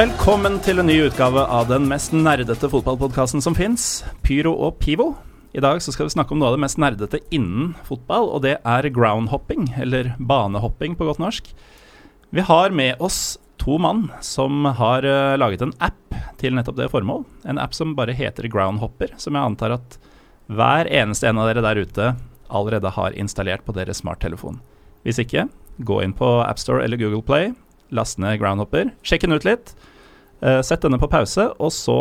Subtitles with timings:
[0.00, 5.10] Velkommen til en ny utgave av den mest nerdete fotballpodkasten som fins, Pyro og Pivo.
[5.52, 8.54] I dag skal vi snakke om noe av det mest nerdete innen fotball, og det
[8.64, 11.52] er groundhopping, eller banehopping på godt norsk.
[12.32, 16.88] Vi har med oss to mann som har eh, laget en app til nettopp det
[16.94, 17.26] formål.
[17.44, 20.00] En app som bare heter Groundhopper, som jeg antar at
[20.48, 22.14] hver eneste en av dere der ute
[22.48, 24.62] allerede har installert på deres smarttelefon.
[25.04, 27.52] Hvis ikke, gå inn på AppStore eller Google Play,
[27.92, 29.76] last ned Groundhopper, sjekk den ut litt.
[30.40, 31.98] Eh, sett denne på pause, og så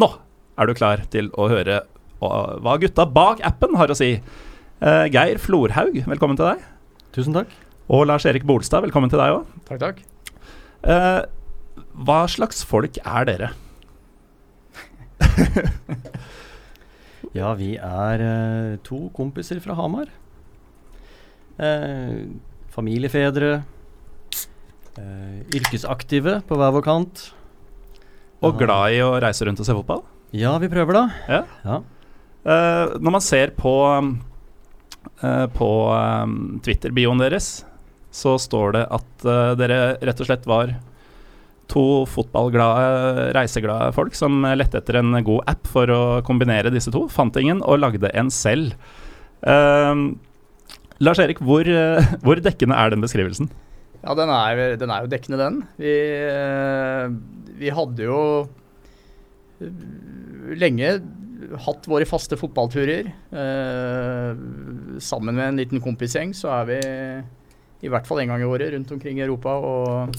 [0.00, 0.08] Nå
[0.56, 1.82] er du klar til å høre
[2.22, 4.14] hva gutta bak appen har å si.
[4.80, 6.62] Eh, Geir Florhaug, velkommen til deg.
[7.12, 7.50] Tusen takk.
[7.92, 9.44] Og Lars Erik Bolstad, velkommen til deg òg.
[9.68, 9.96] Takk, takk.
[11.92, 13.50] hva slags folk er dere?
[17.32, 20.10] Ja, vi er eh, to kompiser fra Hamar.
[21.56, 22.26] Eh,
[22.74, 23.62] familiefedre.
[25.00, 27.24] Eh, yrkesaktive på hver vår kant.
[28.44, 30.02] Og glad i å reise rundt og se fotball?
[30.36, 31.04] Ja, vi prøver da.
[31.30, 31.42] Ja.
[31.64, 31.78] Ja.
[32.44, 33.72] Eh, når man ser på
[35.22, 37.62] eh, På um, Twitter-bioen deres,
[38.12, 40.74] så står det at uh, dere rett og slett var
[41.72, 47.06] to fotballglade, reiseglade folk som lette etter en god app for å kombinere disse to.
[47.08, 48.74] Fant ingen og lagde en selv.
[51.00, 51.64] Lars Erik, hvor,
[52.26, 53.48] hvor dekkende er den beskrivelsen?
[54.02, 55.58] Ja, den er, den er jo dekkende, den.
[55.78, 55.92] Vi,
[56.26, 57.04] eh,
[57.60, 58.18] vi hadde jo
[59.62, 60.96] eh, lenge
[61.62, 63.12] hatt våre faste fotballturer.
[63.30, 64.40] Eh,
[65.02, 66.78] sammen med en liten kompisgjeng så er vi
[67.86, 70.18] i hvert fall en gang i året rundt omkring i Europa og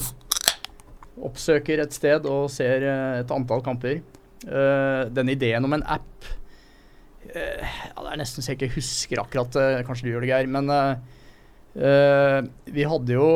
[1.24, 4.00] oppsøker et sted og ser et antall kamper.
[4.44, 6.32] Eh, den ideen om en app
[7.34, 9.56] ja, Det er nesten så jeg ikke husker akkurat,
[9.88, 10.50] kanskje du gjør det, Geir.
[10.54, 10.68] Men
[11.74, 12.40] eh,
[12.70, 13.28] vi hadde jo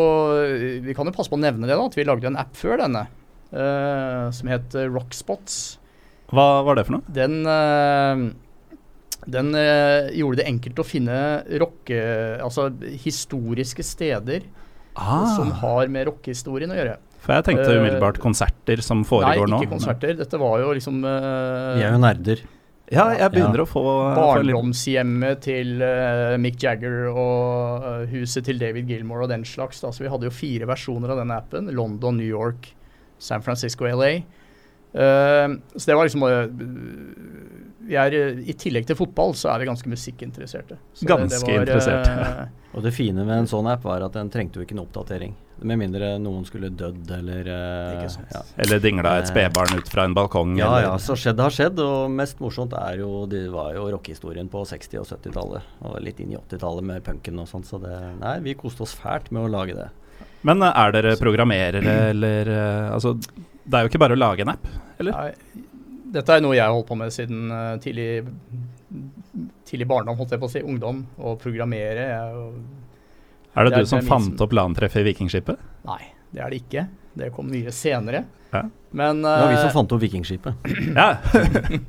[0.85, 2.81] Vi kan jo passe på å nevne det, da, at vi lagde en app før
[2.83, 3.07] denne.
[3.49, 5.79] uh, som het eh, Rockspots.
[6.29, 7.15] Hva var det for noe?
[7.17, 8.29] Den, uh,
[9.25, 11.19] den gjorde det enkelt å finne
[11.61, 12.01] rocke...
[12.45, 12.69] Altså
[13.01, 14.45] historiske steder
[14.99, 16.99] som har med rockehistorien å gjøre.
[17.23, 19.57] For jeg tenkte umiddelbart konserter som foregår nå.
[19.57, 20.15] Nei, ikke konserter.
[20.19, 22.45] Dette var jo liksom Vi er jo nerder.
[22.89, 23.65] Ja, jeg begynner Ja.
[23.67, 29.33] å få få Barndomshjemmet til uh, Mick Jagger og uh, huset til David Gilmore og
[29.33, 29.83] den slags.
[29.85, 29.91] Da.
[29.93, 31.69] Så vi hadde jo fire versjoner av denne appen.
[31.77, 32.71] London, New York,
[33.21, 34.23] San Francisco, LA.
[34.97, 36.47] Uh, så det var liksom eh,
[37.97, 40.77] er, eh, I tillegg til fotball så er vi ganske musikkinteresserte.
[40.95, 42.09] Så det- det Ganske var, interessert.
[42.09, 44.87] eh, Og det fine med en sånn app var at den trengte jo ikke noen
[44.89, 45.33] oppdatering.
[45.63, 48.09] Med mindre noen skulle dødd eller eh.
[48.33, 48.43] Ja.
[48.59, 50.57] Eller dingla et spedbarn ut fra en balkong.
[50.57, 53.91] Ja, eller, ja, så skjedd har skjedd, og mest morsomt er jo Det var jo
[53.91, 57.81] rockehistorien på 60- og 70-tallet, og litt inn i 80-tallet med punken og sånn, så
[57.81, 59.89] det Nei, vi koste oss fælt med å lage det.
[60.45, 62.45] Men er dere programmerere, eller
[62.93, 64.67] Altså, det er jo ikke bare å lage en app,
[65.01, 65.13] eller?
[65.13, 65.35] Nei,
[66.15, 68.09] dette er noe jeg har holdt på med siden eh, tidlig,
[69.69, 70.63] tidlig barndom, holdt jeg på å si.
[70.65, 71.05] Ungdom.
[71.21, 72.09] Å programmere.
[72.11, 72.43] Jeg,
[73.53, 75.63] er Er det det er du som fant opp LAN-treffet i Vikingskipet?
[75.89, 76.03] nei,
[76.33, 76.89] det er det ikke.
[77.19, 78.25] Det kom mye senere.
[78.53, 78.65] Ja.
[78.97, 80.69] Men Det var vi eh, som fant opp Vikingskipet.
[80.99, 81.11] Ja.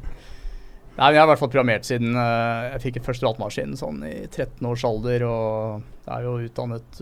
[1.00, 4.01] Nei, men Jeg har i hvert fall programmert siden eh, jeg fikk første datamaskin sånn
[4.03, 5.24] i 13 års alder.
[5.30, 7.00] Og jeg er jo utdannet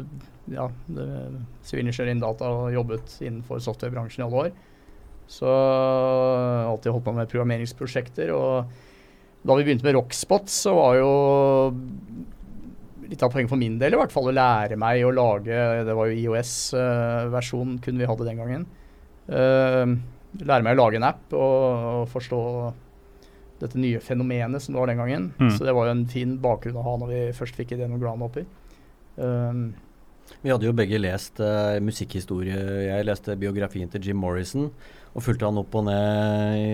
[0.54, 0.68] ja,
[1.66, 4.52] sivilingeniør innen data og jobbet innenfor softwarebransjen i alle år.
[5.28, 8.32] Så jeg har alltid holdt på med programmeringsprosjekter.
[8.36, 11.12] Og da vi begynte med Rockspot, så var jo
[13.08, 15.56] litt av poenget for min del i hvert fall å lære meg å lage
[15.88, 18.68] Det var jo IOS-versjonen kun vi hadde den gangen.
[19.28, 19.96] Eh,
[20.44, 22.42] lære meg å lage en app og, og forstå
[23.62, 25.32] dette nye fenomenet som det var den gangen.
[25.40, 25.52] Mm.
[25.56, 28.02] Så det var jo en fin bakgrunn å ha når vi først fikk ideen om
[28.02, 28.46] groundhopper.
[29.18, 29.72] Um,
[30.44, 32.60] Vi hadde jo begge lest uh, musikkhistorie.
[32.86, 34.70] Jeg leste biografien til Jim Morrison
[35.14, 36.68] og fulgte han opp og ned i,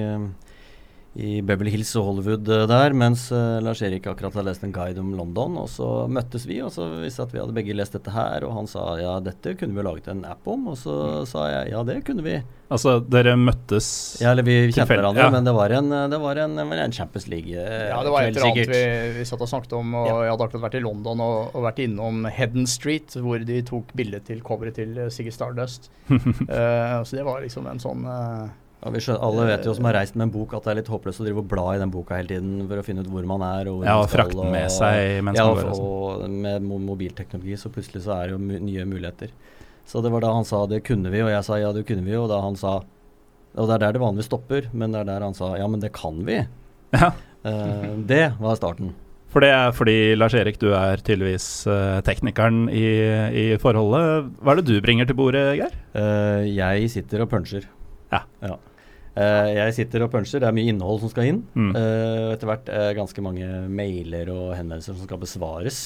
[1.13, 5.01] i Beverly Hills og Hollywood eh, der, mens uh, Lars-Erik akkurat hadde lest en guide
[5.01, 5.60] om London.
[5.62, 8.56] Og så møttes vi, og så visste at vi hadde begge lest dette her, og
[8.57, 11.30] han sa ja, dette kunne vi laget en app om, og så mm.
[11.30, 12.39] sa jeg ja, det kunne vi.
[12.74, 13.88] Altså dere møttes
[14.24, 15.30] Ja, eller vi kjente hverandre, ja.
[15.36, 18.31] men det var en, det var en, en Champions League uh, Ja, det var et
[18.31, 18.81] eller annet vi,
[19.19, 20.15] vi, satt og snakket om, og ja.
[20.25, 23.94] jeg hadde akkurat vært i London og, og, vært innom Hedden Street, hvor de tok
[23.94, 25.92] bilde til coveret til Siggy Stardust.
[26.10, 28.10] uh, så det var liksom en sånn
[28.83, 30.89] ja, skjønner, alle vet jo som har reist med en bok at det er litt
[30.91, 33.27] håpløst å drive og bla i den boka hele tiden for å finne ut hvor
[33.30, 33.69] man er.
[33.71, 35.69] Og hvor ja, og frakte den med seg mens ja, man går.
[35.71, 39.31] Og, og med mobilteknologi så plutselig så er det jo nye muligheter.
[39.88, 42.06] Så det var da han sa det kunne vi, og jeg sa ja, det kunne
[42.06, 42.81] vi, og da han sa
[43.53, 45.83] Og det er der det vanligvis stopper, men det er der han sa ja, men
[45.83, 46.44] det kan vi.
[46.94, 47.09] Ja.
[47.44, 48.94] Uh, det var starten.
[49.33, 52.86] For det er fordi Lars-Erik, du er tydeligvis uh, teknikeren i,
[53.33, 54.29] i, forholdet.
[54.39, 55.74] Hva er det du bringer til bordet, Geir?
[55.97, 57.65] Uh, jeg sitter og puncher.
[58.13, 58.21] Ja.
[58.45, 58.59] ja.
[59.13, 61.44] Uh, jeg sitter og puncher, det er mye innhold som skal inn.
[61.54, 61.74] Mm.
[61.75, 65.83] Uh, etter hvert uh, ganske mange mailer og henvendelser som skal besvares.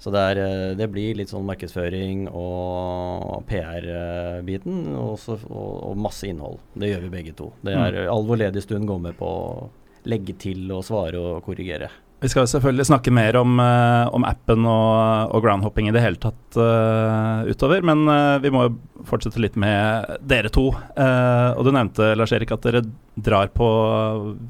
[0.00, 6.58] Så det, er, det blir litt sånn markedsføring og PR-biten og, og, og, masse innhold.
[6.76, 7.48] Det gjør vi begge to.
[7.64, 8.10] Det er mm.
[8.12, 9.70] all vår ledige stund går med på å
[10.06, 11.88] legge til og svare og korrigere.
[12.16, 16.20] Vi skal selvfølgelig snakke mer om, uh, om appen og, og, groundhopping i det hele
[16.20, 20.70] tatt uh, utover, men uh, vi må jo fortsette litt med dere to.
[20.72, 22.80] og Du nevnte Lars Erik, at dere
[23.14, 23.68] drar på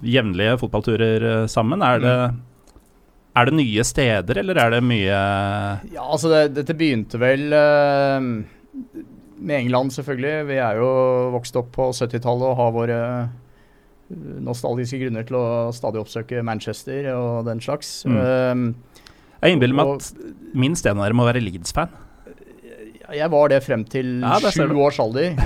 [0.07, 1.83] jevnlige fotballturer sammen.
[1.85, 2.39] Er det, mm.
[3.37, 5.19] er det nye steder, eller er det mye
[5.93, 7.51] Ja, altså det, Dette begynte vel
[9.37, 10.47] med England, selvfølgelig.
[10.49, 10.89] Vi er jo
[11.35, 13.01] vokst opp på 70-tallet og har våre
[14.08, 17.99] nostalgiske grunner til å stadig oppsøke Manchester og den slags.
[18.06, 18.19] Mm.
[18.23, 18.67] Um,
[19.43, 20.11] jeg innbiller meg at
[20.56, 21.93] minst en av dere må være Leeds-fan.
[23.14, 25.37] Jeg var det frem til ja, sju års alder.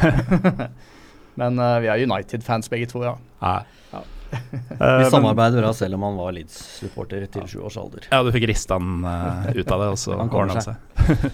[1.41, 3.15] Men uh, vi er United-fans begge to, ja.
[3.41, 3.61] ja.
[3.95, 4.03] ja.
[4.71, 8.09] vi eh, samarbeider bra selv om han var Leeds-supporter til sju års alder.
[8.13, 11.29] Ja, du fikk rista han uh, ut av det, og så ordna han seg.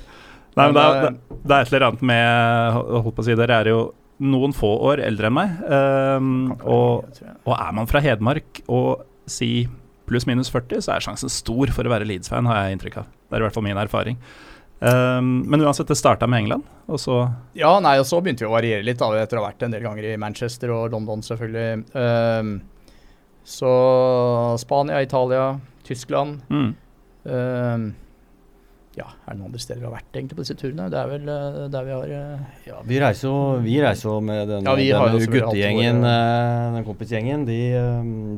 [0.56, 3.58] Nei, men det er, det er, et eller annet med Holdt på å si, dere
[3.60, 3.80] er jo
[4.22, 5.56] noen få år eldre enn meg.
[5.68, 6.30] Um,
[6.62, 7.08] og,
[7.44, 9.66] og, er man fra Hedmark og si
[10.06, 13.08] pluss-minus 40, så er sjansen stor for å være Leeds-fan, har jeg inntrykk av.
[13.26, 14.20] Det er i hvert fall min erfaring.
[14.78, 17.22] Um, men uansett, det starta med England, og så
[17.56, 19.72] Ja, nei, og så begynte vi å variere litt da, etter å ha vært en
[19.72, 21.86] del ganger i Manchester og London, selvfølgelig.
[21.96, 22.58] Um,
[23.46, 23.72] så
[24.60, 25.54] Spania, Italia,
[25.86, 26.42] Tyskland.
[26.50, 26.74] Mm.
[28.96, 30.86] Ja, er det noen andre steder vi har vært egentlig på disse turene?
[30.88, 34.14] Det er vel uh, der vi har uh, Ja, vi reiser jo, vi reiser jo
[34.24, 37.44] med den, ja, denne guttegjengen, uh, den kompisgjengen.
[37.44, 37.58] De,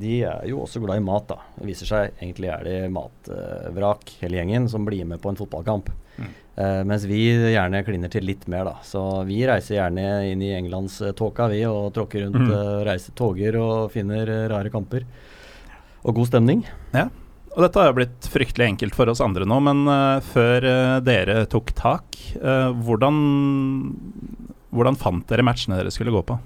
[0.03, 1.39] de, er jo også glad i mat, da.
[1.61, 5.95] Det viser seg egentlig er det matvrak, hele gjengen, som blir med på en fotballkamp.
[6.19, 6.33] Mm.
[6.91, 7.21] mens vi
[7.53, 8.81] gjerne kliner til litt mer, da.
[8.83, 12.83] Så vi reiser gjerne inn i englandståka, vi, og tråkker rundt, mm.
[12.89, 15.07] reiser toger og finner rare kamper.
[16.03, 16.67] Og god stemning.
[16.91, 17.07] Ja.
[17.59, 20.99] Og dette har jo blitt fryktelig enkelt for oss andre nå, men uh, før uh,
[21.03, 23.17] dere tok tak, uh, hvordan,
[24.71, 26.37] hvordan fant dere matchene dere skulle gå på?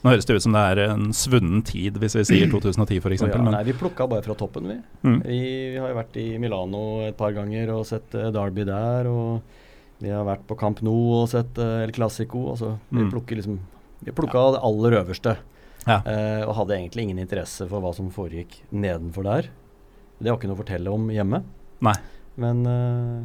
[0.00, 3.26] Nå høres det ut som det er en svunnen tid, hvis vi sier 2010 f.eks.
[3.26, 4.78] Ja, nei, vi plukka bare fra toppen, vi.
[5.04, 5.18] Mm.
[5.26, 5.40] vi.
[5.42, 5.76] vi.
[5.76, 9.10] har jo vært i Milano et par ganger og sett Derby der.
[9.10, 12.46] Og vi har vært på Camp Nou og sett El Clásico.
[12.54, 13.10] Altså, vi mm.
[13.12, 13.58] plukker liksom
[14.06, 14.56] Vi plukka ja.
[14.56, 15.36] det aller øverste.
[15.86, 16.00] Ja.
[16.48, 19.50] og hadde egentlig ingen interesse for hva som foregikk nedenfor der.
[20.18, 21.42] Det har ikke noe å fortelle om hjemme.
[21.84, 21.96] Nei.
[22.40, 23.24] Men uh,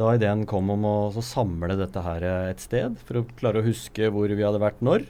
[0.00, 4.10] da ideen kom om å samle dette her et sted, for å klare å huske
[4.12, 5.06] hvor vi hadde vært når,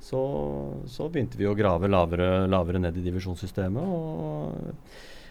[0.00, 0.20] så,
[0.88, 3.82] så begynte vi å grave lavere, lavere ned i divisjonssystemet.
[3.84, 4.78] Og,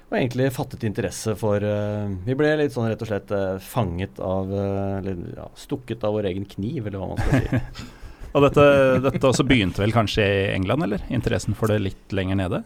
[0.09, 4.21] og, egentlig fattet interesse for uh, Vi ble litt sånn rett og slett uh, fanget
[4.21, 7.89] av Eller ja, stukket av vår egen kniv, eller hva man skal si.
[8.35, 8.69] og dette,
[9.09, 11.03] dette også begynte vel kanskje i England, eller?
[11.13, 12.63] Interessen for det litt lenger nede?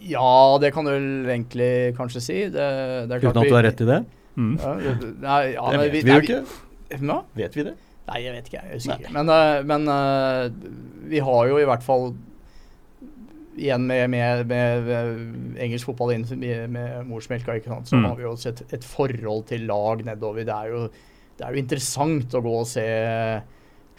[0.00, 2.38] Ja, det kan du vel egentlig kanskje si.
[2.52, 2.66] Det,
[3.10, 4.00] det Uten at du har rett i det?
[4.40, 4.56] Mm.
[4.56, 4.74] Ja,
[5.20, 6.40] nei, ja, det vet vi, vi jo ikke.
[7.00, 7.20] Hva?
[7.36, 7.76] Vet vi det?
[8.10, 8.64] Nei, jeg vet ikke.
[8.64, 9.12] Jeg husker ikke.
[9.14, 12.12] Men, uh, men uh, vi har jo i hvert fall
[13.60, 17.90] Igjen med, med, med, med engelsk fotball inn med, med morsmelka, ikke sant?
[17.90, 18.04] så mm.
[18.06, 20.46] har vi jo sett et forhold til lag nedover.
[20.48, 20.84] Det er jo,
[21.36, 22.86] det er jo interessant å gå og se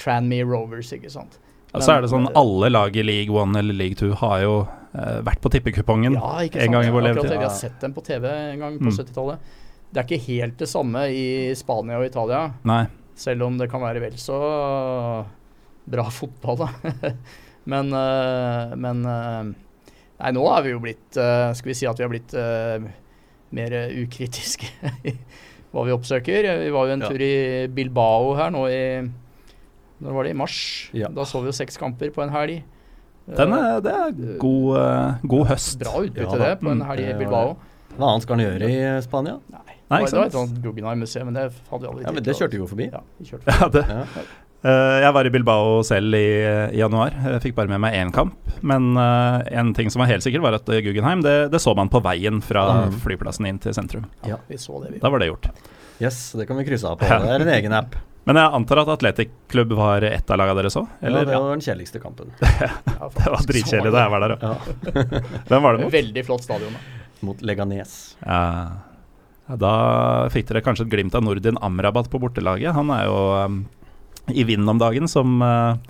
[0.01, 1.38] Tranmere Rovers, ikke sant.
[1.75, 4.55] Og så er det sånn alle lag i league one eller league two har jo
[4.92, 7.32] vært på tippekupongen ja, en gang i vår levetid.
[7.32, 8.96] Vi har sett dem på TV en gang på mm.
[8.98, 9.54] 70-tallet.
[9.92, 12.42] Det er ikke helt det samme i Spania og Italia.
[12.68, 12.84] Nei.
[13.20, 14.40] Selv om det kan være vel så
[15.92, 17.14] bra fotball, da.
[17.72, 19.54] men, uh, men uh,
[20.22, 22.36] Nei, nå er vi jo blitt Skal vi si at vi har blitt
[23.58, 24.68] mer ukritiske
[25.10, 25.16] i
[25.72, 26.46] hva vi oppsøker.
[26.62, 27.10] Vi var jo en ja.
[27.10, 28.84] tur i Bilbao her nå i
[30.02, 30.34] når var det?
[30.34, 30.60] I mars.
[30.98, 31.10] Ja.
[31.14, 32.62] Da så vi jo seks kamper på en helg.
[33.38, 35.80] Den er, det er god, uh, god høst.
[35.82, 37.56] Bra utbytte, ja, det, på en helg i Bilbao.
[37.96, 39.40] Hva annet skal han gjøre i Spania?
[39.52, 40.32] Nei, Nei ikke sant?
[40.32, 42.70] Det var et Guggenheim-museum, men det hadde vi aldri ja, men Det kjørte vi jo
[42.70, 42.88] forbi.
[42.92, 43.60] Ja, vi kjørte forbi.
[43.62, 43.84] ja, det.
[44.22, 44.30] Ja.
[44.62, 47.16] Uh, jeg var i Bilbao selv i, i, januar.
[47.34, 48.38] Jeg fikk bare med meg én kamp.
[48.62, 51.90] Men uh, en ting som var helt sikkert, var at Guggenheim det, det så man
[51.90, 53.02] på veien fra mm.
[53.02, 54.06] flyplassen inn til sentrum.
[54.28, 54.96] Ja, vi så det.
[54.96, 55.02] Vi.
[55.04, 55.50] Da var det gjort.
[56.02, 57.10] Yes, det kan vi krysse av på.
[57.10, 57.98] Det er en egen app.
[58.30, 60.84] Men jeg antar at Atletic Klubb var ett av lagene dere så?
[61.01, 62.30] Ja, det var den kjedeligste kampen.
[62.38, 64.68] det var dritkjedelig da jeg var der òg.
[65.50, 65.94] Hvem var det mot?
[65.96, 66.75] Veldig flott stadion.
[66.78, 67.00] Da.
[67.25, 67.96] Mot Leganes.
[68.22, 68.42] Ja.
[69.48, 69.58] ja.
[69.62, 69.74] Da
[70.34, 72.75] fikk dere kanskje et glimt av Nordin Amrabat på bortelaget.
[72.78, 73.58] Han er jo um,
[74.30, 75.82] i vinden om dagen som uh,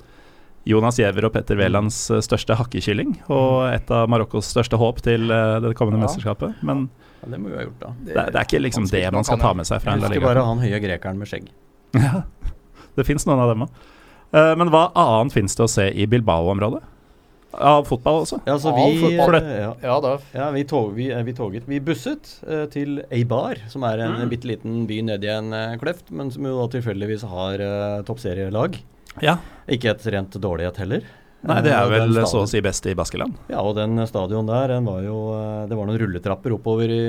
[0.68, 3.18] Jonas Giæver og Petter Wælands uh, største hakkekylling.
[3.28, 3.74] Og mm.
[3.76, 6.08] et av Marokkos største håp til uh, det kommende ja.
[6.08, 6.64] mesterskapet.
[6.64, 6.88] Men
[7.22, 7.92] ja, det må vi ha gjort, da.
[8.00, 10.24] Det, det, er ikke liksom det man skal ta med seg fra en La Liga.
[10.24, 11.52] Husker bare han høye grekeren med skjegg.
[11.98, 12.24] Ja,
[12.98, 13.82] det fins noen av dem òg.
[14.60, 16.84] men hva annet fins det å se i Bilbao-området?
[17.52, 18.38] Av fotball også?
[18.46, 19.72] Ja, altså vi, ja.
[19.84, 19.96] Ja,
[20.32, 24.30] ja, vi, tog, vi, vi, toget Vi busset uh, til Eibar, som er en mm.
[24.32, 28.80] bitte liten by nedi en uh, kløft, men som jo da tilfeldigvis har uh, toppserielag.
[29.24, 29.36] Ja.
[29.72, 31.04] Ikke et rent dårlighet heller.
[31.42, 33.38] Nei, det er vel så å si best i Baskeland.
[33.50, 35.18] Ja, og den stadion der, den var jo
[35.70, 37.02] Det var noen rulletrapper oppover i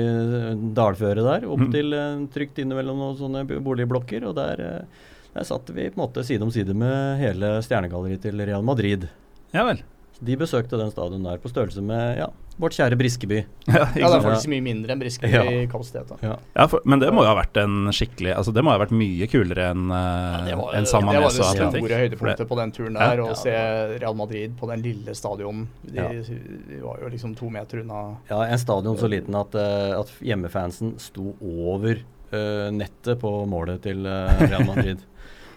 [0.73, 1.71] dalføret der, opp mm.
[1.75, 1.97] til
[2.33, 4.87] trygt innimellom noen sånne boligblokker, og der,
[5.35, 9.05] der satt vi på en måte side om side med hele stjernegalleriet til Real Madrid.
[9.53, 9.85] Ja vel.
[10.21, 12.27] De besøkte den stadion der på størrelse med ja,
[12.61, 13.41] vårt kjære Briskeby.
[13.73, 15.67] Ja, ja det er faktisk mye mindre enn Briskeby i ja.
[15.71, 16.11] kapasitet.
[16.21, 18.79] Ja, ja for, men det må jo ha vært en skikkelig Altså Det må ha
[18.81, 22.73] vært mye kulere enn uh, ja, en San Det var det store høydepunktet på den
[22.75, 23.23] turen der.
[23.23, 23.53] Å se
[23.95, 25.65] Real Madrid på den lille stadion.
[25.87, 25.95] De,
[26.27, 28.03] de, var jo liksom to meter unna.
[28.29, 32.03] Ja, en stadion så liten at, uh, at hjemmefansen sto over
[32.33, 35.01] uh, nettet på målet til Real Madrid.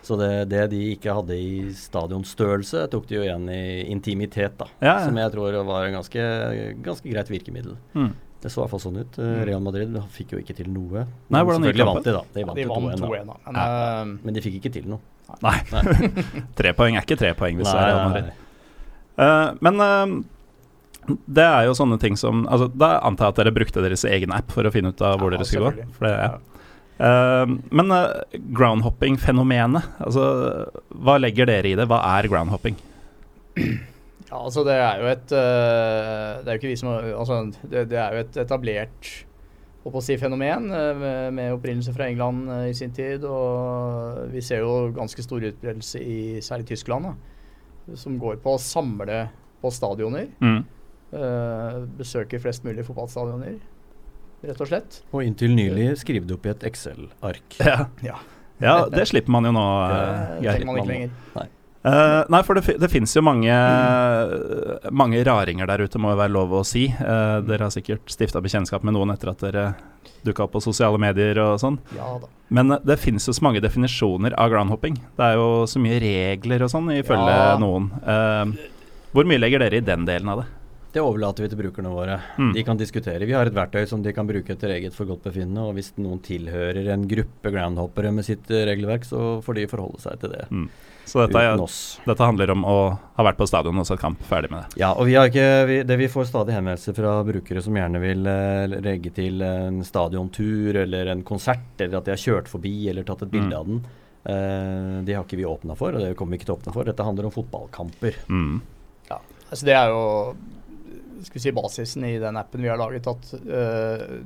[0.07, 4.69] Så det, det, de ikke hadde i stadionstørrelse, tok de jo igjen i intimitet, da.
[4.79, 5.01] Ja, ja.
[5.09, 6.27] Som jeg tror var en ganske,
[6.87, 7.75] ganske greit virkemiddel.
[7.99, 8.13] Mm.
[8.43, 9.19] Det så i hvert fall sånn ut.
[9.19, 9.41] Mm.
[9.49, 11.03] Real Madrid fikk jo ikke til noe.
[11.35, 12.23] Nei, hvordan gikk vant de, da.
[12.37, 13.37] De vant, de vant 2-1, da.
[13.49, 15.03] Men, uh, men, de fikk ikke til noe.
[15.43, 15.59] Nei.
[16.61, 18.43] tre poeng er ikke tre poeng hvis det er Real Madrid.
[19.17, 23.53] Uh, men uh, det er jo sånne ting som altså, Da antar jeg at dere
[23.55, 25.89] brukte deres egen app for å finne ut av hvor dere skulle gå.
[25.97, 26.56] For det, ja.
[26.97, 27.45] Uh,
[27.77, 28.25] men uh,
[28.57, 30.25] groundhopping-fenomenet, altså,
[30.97, 31.85] hva legger dere i det?
[31.91, 32.79] Hva er groundhopping?
[34.27, 37.85] Ja, altså det er jo et uh, Det er jo ikke vi som Altså det,
[37.93, 39.11] det er jo et etablert
[39.87, 43.23] å si, fenomen med, med, opprinnelse fra England i sin tid.
[43.23, 48.59] Og vi ser jo ganske stor utbredelse i særlig Tyskland, da, som går på å
[48.59, 49.21] samle
[49.63, 50.27] på stadioner.
[50.43, 50.65] Mm.
[52.03, 53.61] besøker flest mulig fotballstadioner
[54.49, 55.03] rett og slett.
[55.13, 57.61] Og inntil nylig skrive det opp i et Excel-ark.
[57.61, 57.79] Ja.
[58.05, 58.17] ja.
[58.63, 58.79] ja.
[58.93, 59.67] det slipper man jo nå.
[60.41, 61.15] Det trenger man ikke lenger.
[61.37, 61.49] Nei.
[61.87, 64.89] Uh, nei, for det, det finnes jo mange, mm.
[64.97, 66.89] mange raringer der ute, må jo være lov å si.
[66.99, 69.67] Uh, dere har sikkert stifta bekjentskap med noen etter at dere
[70.27, 71.79] dukka opp på sosiale medier og sånn.
[71.95, 72.31] Ja, da.
[72.51, 74.99] Men uh, det finnes jo så mange definisjoner av groundhopping.
[75.15, 77.55] Det er jo så mye regler og sånn, ifølge ja.
[77.63, 77.93] noen.
[79.15, 80.51] hvor mye legger dere i den delen av det?
[80.95, 82.17] Det overlater vi til brukerne våre.
[82.41, 82.53] Mm.
[82.57, 83.27] De kan diskutere.
[83.29, 85.67] Vi har et verktøy som de kan bruke etter eget forgodtbefinnende.
[85.69, 90.01] Og hvis noen tilhører en gruppe groundhoppere med sitt uh, regelverk, så får de forholde
[90.05, 90.47] seg til det.
[90.49, 90.69] Mm.
[91.07, 91.61] Så dette, er,
[92.03, 92.79] dette, handler om å
[93.15, 94.81] ha vært på stadion og sett kamp, ferdig med det?
[94.81, 98.01] Ja, og vi har ikke, vi, det vi får stadig henvendelser fra brukere som gjerne
[98.03, 102.75] vil eh, legge til en stadiontur eller en konsert, eller at de har kjørt forbi
[102.91, 103.61] eller tatt et bilde mm.
[103.61, 103.79] av den.
[104.27, 106.75] Eh, de har ikke vi åpna for, og det kommer vi ikke til å åpne
[106.75, 106.91] for.
[106.91, 108.19] Dette handler om fotballkamper.
[108.27, 108.59] Mm.
[109.13, 110.03] Ja, altså det er jo
[111.25, 114.19] skal vi si, basisen i den appen vi har laget, at uh,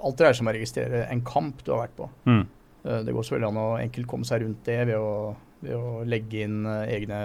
[0.00, 2.08] alt dreier seg om å registrere en kamp du har vært på.
[2.28, 2.44] Mm.
[2.84, 5.34] Uh, det går selvfølgelig an å enkelt komme seg rundt det ved å,
[5.64, 7.20] ved å legge inn uh, egne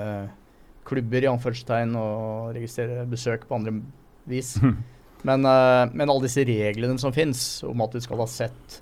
[0.85, 3.79] klubber i anførselstegn og registrere besøk på andre
[4.29, 4.55] vis.
[4.61, 4.75] Mm.
[5.25, 5.47] Men,
[5.97, 8.75] men alle disse reglene som fins om at du skal ha sett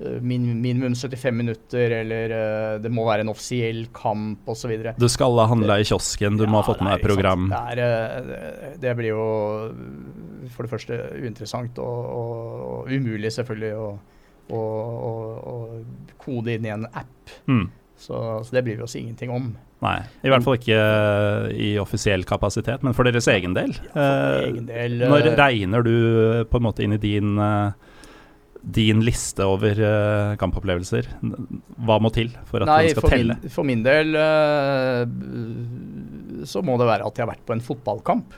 [0.00, 4.72] min, minimum 75 minutter, eller uh, det må være en offisiell kamp osv.
[4.96, 7.48] Du skal ha handla i kiosken, du ja, må ha fått med deg program.
[7.52, 9.26] Det, er, uh, det, blir jo
[10.54, 13.90] for det første uinteressant og, og, og umulig selvfølgelig å,
[14.56, 15.58] å,
[16.20, 17.36] kode inn i en app.
[17.50, 17.68] Mm.
[18.00, 19.52] Så, så, det blir vi oss ingenting om.
[19.84, 20.80] Nei, i hvert fall ikke
[21.52, 23.74] i offisiell kapasitet, men for deres egen del.
[23.90, 25.94] Ja, for egen del når regner du
[26.48, 27.72] på en måte inn i din uh,
[28.62, 31.08] din liste over uh, kampopplevelser.
[31.80, 33.36] Hva må til for at Nei, den skal for telle?
[33.40, 35.02] Min, for min del uh,
[36.48, 38.28] så må det være at jeg har vært på en fotballkamp.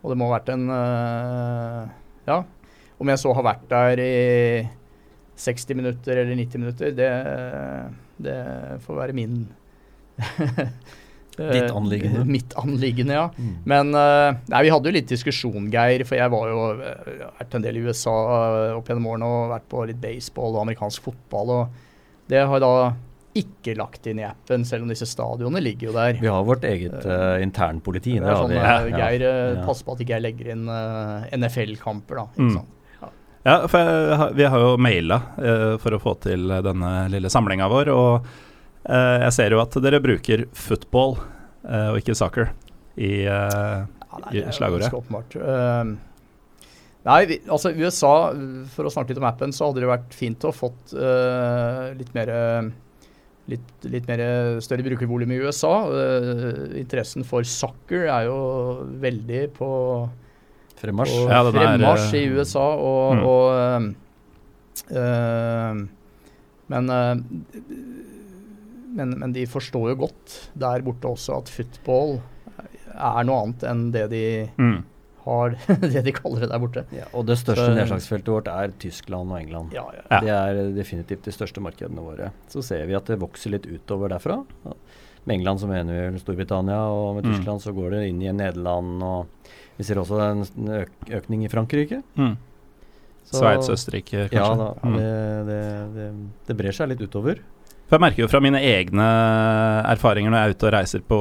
[0.00, 1.82] Og det må ha vært en uh,
[2.28, 2.42] Ja.
[3.00, 4.14] Om jeg så har vært der i
[5.40, 7.08] 60 minutter eller 90 minutter, det,
[8.20, 8.40] det
[8.84, 9.46] får være min
[11.40, 12.24] Ditt anliggende.
[12.36, 13.26] mitt anliggende, ja.
[13.36, 13.52] Mm.
[13.72, 17.80] Men nei, vi hadde jo litt diskusjon, Geir, for jeg var jo vært en del
[17.80, 18.16] i USA
[18.76, 21.54] opp gjennom årene og vært på litt baseball og amerikansk fotball.
[21.56, 22.74] og Det har da
[23.38, 26.18] ikke lagt inn i appen, selv om disse stadionene ligger jo der.
[26.18, 28.16] Vi har vårt eget uh, internpoliti.
[28.18, 29.32] Det, er sånn, ja, Geir ja.
[29.66, 32.26] pass på at ikke jeg legger inn uh, NFL-kamper, da.
[32.34, 32.54] Ikke mm.
[32.58, 32.76] sant?
[33.40, 37.70] Ja, for jeg, vi har jo maila uh, for å få til denne lille samlinga
[37.72, 38.32] vår, og
[38.84, 42.52] jeg ser jo at dere bruker football uh, og ikke soccer
[43.00, 44.90] i, ja, nei, i slagordet.
[47.06, 48.14] nei, vi, altså USA,
[48.74, 50.92] for å snakke litt om appen, så hadde det vært fint å fått
[51.96, 52.32] litt mer
[53.50, 54.24] litt, litt mer
[54.64, 55.72] større brukervolum i USA.
[56.76, 58.40] interessen for soccer er jo
[59.00, 59.70] veldig på
[60.80, 61.16] Fremmarsj.
[61.28, 63.22] Ja, fremmarsj i USA, og, mm.
[63.28, 63.44] og
[64.96, 65.82] uh,
[66.72, 66.84] men,
[68.96, 72.18] men, men, de forstår jo godt der borte også at football
[72.90, 74.24] er noe annet enn det de
[74.60, 74.78] mm.
[75.26, 75.54] har
[75.84, 76.84] det de kaller det der borte.
[76.94, 79.76] Ja, og det største nedslagsfeltet vårt er Tyskland og England.
[79.76, 80.22] Ja, ja.
[80.24, 82.32] Det er definitivt de største markedene våre.
[82.52, 84.42] Så ser vi at det vokser litt utover derfra.
[85.24, 87.32] Med England så mener vi Storbritannia, og med mm.
[87.34, 87.64] Tyskland mm.
[87.66, 92.02] så går det inn i Nederland og vi ser også en øk økning i Frankrike.
[92.20, 92.34] Mm.
[93.30, 94.36] Sveits, Østerrike, kanskje.
[94.36, 94.96] Ja, da, mm.
[94.98, 95.12] det,
[95.46, 95.60] det,
[95.94, 96.08] det,
[96.48, 97.40] det, brer seg litt utover.
[97.90, 99.04] For Jeg merker jo fra mine egne
[99.90, 101.16] erfaringer når jeg er ute og reiser på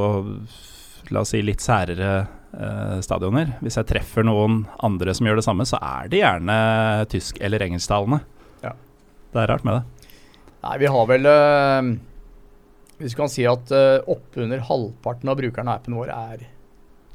[1.10, 2.10] la oss si litt særere
[2.54, 3.56] eh, stadioner.
[3.66, 6.58] Hvis jeg treffer noen andre som gjør det samme, så er de gjerne
[7.10, 8.20] tysk- eller engelsktalende.
[8.62, 8.76] Ja.
[9.34, 10.12] Det er rart med det.
[10.68, 11.90] Nei, vi har vel øh,
[13.00, 16.46] Hvis vi kan si at øh, oppunder halvparten av brukerne av appen vår er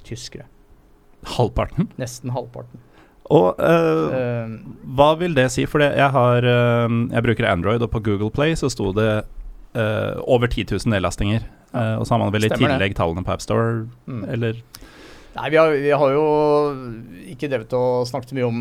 [0.03, 0.49] tyskere.
[1.37, 1.93] Halvparten?
[2.03, 2.83] Nesten halvparten.
[3.31, 4.59] Og øh, uh,
[4.99, 5.63] hva vil det si?
[5.71, 9.23] For jeg har Jeg bruker Android, og på Google Play så sto det
[9.75, 11.47] over 10 000 nedlastinger.
[11.75, 12.99] Ja, og så har man vel i tillegg det.
[12.99, 14.21] tallene på AppStore, mm.
[14.37, 14.61] eller?
[15.35, 16.27] Nei, vi har, vi har, jo
[17.33, 18.61] ikke drevet og snakket mye om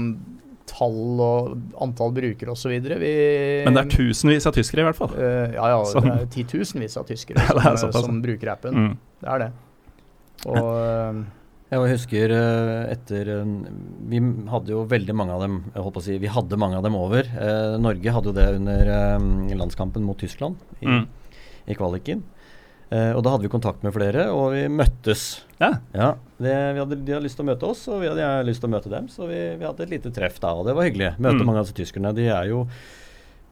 [0.70, 1.52] tall og
[1.84, 2.74] antall brukere osv.
[2.74, 5.14] Men det er tusenvis av tyskere, i hvert fall?
[5.20, 5.78] ja, ja.
[5.86, 7.46] Som, det er titusenvis av tyskere
[7.82, 8.80] som, som, bruker appen.
[8.80, 8.98] Mm.
[9.22, 9.52] Det er det.
[10.50, 11.24] Og
[11.74, 13.56] jeg husker eh, etter eh,
[14.12, 16.80] Vi hadde jo veldig mange av dem jeg holdt på å si, Vi hadde mange
[16.80, 17.28] av dem over.
[17.28, 21.04] Eh, Norge hadde jo det under eh, landskampen mot Tyskland i, mm.
[21.72, 22.24] i kvaliken.
[22.94, 25.44] Eh, og da hadde vi kontakt med flere, og vi møttes.
[25.58, 25.72] Ja.
[25.96, 28.70] ja det, hadde, de hadde lyst til å møte oss, og vi hadde lyst til
[28.70, 29.08] å møte dem.
[29.10, 31.16] Så vi, vi hadde et lite treff da, og det var hyggelig.
[31.18, 31.48] Møte mm.
[31.48, 32.14] mange av disse tyskerne.
[32.18, 32.68] De er jo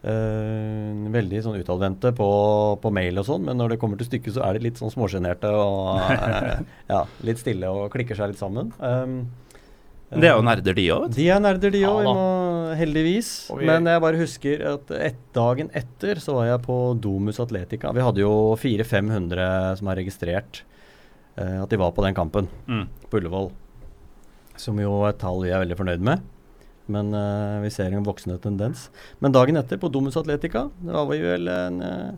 [0.02, 2.28] Uh, veldig sånn utadvendte på,
[2.82, 4.90] på, mail og sånn, men når det kommer til stykket, så er de litt sånn
[4.90, 6.56] småsjenerte og uh,
[6.92, 8.72] ja, litt stille og klikker seg litt sammen.
[8.82, 9.20] Um,
[10.12, 11.06] det er jo nerder, de òg?
[11.14, 13.30] De er nerder, de òg, ja, heldigvis.
[13.54, 17.94] Vi, men jeg bare husker at et, dagen etter så var jeg på Domus Atletica.
[17.94, 20.64] Vi hadde jo 400-500 som har registrert
[21.38, 22.84] uh, at de var på den kampen mm.
[23.06, 23.52] på Ullevål.
[24.58, 26.26] Som jo er et tall vi er veldig fornøyd med.
[26.90, 28.88] Men uh, vi ser en voksende tendens.
[29.22, 32.12] Men dagen etter, på Domus Atletica, det var vi vel en uh,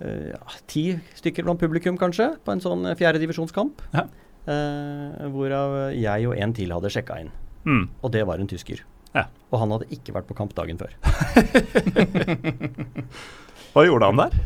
[0.00, 0.86] ja, ti
[1.18, 3.84] stykker blant publikum, kanskje, på en sånn fjerdedivisjonskamp.
[3.94, 4.08] Ja.
[4.44, 7.30] Uh, hvorav jeg og en til hadde sjekka inn.
[7.64, 7.86] Mm.
[8.02, 8.82] Og det var en tysker.
[9.14, 9.28] Ja.
[9.52, 10.92] Og han hadde ikke vært på kamp dagen før.
[13.74, 14.36] Hva gjorde han der?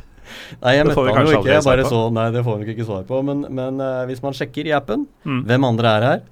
[0.61, 1.53] Nei, jeg møtte han jo ikke.
[1.55, 3.21] Jeg bare så, nei, det får vi ikke svar på.
[3.25, 5.41] Men, men uh, hvis man sjekker i appen, mm.
[5.49, 6.27] hvem andre er her,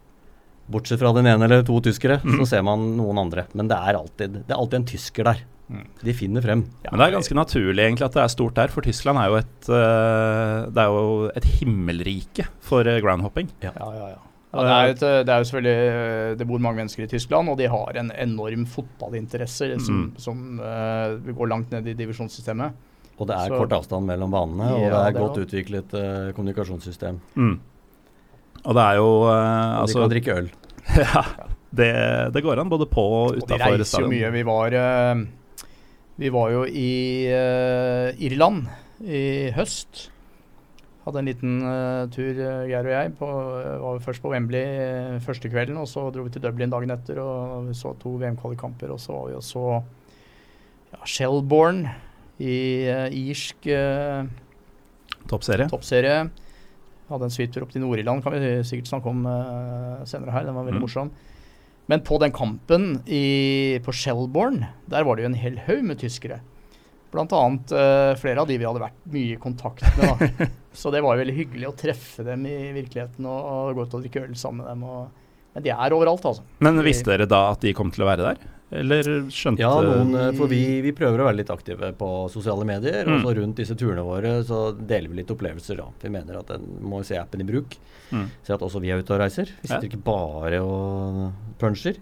[0.72, 2.38] Bortsett fra den ene eller to tyskere, mm.
[2.40, 3.46] så ser man noen andre.
[3.54, 5.42] Men det er alltid, det er alltid en tysker der.
[5.66, 5.86] Mm.
[6.02, 6.62] De finner frem.
[6.84, 9.32] Ja, men Det er ganske naturlig egentlig at det er stort der, for Tyskland er
[9.32, 13.50] jo et, det er jo et himmelrike for uh, groundhopping.
[13.64, 14.08] Ja, ja, ja.
[14.14, 14.22] ja.
[14.56, 17.50] Ja, det, er et, eh, det, er jo selvfølgelig Det bor mange mennesker i Tyskland,
[17.52, 20.10] og de har en enorm fotballinteresse som, mm.
[20.22, 22.84] som uh, går langt ned i divisjonssystemet.
[23.16, 26.30] Og det er så, kort avstand mellom banene, og det er et godt utviklet uh,
[26.36, 27.20] kommunikasjonssystem.
[28.66, 30.50] Og det er jo uh, altså, De kan drikke øl.
[31.04, 31.22] ja,
[31.76, 31.92] det,
[32.34, 33.78] det, går an både på og utafor stadion.
[33.78, 34.32] De reiser jo mye.
[34.34, 35.62] Vi var, uh,
[36.22, 36.92] vi var jo i
[37.30, 38.66] uh, Irland
[39.06, 40.08] i høst.
[41.06, 42.32] Hadde en liten uh, tur,
[42.66, 43.12] Geir og jeg.
[43.20, 43.28] På,
[43.84, 47.68] var først på Wembley første kvelden, og så dro vi til Dublin dagen etter og
[47.68, 48.90] vi så to VM-kvalikkamper.
[48.94, 49.66] Og så var vi og så
[50.90, 51.94] ja, Shelbourne
[52.42, 52.56] i
[53.30, 53.70] irsk
[55.30, 55.70] toppserie.
[55.70, 56.26] toppserie.
[57.06, 60.46] Hadde en svitur opp til Nord-Irland, kan vi sikkert snakke om uh, senere her.
[60.48, 60.84] Den var veldig mm.
[60.84, 61.12] morsom.
[61.86, 66.00] Men på den kampen i, på Shelbourne, der var det jo en hel haug med
[66.02, 66.40] tyskere.
[67.14, 70.26] Blant annet uh, flere av de vi hadde vært mye i kontakt med.
[70.26, 70.48] Da.
[70.80, 73.94] Så det var jo veldig hyggelig å treffe dem i virkeligheten og, og gå ut
[73.94, 74.82] og drikke øl sammen med dem.
[74.90, 76.44] Og, men de er overalt, altså.
[76.66, 78.55] Men visste dere da at de kom til å være der?
[78.74, 82.66] Eller skjønte Ja, noen, eh, for vi, vi, prøver å være litt aktive på sosiale
[82.66, 83.06] medier.
[83.06, 83.14] Mm.
[83.14, 85.78] Og så rundt disse turene våre så deler vi litt opplevelser.
[85.78, 85.86] da.
[86.02, 87.78] Vi mener at en må se appen i bruk.
[88.10, 88.26] Mm.
[88.42, 89.52] Se at også vi er ute og reiser.
[89.60, 89.92] Vi sitter ja.
[89.92, 92.00] ikke bare og puncher.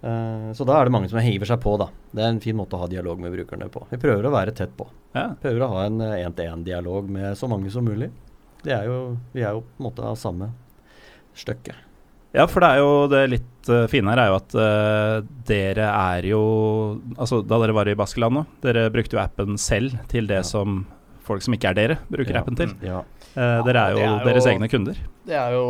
[0.00, 1.90] Uh, så da er det mange som hiver seg på, da.
[2.16, 3.84] Det er en fin måte å ha dialog med brukerne på.
[3.90, 4.88] Vi prøver å være tett på.
[5.12, 5.26] Ja.
[5.42, 8.08] Prøver å ha en én-til-én-dialog med så mange som mulig.
[8.64, 10.48] Er jo, vi er jo på en måte av samme
[11.36, 11.89] stykket.
[12.30, 15.16] Ja, for det er jo det litt uh, fine her er jo at uh,
[15.48, 16.42] dere er jo
[17.16, 20.46] Altså da dere var i Baskeland nå, dere brukte jo appen selv til det ja.
[20.46, 20.84] som
[21.26, 22.40] folk som ikke er dere, bruker ja.
[22.42, 22.72] appen til.
[22.82, 23.02] Ja.
[23.34, 24.98] Uh, dere er jo, er jo deres egne kunder.
[25.26, 25.66] Det er jo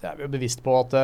[0.00, 0.96] Det er vi jo bevisst på at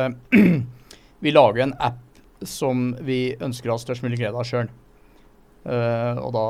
[1.25, 2.03] vi lager en app
[2.45, 4.67] som vi ønsker å ha størst mulig glede av sjøl.
[5.67, 6.43] og da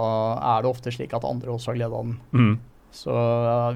[0.52, 2.17] er det ofte slik at andre også har glede av den.
[2.36, 2.58] Mm.
[2.91, 3.15] Så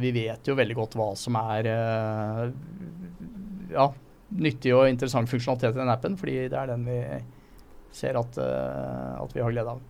[0.03, 1.69] vi vet jo veldig godt hva som er
[3.73, 3.89] ja,
[4.31, 6.99] nyttig og interessant funksjonalitet i den appen, fordi det er den vi
[7.95, 9.81] ser at, uh, at vi har glede av.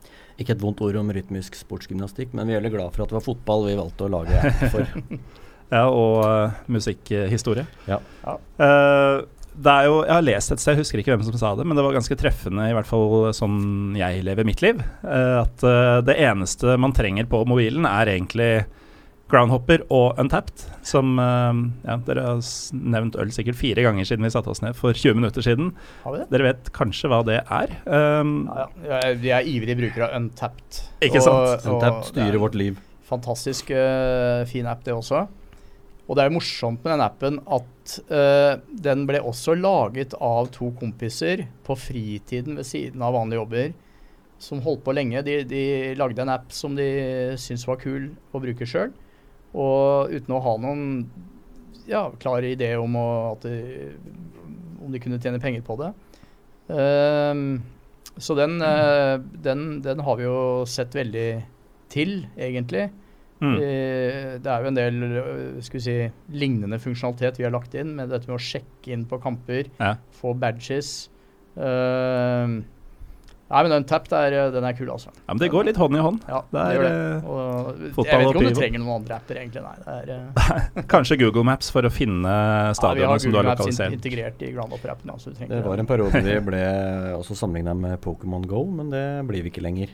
[0.42, 3.20] Ikke et vondt ord om rytmisk sportsgymnastikk, men vi er veldig glad for at det
[3.20, 4.88] var fotball vi valgte å lage app for.
[5.76, 7.68] ja, og uh, musikkhistorie.
[7.90, 8.02] Ja.
[8.26, 8.36] ja.
[8.58, 11.50] Uh, det er jo, jeg har lest et sted, jeg husker ikke hvem som sa
[11.60, 15.66] det, men det var ganske treffende, i hvert fall sånn jeg lever mitt liv, at
[16.08, 18.48] det eneste man trenger på mobilen, er egentlig
[19.32, 22.42] Groundhopper og Untapped, som uh, ja, Dere har
[22.76, 25.72] nevnt øl sikkert fire ganger siden vi satte oss ned for 20 minutter siden.
[26.32, 27.76] Dere vet kanskje hva det er?
[27.88, 29.02] Um, ja, ja.
[29.22, 30.82] Vi er ivrig brukere av Untapped.
[31.08, 31.54] Ikke sant?
[31.64, 32.80] Og, Untapped styrer vårt liv.
[33.08, 35.26] Fantastisk uh, fin app, det også.
[36.10, 40.74] Og det er morsomt med den appen at uh, den ble også laget av to
[40.80, 43.72] kompiser på fritiden ved siden av vanlige jobber.
[44.42, 45.22] Som holdt på lenge.
[45.24, 45.64] De, de
[45.96, 46.90] lagde en app som de
[47.40, 48.92] syntes var kul å bruke sjøl.
[49.52, 50.86] Og uten å ha noen
[51.90, 53.92] ja, klar idé om, å, de,
[54.82, 55.92] om de kunne tjene penger på det.
[56.72, 57.62] Um,
[58.22, 61.30] så den, uh, den, den, har vi jo sett veldig
[61.92, 62.88] til, egentlig.
[63.42, 63.56] Mm.
[63.58, 65.02] Uh, det er jo en del
[65.66, 65.96] skal vi si,
[66.38, 69.96] lignende funksjonalitet vi har lagt inn, med dette med å sjekke inn på kamper, ja.
[70.22, 71.10] få badges.
[71.58, 72.62] Uh,
[73.52, 75.10] Nei, men den tap der, den er kul, altså.
[75.12, 76.22] Ja, Men det går litt hånd i hånd.
[76.30, 77.18] Ja, det, er, det det.
[77.28, 79.64] Og, jeg vet ikke om du trenger noen andre apper, egentlig.
[79.66, 80.86] Nei, er, uh...
[80.94, 82.36] Kanskje Google Maps for å finne
[82.78, 83.82] stadionene ja, som du har lokalisert.
[83.82, 85.12] vi har Google Maps integrert i Groundhopper-appen.
[85.18, 86.64] Altså, det var en periode vi ble
[87.18, 89.92] også sammenligna med Pokémon Go, men det blir vi ikke lenger.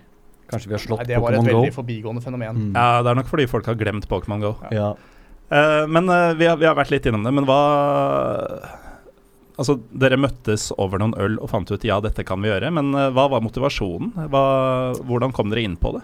[0.52, 1.14] Kanskje vi har slått Pokémon Go.
[1.14, 2.66] Det var et veldig forbigående fenomen.
[2.70, 2.74] Mm.
[2.78, 4.58] Ja, det er nok fordi folk har glemt Pokémon Go.
[4.70, 4.94] Ja.
[5.48, 7.34] Uh, men uh, vi, har, vi, har, vært litt innom det.
[7.34, 7.62] Men hva
[9.58, 12.70] Altså, Dere møttes over noen øl og fant ut ja, dette kan vi gjøre.
[12.78, 14.14] Men uh, hva var motivasjonen?
[14.30, 14.44] Hva,
[15.02, 16.04] hvordan kom dere inn på det?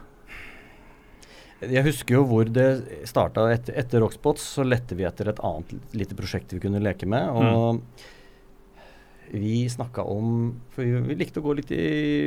[1.72, 2.68] Jeg husker jo hvor det
[3.08, 3.46] starta.
[3.54, 7.30] Etter, etter Rockspots så lette vi etter et annet lite prosjekt vi kunne leke med.
[7.30, 9.38] Og mm.
[9.38, 10.34] vi snakka om
[10.74, 11.84] For vi, vi, likte å gå litt i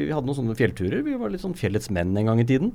[0.06, 1.02] Vi hadde noen sånne fjellturer.
[1.06, 2.72] Vi var litt sånn fjellets menn en gang i tiden.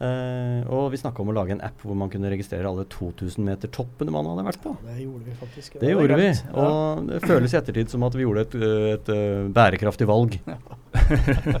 [0.00, 3.44] Uh, og vi snakka om å lage en app hvor man kunne registrere alle 2000
[3.44, 4.72] meter toppene man hadde vært på.
[4.86, 5.74] Ja, det gjorde vi faktisk.
[5.74, 6.30] Det, det gjorde vi,
[6.62, 10.38] og det føles i ettertid som at vi gjorde et, et, et uh, bærekraftig valg.
[10.48, 11.60] Ja.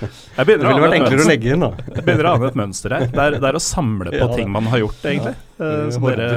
[0.00, 1.70] Det ville vært enklere å legge inn, da.
[1.82, 3.02] Jeg begynner å ane et mønster her.
[3.10, 5.34] Det er, det er å samle på ja, ting man har gjort, egentlig.
[5.58, 6.28] Uh, som dere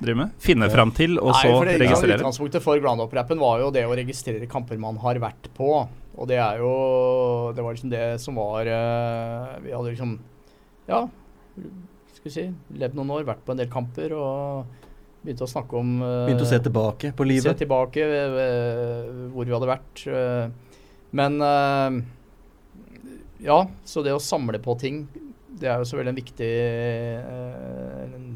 [0.00, 0.34] driver med.
[0.42, 0.74] Finne ja.
[0.74, 2.18] fram til, og Nei, så det, registrere.
[2.18, 5.70] Ja, utgangspunktet for Groundhop-rappen var jo det å registrere kamper man har vært på.
[6.20, 6.74] Og det er jo
[7.56, 10.18] Det var liksom det som var Vi hadde liksom
[10.90, 11.04] Ja,
[12.20, 14.78] skal vi si, levd noen år, vært på en del kamper og
[15.20, 17.46] begynte å snakke om uh, Begynte å se tilbake på livet?
[17.46, 20.02] Se tilbake uh, hvor vi hadde vært.
[20.08, 20.50] Uh,
[21.16, 21.40] men
[23.42, 23.56] ja,
[23.88, 25.00] så det å samle på ting,
[25.58, 26.50] det er jo selvfølgelig en viktig
[28.04, 28.28] en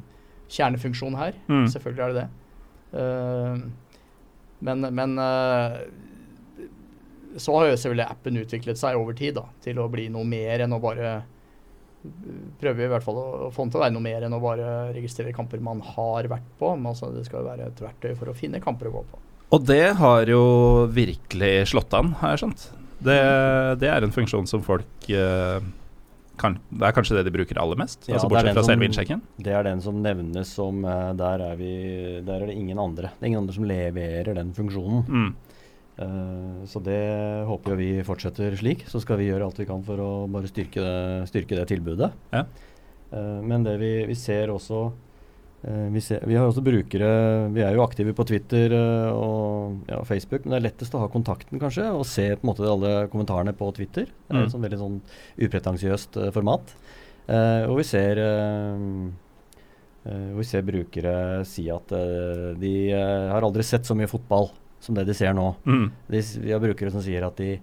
[0.50, 1.36] kjernefunksjon her.
[1.46, 1.68] Mm.
[1.70, 2.26] Selvfølgelig er det det.
[4.66, 5.14] men, men
[7.36, 10.66] så har jo selvfølgelig appen utviklet seg over tid da, til å bli noe mer
[10.66, 11.14] enn å bare
[12.60, 14.40] prøver vi i hvert fall å, få den til å være noe mer enn å
[14.42, 16.74] bare registrere kamper man har vært på.
[16.76, 19.22] Men altså, det skal jo være et verktøy for å finne kamper å gå på.
[19.54, 20.42] Og det har jo
[20.90, 22.68] virkelig slått an, har jeg skjønt.
[23.04, 23.16] Det,
[23.80, 25.58] det er en funksjon som folk uh,
[26.40, 28.06] kan, Det er kanskje det de bruker aller mest?
[28.08, 29.20] Ja, altså Bortsett fra selve innsjekken?
[29.36, 31.74] Det er den som nevnes som uh, der, er vi,
[32.26, 33.12] der er det ingen andre.
[33.14, 35.04] Det er ingen andre som leverer den funksjonen.
[35.04, 35.53] Mm.
[35.94, 36.98] Uh, så det
[37.46, 38.84] håper vi fortsetter slik.
[38.90, 40.98] Så skal vi gjøre alt vi kan for å bare styrke det,
[41.30, 42.10] styrke det tilbudet.
[42.34, 42.44] Ja.
[43.14, 47.10] Uh, men det vi, vi ser også uh, vi, ser, vi, har også brukere
[47.54, 51.10] Vi er jo aktive på Twitter og ja, Facebook, men det er lettest å ha
[51.12, 54.10] kontakten, kanskje, og se på en måte alle kommentarene på Twitter.
[54.10, 54.54] Det er et mm.
[54.56, 54.98] sånn veldig sånn
[55.46, 56.74] upretensiøst format.
[57.24, 58.18] og vi ser
[60.04, 61.14] vi ser brukere
[61.48, 61.94] si at
[62.60, 64.50] de har aldri sett så mye fotball
[64.84, 65.48] som det de ser nå.
[65.64, 65.88] Mm.
[66.12, 67.56] De, vi har brukere som sier at de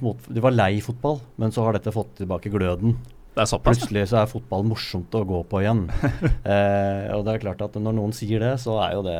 [0.00, 2.94] Mot, de var lei fotball, men så har dette fått tilbake gløden.
[3.36, 5.82] Det såpass, Plutselig så er fotball morsomt å gå på igjen.
[6.54, 9.18] eh, og det er klart at når noen sier det, så er jo det,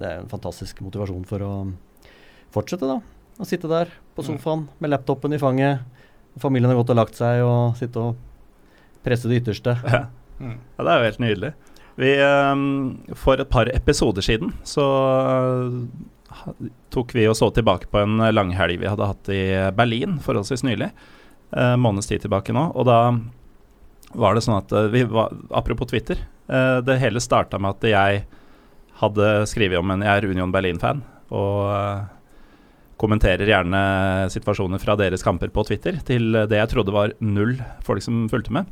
[0.00, 1.50] det er en fantastisk motivasjon for å
[2.56, 2.96] fortsette, da.
[3.36, 5.84] Å sitte der på sofaen med laptopen i fanget.
[6.40, 9.76] Familien har gått og lagt seg, og sitte og presse det ytterste.
[9.84, 10.06] Ja.
[10.40, 11.52] Ja det er jo helt nydelig.
[12.00, 12.62] Vi, um,
[13.12, 14.86] for et par episoder siden så
[16.94, 19.42] tok vi og så tilbake på en langhelg vi hadde hatt i
[19.76, 20.90] Berlin forholdsvis nylig.
[21.56, 22.68] Eh, måneds tid tilbake nå.
[22.78, 23.00] Og da
[24.18, 26.22] var det sånn at uh, vi var, Apropos Twitter.
[26.50, 28.22] Eh, det hele starta med at jeg
[29.00, 31.02] hadde skrevet om en Jeg er Union Berlin-fan.
[31.30, 32.08] Og eh,
[33.00, 33.82] kommenterer gjerne
[34.32, 37.54] situasjoner fra deres kamper på Twitter til det jeg trodde var null
[37.86, 38.68] folk som fulgte med.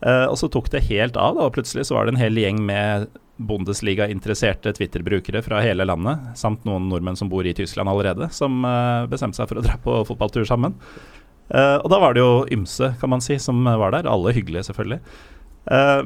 [0.00, 2.38] Eh, og så tok det helt av, da, og plutselig så var det en hel
[2.40, 8.28] gjeng med Bundesliga-interesserte Twitter-brukere fra hele landet, samt noen nordmenn som bor i Tyskland allerede,
[8.36, 10.76] som uh, bestemte seg for å dra på fotballtur sammen.
[11.50, 14.08] Uh, og da var det jo ymse, kan man si, som var der.
[14.10, 15.02] Alle hyggelige, selvfølgelig.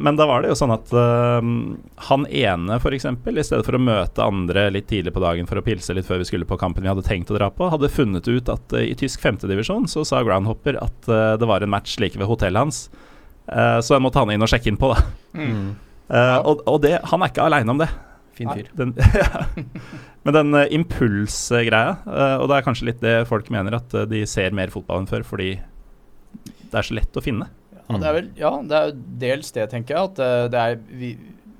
[0.02, 0.90] men da var det jo sånn at
[2.08, 5.62] han ene, f.eks., i stedet for å møte andre litt tidlig på dagen for å
[5.64, 8.26] pilse litt før vi skulle på kampen vi hadde tenkt å dra på, hadde funnet
[8.26, 12.28] ut at i tysk femtedivisjon så sa Groundhopper at det var en match like ved
[12.28, 12.82] hotellet hans.
[13.44, 15.04] Uh, så den måtte han inn og sjekke inn på, da.
[15.36, 15.74] Mm.
[16.08, 17.90] Uh, og, og det, han er ikke aleine om det.
[18.34, 18.70] Fin fyr.
[18.76, 18.94] Den,
[20.26, 21.98] Men den uh, impulsgreia,
[22.40, 25.26] og det er kanskje litt det folk mener, at de ser mer fotball enn før
[25.26, 25.52] fordi
[26.64, 27.46] det er så lett å finne.
[27.84, 30.10] Ja, det er vel ja, det er dels det, tenker jeg.
[30.10, 31.12] At det er vi,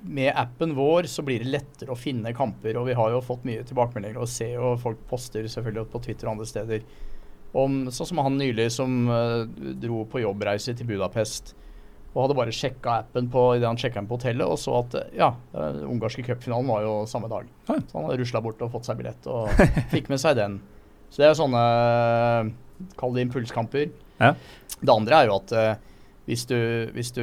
[0.04, 3.44] med appen vår så blir det lettere å finne kamper, og vi har jo fått
[3.48, 6.86] mye tilbakemeldinger og ser jo folk poster selvfølgelig på Twitter og andre steder
[7.54, 9.44] om sånn som han nylig som uh,
[9.80, 11.54] dro på jobbreise til Budapest
[12.14, 14.94] og hadde bare sjekka appen på, idet han sjekka den på hotellet, og så at
[15.18, 17.48] ja, den ungarske cupfinalen var jo samme dag.
[17.66, 19.50] Så han hadde rusla bort og fått seg billett, og
[19.94, 20.60] fikk med seg den.
[21.10, 21.64] Så det er sånne
[22.98, 23.90] Kall det impulskamper.
[24.18, 24.32] Ja.
[24.80, 25.74] Det andre er jo at uh,
[26.26, 26.58] hvis du,
[26.94, 27.22] hvis du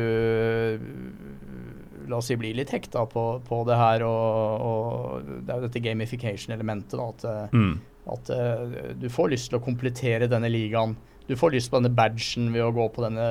[2.07, 5.67] La oss si blir litt hekta på, på det her, og, og, det er jo
[5.67, 6.97] dette gamification-elementet.
[6.99, 8.07] At, uh, mm.
[8.15, 10.97] at uh, du får lyst til å komplettere denne ligaen.
[11.29, 13.27] Du får lyst på denne badgen ved å gå på denne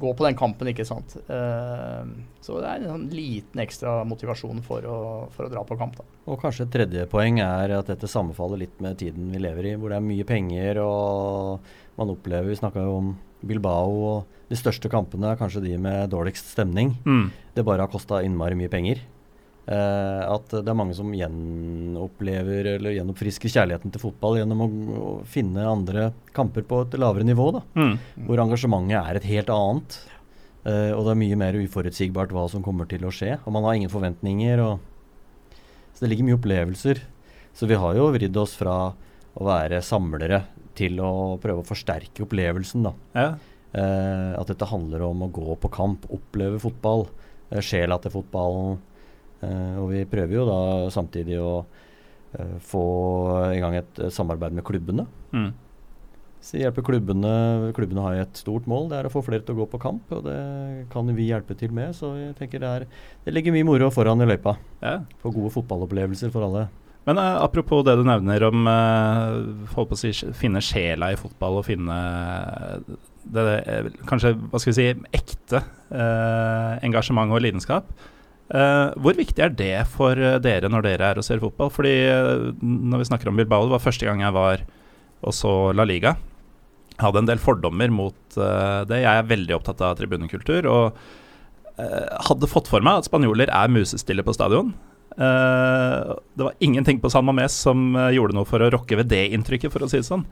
[0.00, 1.14] gå på den kampen, ikke sant.
[1.28, 2.04] Uh,
[2.44, 4.98] så det er en sånn liten ekstra motivasjon for å,
[5.34, 5.96] for å, dra på kamp.
[6.00, 6.06] da.
[6.30, 9.76] Og kanskje et tredje poeng er at dette sammenfaller litt med tiden vi lever i,
[9.80, 13.08] hvor det er mye penger og man opplever Vi snakka jo om
[13.44, 16.94] Bilbao, og de største kampene er kanskje de med dårligst stemning.
[17.04, 17.30] Mm.
[17.56, 19.02] Det bare har kosta innmari mye penger.
[19.70, 25.10] Uh, at det er mange som gjenopplever eller gjenoppfrisker kjærligheten til fotball gjennom å, å
[25.30, 27.46] finne andre kamper på et lavere nivå.
[27.54, 27.92] Da, mm.
[28.26, 30.00] Hvor engasjementet er et helt annet.
[30.64, 33.36] Uh, og det er mye mer uforutsigbart hva som kommer til å skje.
[33.44, 34.64] Og man har ingen forventninger.
[34.64, 35.54] Og,
[35.94, 37.04] så det ligger mye opplevelser.
[37.54, 42.26] Så vi har jo vridd oss fra å være samlere til å prøve å forsterke
[42.26, 42.90] opplevelsen.
[42.90, 42.96] da.
[43.14, 43.30] Ja.
[43.70, 47.06] Uh, at dette handler om å gå på kamp, oppleve fotball.
[47.62, 48.89] sjela til fotballen Eh,
[49.80, 50.60] og vi prøver jo da
[50.92, 51.64] samtidig å
[52.36, 52.84] eh, få
[53.54, 55.06] i gang et eh, samarbeid med klubbene.
[55.32, 55.50] Mm.
[56.40, 57.32] Så hjelper klubbene
[57.76, 60.12] Klubbene har et stort mål, det er å få flere til å gå på kamp.
[60.16, 60.40] Og det
[60.92, 61.92] kan vi hjelpe til med.
[61.96, 62.86] Så jeg tenker det, er,
[63.26, 64.56] det ligger mye moro foran i løypa.
[64.80, 65.00] Ja.
[65.20, 66.68] Få gode fotballopplevelser for alle.
[67.08, 71.66] Men uh, apropos det du nevner om uh, å si, finne sjela i fotball og
[71.68, 71.96] finne
[73.24, 77.88] det, det, kanskje hva skal vi si, ekte uh, engasjement og lidenskap.
[78.50, 81.70] Uh, hvor viktig er det for uh, dere når dere er og ser fotball?
[81.70, 84.64] Fordi uh, når vi snakker om Bilbao, det var første gang jeg var
[85.20, 86.16] og så La Liga.
[86.96, 88.98] Jeg hadde en del fordommer mot det.
[89.02, 90.66] Jeg er veldig opptatt av tribunekultur.
[90.68, 90.96] Og
[92.26, 94.72] hadde fått for meg at spanjoler er musestille på stadion.
[95.16, 99.72] det var ingenting på San Mames som gjorde noe for å rokke ved det inntrykket,
[99.72, 100.24] for å si det sånn.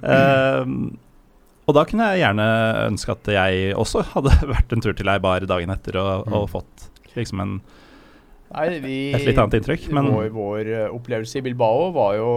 [0.00, 2.48] og da kunne jeg gjerne
[2.88, 6.48] ønske at jeg også hadde vært en tur til ei bar dagen etter og, og
[6.48, 6.52] mm.
[7.12, 7.56] Fått liksom en,
[8.52, 9.88] Nei, vi, et litt annet inntrykk.
[9.96, 12.34] Men vår, vår eh, opplevelse i Bilbao var jo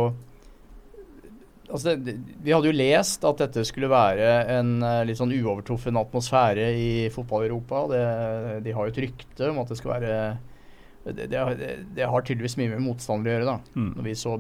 [1.66, 2.14] Altså, det,
[2.46, 6.90] vi hadde jo lest at dette skulle være en uh, litt sånn uovertruffen atmosfære i
[7.12, 7.82] fotball-Europa.
[8.62, 10.20] De har jo et rykte om at det skal være
[11.10, 13.50] det, det, det har tydeligvis mye med motstandere å gjøre.
[13.50, 13.82] da.
[13.82, 13.90] Mm.
[13.98, 14.36] Når vi så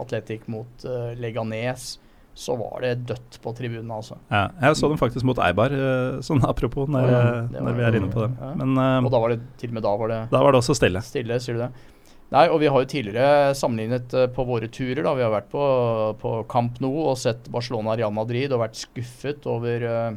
[0.00, 1.99] Atletic mot uh, Leganes,
[2.34, 4.16] så var det dødt på tribunene, altså.
[4.30, 7.98] Ja, jeg så dem faktisk mot Eibar, eh, sånn apropos, når, ja, når vi er
[7.98, 8.36] inne på dem.
[8.40, 8.50] Ja.
[8.60, 10.62] Men, uh, og da var det til og med da var det Da var det
[10.62, 11.02] også stille.
[11.04, 11.70] Stille, sier du det.
[12.30, 15.16] Nei, og vi har jo tidligere sammenlignet på våre turer, da.
[15.18, 15.64] Vi har vært på,
[16.22, 20.12] på Camp Nou og sett Barcelona Real Madrid og vært skuffet over uh,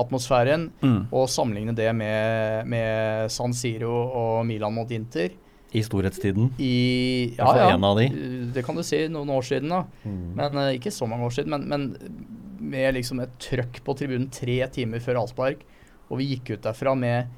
[0.00, 0.68] atmosfæren.
[0.80, 1.02] Mm.
[1.12, 5.34] Og sammenligne det med, med, San Siro og Milan mot Inter.
[5.76, 6.52] I storhetstiden?
[6.56, 7.66] I, ja, ja.
[7.74, 8.08] En av de.
[8.54, 9.02] Det kan du si.
[9.12, 9.82] Noen år siden, da.
[10.04, 10.22] Mm.
[10.38, 11.52] Men uh, Ikke så mange år siden.
[11.52, 15.60] Men, men, med liksom et trøkk på tribunen tre timer før avspark,
[16.08, 17.28] og vi gikk ut derfra med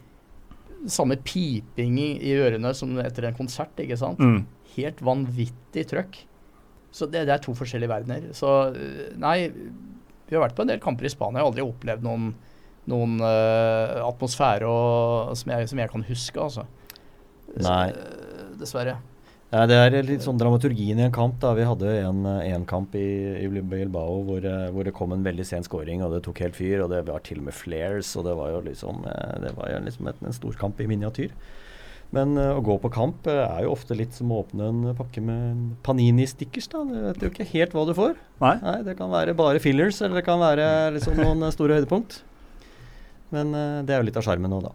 [0.88, 4.23] samme piping i, i ørene som etter en konsert, ikke sant.
[4.23, 4.47] Mm.
[4.79, 6.23] Helt vanvittig trøkk.
[6.90, 8.31] Så det, det, er to forskjellige verdener.
[8.37, 9.51] Så eh, nei,
[10.31, 11.40] vi har vært på en del kamper i Spania.
[11.40, 12.31] Jeg har aldri opplevd noen,
[12.90, 16.66] noen uh, atmosfære og, som, jeg, som, jeg, kan huske, altså.
[17.59, 17.87] Nei.
[18.61, 18.99] Dessverre.
[19.51, 21.41] Ja, det er litt sånn dramaturgien i en kamp.
[21.43, 21.51] da.
[21.59, 23.07] Vi hadde en, en kamp i,
[23.43, 26.85] i Bilbao hvor, hvor, det kom en veldig sen scoring, og det tok helt fyr.
[26.85, 29.73] Og det var til og med flares, og det var jo liksom, eh, det var
[29.73, 31.35] jo liksom et, en storkamp i miniatyr.
[32.15, 35.23] Men uh, å gå på kamp er jo ofte litt som å åpne en pakke
[35.23, 36.71] med Panini-stickers.
[36.71, 36.83] da.
[36.87, 38.17] Du vet jo ikke helt hva du får.
[38.43, 38.57] Nei.
[38.63, 42.21] Nei det kan være bare fillers, eller det kan være liksom noen store høydepunkt.
[43.35, 44.75] Men uh, det er jo litt av sjarmen nå, da.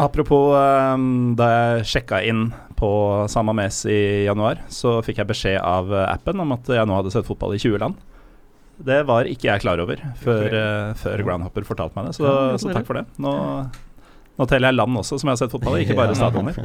[0.00, 2.46] Apropos um, da jeg sjekka inn
[2.78, 2.90] på
[3.30, 7.12] Sama Mes i januar, så fikk jeg beskjed av appen om at jeg nå hadde
[7.14, 8.00] sett fotball i 20 land.
[8.82, 12.72] Det var ikke jeg klar over før, uh, før Groundhopper fortalte meg det, så, så
[12.72, 13.04] takk for det.
[13.22, 13.34] Nå,
[14.40, 16.56] nå teller jeg land også, som jeg har sett fotball i, ikke bare stadioner.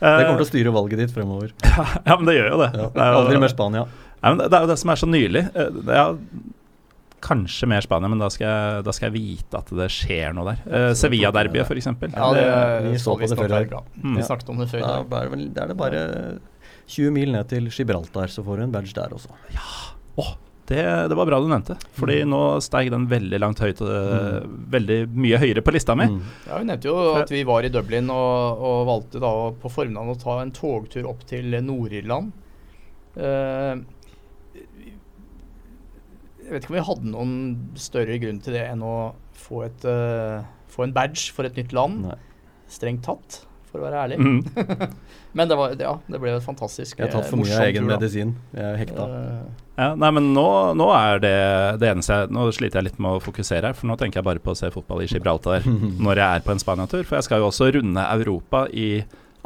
[0.00, 1.52] det kommer til å styre valget ditt fremover.
[2.08, 2.70] ja, men det gjør jo det.
[2.72, 3.88] Ja, det jo, aldri mer Spania.
[4.18, 5.44] Ja, det er jo det som er så nylig.
[5.86, 6.06] Ja,
[7.24, 10.52] Kanskje mer Spania, men da skal, jeg, da skal jeg vite at det skjer noe
[10.52, 10.60] der.
[10.68, 11.88] Uh, Sevilla-derbyet, f.eks.
[11.90, 12.44] Ja, det,
[12.88, 13.70] vi så på det før.
[13.98, 14.18] Mm.
[14.20, 14.84] Vi snakket om det før.
[14.86, 16.02] Da er det, er det bare
[16.88, 19.34] 20 mil ned til Gibraltar, så får du en badge der også.
[19.52, 19.66] Ja,
[20.22, 20.32] oh,
[20.68, 22.32] det, det, var bra du nevnte, fordi mm.
[22.32, 23.80] nå steig den veldig langt høyt.
[23.80, 24.56] Uh, mm.
[24.74, 26.08] Veldig mye høyere på lista mi.
[26.12, 26.18] Mm.
[26.44, 30.12] Ja, Vi nevnte jo at vi var i Dublin og, og valgte da på formiddagen
[30.12, 32.34] å ta en togtur opp til Nord-Irland.
[33.18, 33.80] Uh,
[36.48, 37.34] jeg vet ikke om vi hadde noen
[37.76, 38.94] større grunn til det enn å
[39.36, 40.40] få, et, uh,
[40.72, 42.06] få en badge for et nytt land.
[42.06, 42.16] Nei.
[42.72, 44.16] Strengt tatt, for å være ærlig.
[44.16, 44.88] Mm.
[45.36, 46.96] men det, var, ja, det ble fantastisk.
[46.96, 48.32] Jeg har tatt for mye egen medisin.
[48.56, 49.10] Jeg er hekta.
[49.12, 50.48] Uh, ja, nei, men nå,
[50.80, 51.36] nå, er det
[51.84, 54.30] det eneste jeg Nå sliter jeg litt med å fokusere her, for nå tenker jeg
[54.32, 55.68] bare på å se fotball i Gibraltar
[56.08, 57.04] når jeg er på en Spania-tur.
[57.04, 58.90] For jeg skal jo også runde Europa i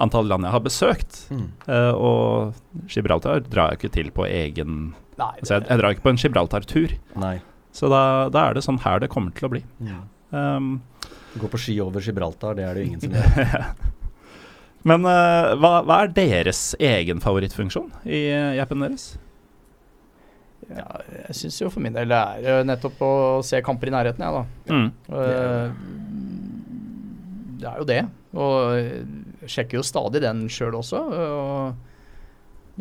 [0.02, 1.22] antall land jeg har besøkt.
[1.34, 1.46] Mm.
[1.66, 6.04] Uh, og Gibraltar drar jeg ikke til på egen Nei, altså jeg, jeg, drar ikke
[6.06, 6.94] på en Gibraltar-tur.
[7.72, 9.62] Så da, da, er det sånn her det kommer til å bli.
[9.84, 10.00] Ja.
[10.32, 10.74] Um,
[11.40, 13.66] Gå på ski over Gibraltar, det er det jo ingen som gjør.
[14.88, 19.12] Men uh, hva, hva, er deres egen favorittfunksjon i uh, appen deres?
[20.72, 20.86] Ja,
[21.28, 23.12] jeg syns jo for min del det er jo nettopp å
[23.44, 24.42] se kamper i nærheten, jeg, da.
[24.72, 24.88] Mm.
[25.12, 25.66] Uh,
[27.62, 28.02] det er jo det.
[28.32, 28.58] Og
[29.44, 30.98] jeg sjekker jo stadig den sjøl også.
[30.98, 31.91] og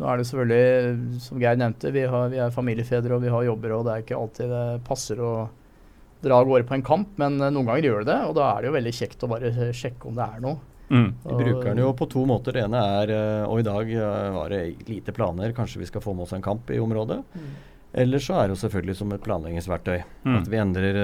[0.00, 3.44] nå er det selvfølgelig, som Geir nevnte, vi, har, vi, er familiefedre og vi har
[3.44, 5.32] jobber, og det er ikke alltid det passer å
[6.22, 8.20] dra av gårde på en kamp, men eh, noen ganger gjør det det.
[8.28, 10.68] Og da er det jo veldig kjekt å bare sjekke om det er noe.
[10.92, 11.10] Mm.
[11.24, 12.56] Vi bruker den jo på to måter.
[12.56, 16.04] Det ene er eh, Og i dag eh, var det lite planer, kanskje vi skal
[16.04, 17.20] få med oss en kamp i området.
[17.34, 17.52] Mm.
[18.02, 19.98] Eller så er det jo selvfølgelig som et planleggingsverktøy.
[20.24, 20.36] Mm.
[20.38, 20.98] At vi endrer,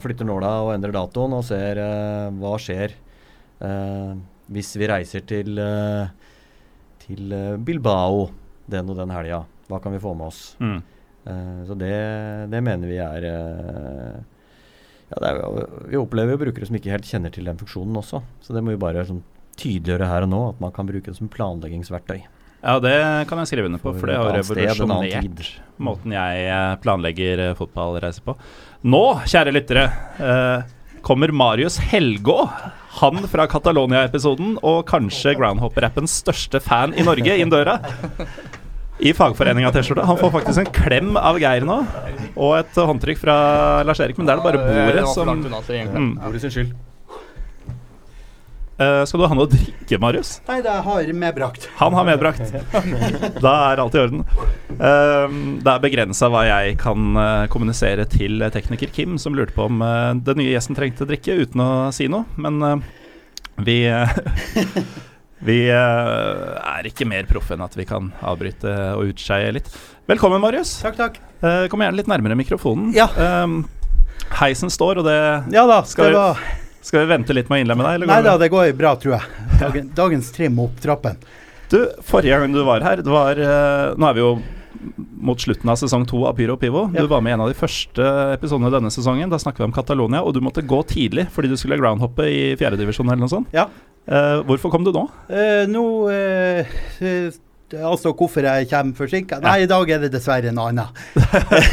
[0.00, 1.80] flytter nåla og endrer datoen og ser
[2.40, 2.96] hva skjer
[4.50, 6.08] hvis vi reiser til uh,
[7.10, 8.28] til eh, Bilbao
[8.70, 9.44] den og den helga.
[9.70, 10.42] Hva kan vi få med oss?
[10.62, 10.80] Mm.
[11.20, 11.92] Uh, så det,
[12.48, 14.14] det, mener vi er uh,
[15.10, 15.40] ja, er,
[15.90, 18.22] Vi opplever jo brukere som ikke helt kjenner til den funksjonen også.
[18.40, 19.22] Så det må vi bare sånn,
[19.60, 22.22] tydeliggjøre her og nå, at man kan bruke det som planleggingsverktøy.
[22.60, 22.94] Ja, det
[23.28, 28.34] kan jeg skrive under på, for, for det har revolusjonert måten jeg planlegger fotballreiser på.
[28.92, 29.86] Nå, kjære lyttere,
[30.20, 32.42] uh, kommer Marius Helgå
[32.98, 37.78] han fra Catalonia-episoden og kanskje Groundhopper-rappens største fan i Norge inn døra.
[39.00, 40.04] I fagforeninga T-skjorte.
[40.04, 41.78] Han får faktisk en klem av Geir nå,
[42.34, 43.36] og et håndtrykk fra
[43.86, 46.10] Lars Erik, men det er det bare bordet som mm.
[46.20, 46.74] Bordet sin skyld.
[48.80, 50.38] Uh, skal du ha noe å drikke, Marius?
[50.46, 51.66] Nei, det har medbrakt.
[51.76, 52.40] Han har medbrakt.
[53.44, 54.22] da er alt i orden.
[54.70, 55.26] Uh,
[55.60, 59.84] det er begrensa hva jeg kan uh, kommunisere til tekniker Kim, som lurte på om
[60.24, 62.24] den nye gjesten trengte drikke, uten å si noe.
[62.40, 62.80] Men
[63.60, 63.82] vi
[65.40, 69.70] Vi er ikke mer proffe enn at vi kan avbryte og utskeie litt.
[70.08, 70.74] Velkommen, Marius.
[70.84, 71.16] Takk, takk.
[71.72, 72.92] kom gjerne litt nærmere mikrofonen.
[72.92, 73.08] Ja.
[74.42, 75.16] heisen står, og det
[75.56, 76.44] Ja da, det var
[76.80, 78.06] skal vi vente litt med å innlemme deg?
[78.08, 79.48] Nei da, det går bra, tror jeg.
[79.60, 81.20] Dagen, dagens trim opp trappen.
[81.70, 84.30] Du, forrige gang du var her, det var uh, Nå er vi jo
[85.20, 86.86] mot slutten av sesong to av Pyro Pivo.
[86.94, 87.04] Ja.
[87.04, 89.28] Du var med i en av de første episodene denne sesongen.
[89.30, 92.40] Da snakket vi om Catalonia, og du måtte gå tidlig fordi du skulle groundhoppe i
[92.58, 93.52] fjerdedivisjon eller noe sånt.
[93.54, 93.68] Ja.
[94.08, 95.04] Uh, hvorfor kom du nå?
[95.28, 95.84] Uh, nå
[97.70, 99.36] Altså hvorfor jeg kommer forsinka?
[99.38, 99.44] Ja.
[99.44, 100.88] Nei, i dag er det dessverre en annen.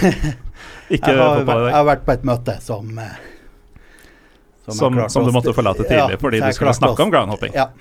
[0.94, 2.92] Ikke jeg har, jeg har vært på et møte som
[4.68, 7.56] som, som, du måtte forlate tidlig ja, fordi du skulle snakke om groundhopping.
[7.56, 7.72] Ja.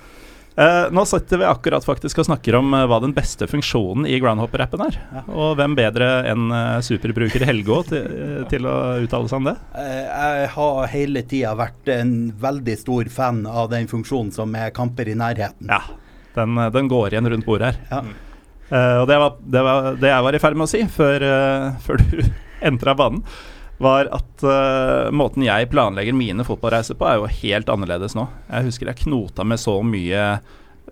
[0.56, 4.16] Uh, nå sitter vi akkurat faktisk og snakker om uh, hva den beste funksjonen i
[4.22, 4.94] Groundhopper-appen er.
[5.12, 5.22] Ja.
[5.28, 8.06] Og hvem bedre enn uh, superbruker Helgå til,
[8.48, 9.56] til, å uttale seg om det?
[9.76, 15.10] jeg har hele tida vært en veldig stor fan av den funksjonen som er kamper
[15.12, 15.68] i nærheten.
[15.68, 15.82] Ja,
[16.38, 17.82] den, den går igjen rundt bordet her.
[17.90, 18.00] Ja.
[19.02, 21.26] og det var, det var, det jeg var i ferd med å si før,
[21.84, 22.16] før du
[22.72, 23.20] entra banen
[23.82, 28.26] var at uh, måten jeg planlegger mine fotballreiser på, er jo helt annerledes nå.
[28.48, 30.38] Jeg husker jeg knota med så mye,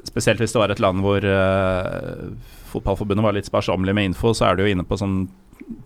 [0.05, 2.29] spesielt hvis det var et land hvor uh,
[2.75, 5.25] fotballforbundet var litt sparsommelig med info, så er du jo inne på sånn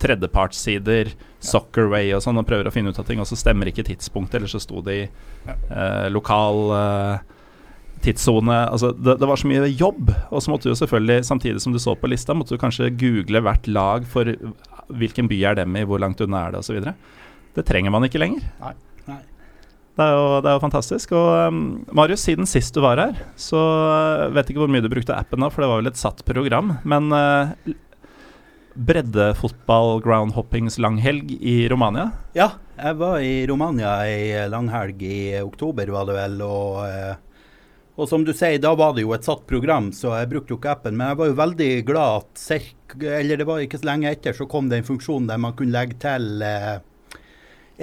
[0.03, 1.13] tredjepartssider,
[1.45, 4.41] Soccerway og sånn, og prøver å finne ut av ting, og så stemmer ikke tidspunktet,
[4.41, 5.09] eller så sto det i
[5.71, 6.65] uh, lokal
[7.99, 10.13] tidssone altså det, det, var så mye jobb.
[10.31, 12.93] Og så måtte du jo selvfølgelig, samtidig som du så på lista, måtte du kanskje
[12.95, 14.31] google hvert lag for
[14.89, 16.79] hvilken by er dem i, hvor langt unna er det osv.
[17.57, 18.45] Det trenger man ikke lenger.
[18.63, 18.75] Nei.
[19.09, 19.21] Nei.
[19.99, 21.13] Det er, jo, det er jo fantastisk.
[21.19, 21.61] Og um,
[21.97, 25.43] Marius, siden sist du var her, så uh, vet ikke hvor mye du brukte appen
[25.43, 26.77] da, for det var vel et satt program.
[26.89, 27.55] Men uh,
[28.79, 32.13] breddefotball, groundhoppings langhelg i Romania?
[32.39, 36.45] Ja, jeg var i Romania ei langhelg i oktober, var det vel.
[36.47, 36.85] og...
[36.87, 37.17] Uh,
[37.99, 40.59] og som du sier, da var det jo et satt program, så jeg brukte jo
[40.61, 40.95] ikke appen.
[40.95, 44.37] Men jeg var jo veldig glad at cirka, eller det var ikke så lenge etter,
[44.39, 46.77] så kom det en funksjon der man kunne legge til eh,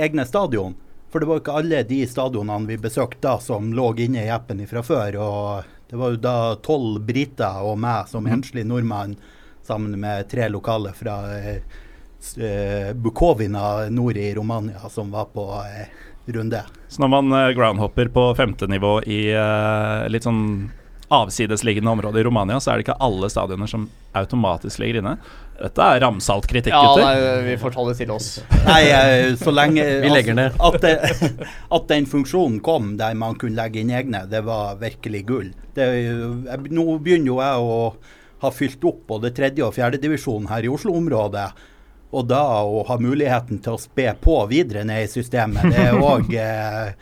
[0.08, 0.78] egne stadion.
[1.12, 4.32] For det var jo ikke alle de stadionene vi besøkte da som lå inne i
[4.32, 5.20] appen fra før.
[5.20, 8.38] Og det var jo da tolv briter og meg som mhm.
[8.38, 9.18] enslig nordmann
[9.68, 11.60] sammen med tre lokale fra eh,
[12.40, 15.88] eh Bukovina nord i Romania som var på eh,
[16.28, 16.64] runde.
[16.88, 20.72] Så når man uh, groundhopper på femte nivå i uh, litt sånn
[21.14, 23.86] avsidesliggende område i Romania, så er det ikke alle stadioner som
[24.18, 25.14] automatisk ligger inne.
[25.56, 27.04] Dette er ramsalt kritikk, gutter.
[27.04, 28.30] Ja, nei, vi får ta det til oss.
[28.72, 28.82] nei,
[29.40, 30.58] så lenge Vi legger ned.
[30.58, 30.96] At, det,
[31.46, 35.54] at, den funksjonen kom der man kunne legge inn egne, det var virkelig gull.
[35.78, 35.88] Det,
[36.74, 37.80] nå begynner jo jeg å
[38.42, 41.48] ha fylt opp både tredje- og fjerdedivisjon her i Oslo-området.
[42.16, 46.00] Og da å ha muligheten til å spe på videre ned i systemet, det er
[46.14, 46.94] òg eh,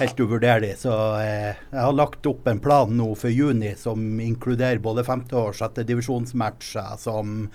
[0.00, 0.74] helt uvurderlig.
[0.82, 0.92] Så
[1.22, 5.56] eh, jeg har lagt opp en plan nå for juni som inkluderer både femte- og
[5.56, 6.98] sjette divisjonsmatcher.
[7.00, 7.48] som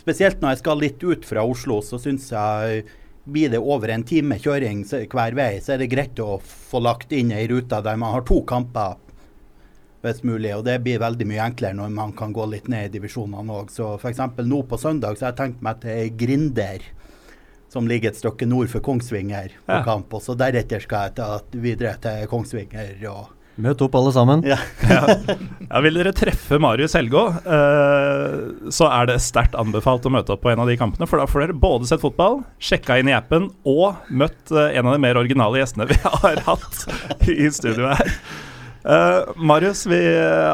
[0.00, 2.82] Spesielt når jeg skal litt ut fra Oslo, så syns jeg
[3.30, 7.12] blir det over en time kjøring hver vei, så er det greit å få lagt
[7.12, 8.96] inn ei rute der man har to kamper
[10.04, 10.52] hvis mulig.
[10.56, 13.72] Og det blir veldig mye enklere når man kan gå litt ned i divisjonene òg.
[13.74, 14.22] Så f.eks.
[14.44, 16.86] nå på søndag så har jeg tenkt meg til Grinder,
[17.70, 19.84] som ligger et stykke nord for Kongsvinger på ja.
[19.86, 20.12] kamp.
[20.16, 22.96] Og så deretter skal jeg ta videre til Kongsvinger.
[23.12, 24.42] og Møt opp alle sammen.
[24.46, 24.56] Ja.
[24.88, 25.16] ja.
[25.66, 28.36] ja vil dere treffe Marius Helgå, eh,
[28.72, 31.08] så er det sterkt anbefalt å møte opp på en av de kampene.
[31.10, 34.86] For da får dere både sett fotball, sjekka inn i appen og møtt uh, en
[34.86, 38.14] av de mer originale gjestene vi har hatt i studio her.
[38.80, 39.98] Uh, Marius, vi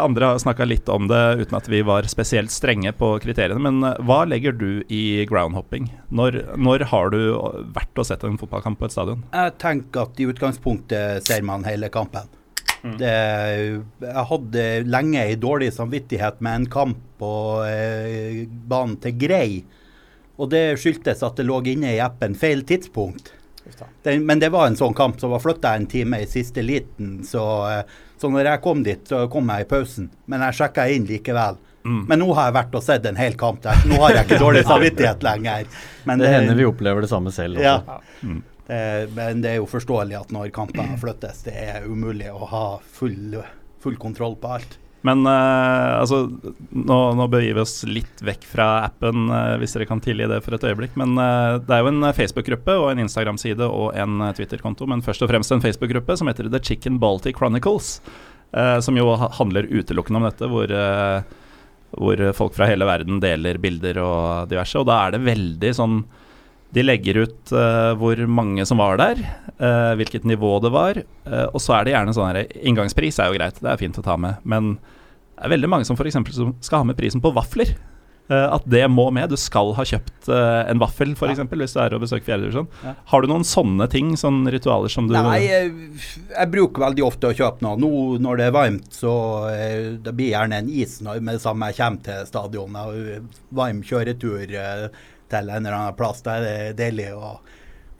[0.01, 3.61] andre har snakka litt om det uten at vi var spesielt strenge på kriteriene.
[3.62, 5.91] Men uh, hva legger du i groundhopping?
[6.09, 7.20] Når, når, har du
[7.77, 9.22] vært og sett en fotballkamp på et stadion?
[9.31, 12.27] Jeg tenker at i utgangspunktet ser man hele kampen.
[12.87, 12.99] Mm.
[13.01, 13.14] Det,
[14.05, 17.33] jeg hadde lenge ei dårlig samvittighet med en kamp på
[17.66, 19.49] eh, banen til Grei.
[20.37, 23.33] Og det skyldtes at det lå inne i appen feil tidspunkt.
[24.05, 27.18] Den, men det var en sånn kamp som var flytta en time i siste liten.
[27.27, 30.11] Så, eh, så når jeg kom dit, så kom jeg i pausen.
[30.31, 31.59] Men jeg sjekka inn likevel.
[31.87, 32.03] Mm.
[32.09, 33.85] Men nå har jeg vært og sett en hel kamp der.
[33.87, 35.69] Nå har jeg ikke dårlig samvittighet lenger.
[36.09, 37.77] Men det, det hender vi opplever det samme selv også.
[37.77, 38.01] Ja.
[38.27, 38.41] Mm.
[38.67, 38.81] Det,
[39.14, 43.37] men det er jo forståelig at når kamper flyttes, det er umulig å ha full,
[43.83, 44.79] full kontroll på alt.
[45.07, 46.25] Men uh, altså,
[46.71, 50.41] nå, nå bør vi oss litt vekk fra appen, uh, hvis dere kan tilgi det
[50.45, 50.97] for et øyeblikk.
[50.99, 55.25] Men uh, det er jo en Facebook-gruppe og en Instagram-side og en Twitter-konto, men først
[55.25, 58.01] og fremst en Facebook-gruppe som heter The Chicken Baltic Chronicles.
[58.81, 60.71] som jo handler utelukkende om dette, hvor,
[61.99, 64.79] hvor folk fra hele verden deler bilder og diverse.
[64.79, 65.99] Og da er det veldig sånn
[66.77, 69.21] de legger ut uh, hvor mange som var der,
[69.61, 71.01] uh, hvilket nivå det var.
[71.25, 73.99] Uh, og så er det gjerne sånn her Inngangspris er jo greit, det er fint
[74.01, 74.43] å ta med.
[74.45, 74.77] Men
[75.37, 76.16] det er veldig mange som f.eks.
[76.64, 77.76] skal ha med prisen på vafler.
[78.26, 79.28] Uh, at det må med.
[79.30, 81.39] Du skal ha kjøpt uh, en vaffel f.eks.
[81.39, 81.45] Ja.
[81.47, 82.66] hvis du er og besøker fjerdedivisjon.
[82.82, 82.95] Ja.
[83.12, 85.68] Har du noen sånne ting, sånne ritualer som du Nei, jeg,
[86.32, 87.78] jeg, bruker veldig ofte å kjøpe noe.
[87.78, 87.91] Nå
[88.24, 89.12] når det er varmt, så
[90.03, 93.37] det blir gjerne en is med det samme jeg kommer til stadionet.
[93.61, 96.24] Varm kjøretur til en eller annen plass.
[96.26, 97.37] Da er det deilig å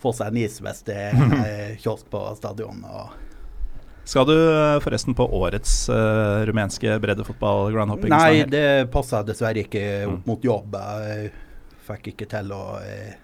[0.03, 2.82] få seg en is hvis det er kiosk på stadion.
[4.07, 8.13] Skal du eh, forresten på årets uh, rumenske breddefotball groundhopping?
[8.15, 10.27] Nei, det passa dessverre ikke opp mm.
[10.31, 10.77] mot jobb.
[10.79, 11.33] Jeg
[11.89, 13.15] fikk ikke til å uh,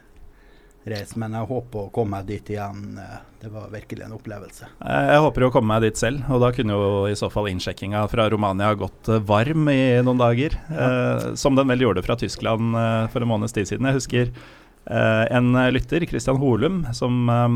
[0.83, 2.97] reise, men jeg håper å komme meg dit igjen.
[3.43, 4.71] Det var virkelig en opplevelse.
[4.83, 8.03] Jeg håper å komme meg dit selv, og da kunne jo i så fall innsjekkinga
[8.11, 10.59] fra Romania gått varm i noen dager.
[10.67, 10.89] Ja.
[10.89, 13.87] Eh, som den vel gjorde fra Tyskland eh, for en måneds tid siden.
[13.91, 17.49] Jeg husker eh, en lytter, Christian Holum, som eh,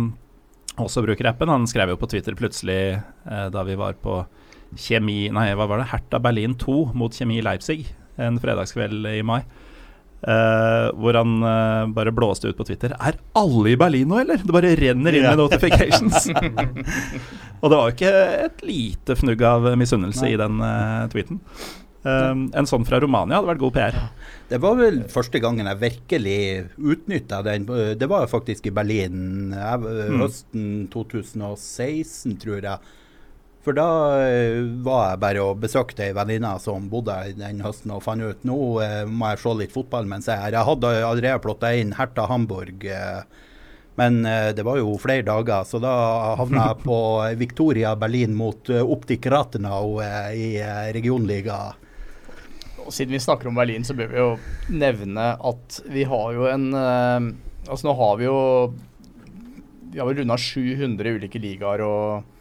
[0.82, 1.52] også bruker appen.
[1.52, 4.20] Han skrev jo på Twitter plutselig eh, da vi var på
[4.76, 5.90] Kjemi Nei, hva var det?
[5.92, 7.84] Hertha Berlin 2 mot Kjemi Leipzig
[8.16, 9.40] en fredagskveld i mai.
[10.26, 14.40] Uh, hvor han uh, bare blåste ut på Twitter Er alle i Berlin nå, eller?
[14.40, 16.30] Det bare renner inn med notifications.
[17.60, 18.14] og det var jo ikke
[18.46, 21.04] et lite fnugg av misunnelse i den uh,
[22.06, 22.44] tweeten.
[22.56, 23.98] en sånn fra Romania hadde vært god PR.
[24.48, 26.38] Det var vel første gangen jeg virkelig
[26.78, 27.66] utnytta den.
[27.98, 30.20] Det var faktisk i Berlin jeg, mm.
[30.22, 32.94] høsten 2016, tror jeg.
[33.66, 33.86] For da
[34.22, 38.44] eh, var jeg bare og besøkte ei venninne som bodde den høsten, og fant ut
[38.46, 40.54] nå uh, må jeg se litt fotball mens jeg er her.
[40.60, 42.86] Jeg hadde allerede plotta inn Herta Hamburg.
[42.86, 43.26] Uh,
[43.96, 44.20] men
[44.52, 45.90] det var jo flere dager, så da
[46.36, 46.96] havna jeg på
[47.40, 50.02] Victoria Berlin mot Optik Ratenau
[50.36, 50.50] i
[50.92, 51.70] regionliga.
[52.86, 54.30] Og siden vi snakker om Berlin, så bør vi jo
[54.70, 56.70] nevne at vi har jo en
[57.66, 58.38] Altså nå har vi jo
[59.90, 62.32] Vi har vel runda 700 ulike ligaer og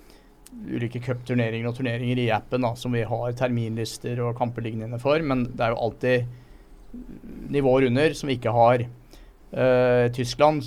[0.65, 5.19] ulike cupturneringer og turneringer i appen da, som vi har terminlister og kamper lignende for,
[5.19, 6.29] men det er jo alltid
[7.51, 8.85] nivåer under som vi ikke har.
[9.55, 10.63] Uh, Tyskland,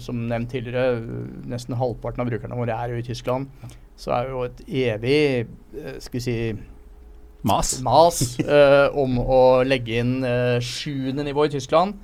[0.00, 1.00] som nevnt tidligere,
[1.48, 3.50] nesten halvparten av brukerne våre er jo i Tyskland.
[3.96, 5.18] Så er jo et evig
[5.76, 6.38] uh, skal vi si
[7.42, 10.20] mas, mas uh, om å legge inn
[10.64, 11.98] sjuende nivå i Tyskland.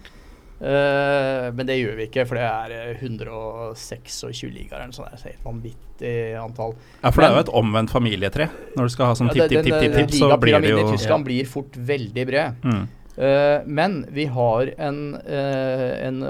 [0.63, 4.79] Uh, men det gjør vi ikke, for det er 126 ligaer.
[4.79, 5.25] Eller noe sånt.
[5.27, 6.77] Et vanvittig antall.
[7.01, 8.49] Ja, For men, det er jo et omvendt familietre.
[8.77, 11.29] Når du skal ha sånn tipp-tipp-tipp, så blir det jo i Tyskland ja.
[11.33, 12.63] blir fort veldig bred.
[12.63, 12.85] Mm.
[13.13, 16.23] Uh, men vi har en, uh, en,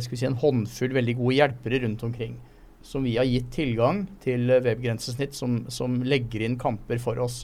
[0.00, 2.38] skal vi si, en håndfull veldig gode hjelpere rundt omkring.
[2.84, 7.42] Som vi har gitt tilgang til webgrensesnitt, som, som legger inn kamper for oss.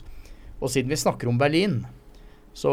[0.61, 1.81] Og siden vi snakker om Berlin,
[2.53, 2.71] så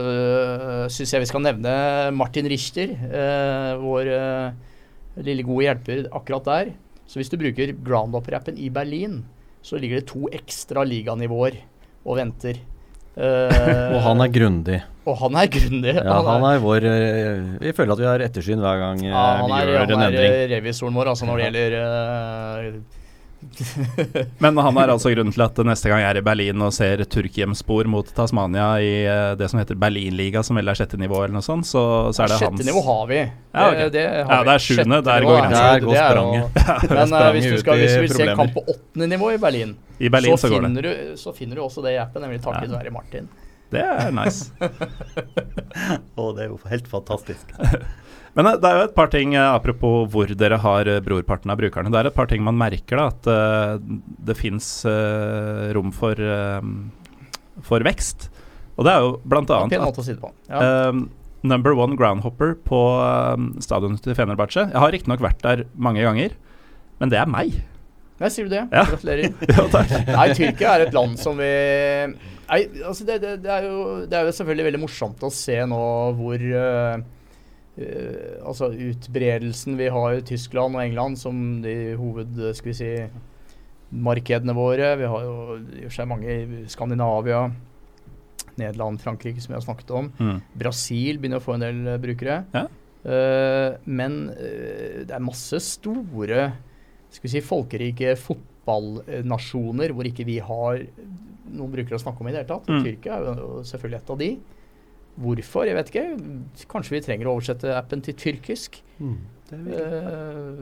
[0.00, 1.74] øh, syns jeg vi skal nevne
[2.16, 6.70] Martin Richter, øh, vår øh, lille gode hjelper akkurat der.
[7.06, 9.20] Så hvis du bruker groundup-rappen i Berlin,
[9.62, 11.58] så ligger det to ekstra liganivåer
[12.06, 12.58] og venter.
[13.16, 13.48] Uh,
[13.96, 14.80] og han er grundig.
[15.08, 15.94] Og han er grundig.
[15.96, 16.84] Ja, han er, vår
[17.62, 20.34] Vi føler at vi har ettersyn hver gang ja, vi gjør en endring.
[20.34, 22.95] Han er revisoren vår altså når det gjelder uh,
[24.38, 27.02] Men han er altså grunnen til at neste gang jeg er i Berlin og ser
[27.10, 31.36] Turkiem-spor mot Tasmania i uh, det som heter Berlinliga, som vel er sjette nivå eller
[31.36, 31.82] noe sånt, så,
[32.16, 33.20] så er det sjette hans Sjette nivå har vi.
[33.22, 33.78] Ja, okay.
[33.78, 35.00] det, det, har ja, det er sjuende.
[35.08, 35.64] Der går grensa.
[35.66, 36.60] Der går spranget.
[36.96, 39.76] Men uh, hvis, du skal, hvis du vil se kamp på åttende nivå i Berlin,
[39.98, 42.70] I Berlin så, så, finner du, så, finner du, også det i appen, nemlig takket
[42.70, 42.80] ja.
[42.80, 43.30] være Martin.
[43.72, 44.52] Det er nice.
[46.20, 47.56] og det er jo helt fantastisk.
[48.36, 51.52] Men eh, det er jo et par ting, eh, apropos hvor dere har eh, brorparten
[51.52, 51.92] av brukerne.
[51.92, 53.08] Det er et par ting man merker, da.
[53.10, 53.84] At
[54.28, 54.68] det fins
[55.76, 56.20] rom for,
[57.66, 58.28] for vekst.
[58.76, 60.16] Og det er jo annet at si
[60.50, 60.92] ja.
[61.46, 62.80] Number one groundhopper på
[63.62, 66.34] stadionet til Fenerbahçe Jeg har riktignok vært der mange ganger,
[67.00, 67.54] men det er meg.
[68.16, 68.64] Nei, sier du det?
[68.72, 68.86] Ja.
[68.88, 69.28] Gratulerer.
[69.52, 69.84] ja,
[70.16, 71.50] Nei, Tyrkia er et land som vi
[72.46, 75.56] Nei, altså det, det, det, er jo, det, er jo, selvfølgelig veldig morsomt å se
[75.68, 75.80] nå
[76.16, 77.00] hvor uh,
[77.76, 82.90] Uh, altså utbredelsen vi har i Tyskland og England som de hoved skal vi si,
[83.90, 84.94] markedene våre.
[85.00, 87.46] Vi har jo i og seg mange i Skandinavia,
[88.56, 90.08] Nederland, Frankrike, som vi har snakket om.
[90.16, 90.40] Mm.
[90.56, 92.42] Brasil begynner å få en del uh, brukere.
[92.56, 92.66] Ja.
[93.06, 96.48] Uh, men det er masse store
[97.12, 100.82] skal vi si, folkerike fotballnasjoner hvor ikke vi har
[101.46, 102.68] noen brukere å snakke om i det hele tatt.
[102.68, 102.84] Mm.
[102.84, 104.30] Tyrkia er jo selvfølgelig et av de.
[105.16, 105.64] Hvorfor?
[105.68, 106.04] Jeg vet ikke.
[106.70, 108.80] Kanskje vi trenger å oversette appen til tyrkisk.
[109.00, 109.16] Mm,
[109.50, 110.58] det uh,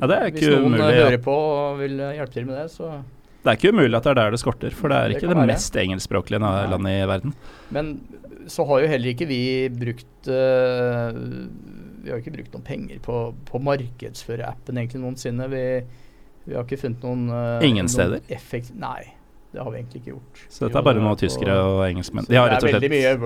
[0.00, 2.66] ja, det er ikke hvis noen umulig, hører på og vil hjelpe til med det,
[2.74, 2.90] så
[3.40, 5.30] Det er ikke umulig at det er der det skorter, for det er det ikke
[5.30, 5.50] det være.
[5.52, 7.36] mest engelskspråklige landet i verden.
[7.76, 7.94] Men
[8.50, 11.16] så har jo heller ikke vi brukt uh,
[12.00, 15.48] Vi har ikke brukt noen penger på å markedsføre appen egentlig noensinne.
[15.52, 15.64] Vi,
[16.48, 18.24] vi har ikke funnet noen uh, Ingen steder?
[18.32, 19.14] Effekt, nei.
[19.52, 20.42] Det har vi egentlig ikke gjort.
[20.46, 22.84] Så dette er bare noe tyskere og engelskmenn De har rett og slett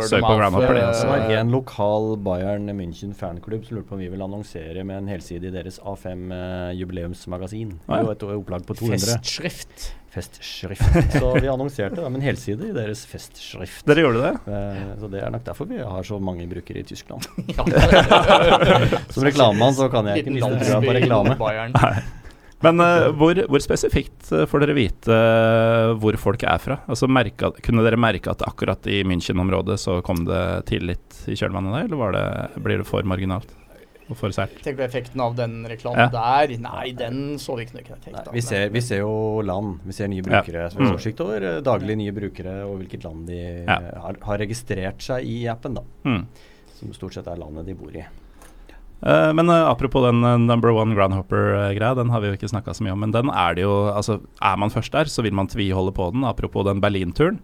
[0.08, 0.78] søkt på Groundhopper.
[0.78, 1.08] Det, altså.
[1.10, 5.02] det var en lokal Bayern München fanklubb som lurte på om vi ville annonsere med
[5.02, 7.76] en helside i deres A5 uh, jubileumsmagasin.
[7.84, 8.16] Ah, ja.
[8.16, 9.04] Et opplag på 200.
[9.04, 9.90] Festskrift.
[10.14, 11.12] Festskrift.
[11.18, 13.84] Så vi annonserte da med en helside i deres festskrift.
[13.84, 14.34] Dere gjorde det?
[14.48, 17.28] Uh, så det er nok derfor vi har så mange brukere i Tyskland.
[19.12, 21.36] som reklamemann så kan jeg ikke miste trua på reklame.
[21.76, 21.96] Nei.
[22.64, 26.78] Men uh, hvor, hvor, spesifikt uh, får dere vite uh, hvor folk er fra?
[26.90, 31.76] Altså merke, Kunne dere merke at akkurat i München-området så kom det tillit i kjølvannet
[31.76, 33.52] der, eller det, blir det for marginalt?
[34.04, 34.58] og for sært.
[34.64, 36.08] Tenk på effekten av den reklamen ja.
[36.12, 36.54] der.
[36.60, 38.32] Nei, den så vi ikke noen effekt av.
[38.34, 39.78] Vi ser, vi ser, jo land.
[39.86, 40.66] Vi ser nye brukere.
[40.66, 40.72] Ja.
[40.72, 43.78] Så vi oversikt over daglig nye brukere og hvilket land de ja.
[44.04, 45.86] har, har, registrert seg i appen, da.
[46.04, 46.20] Mm.
[46.76, 48.04] Som stort sett er landet de bor i.
[49.04, 52.72] Uh, men uh, apropos den uh, number one groundhopper-greia, den har vi jo ikke snakka
[52.72, 53.02] så mye om.
[53.04, 56.08] Men den er det jo Altså, er man først der, så vil man tviholde på
[56.14, 56.24] den.
[56.24, 57.40] Apropos den Berlin-turen.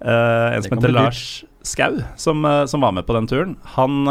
[0.00, 4.08] en som heter Lars Skau, som, som, var med på den turen, han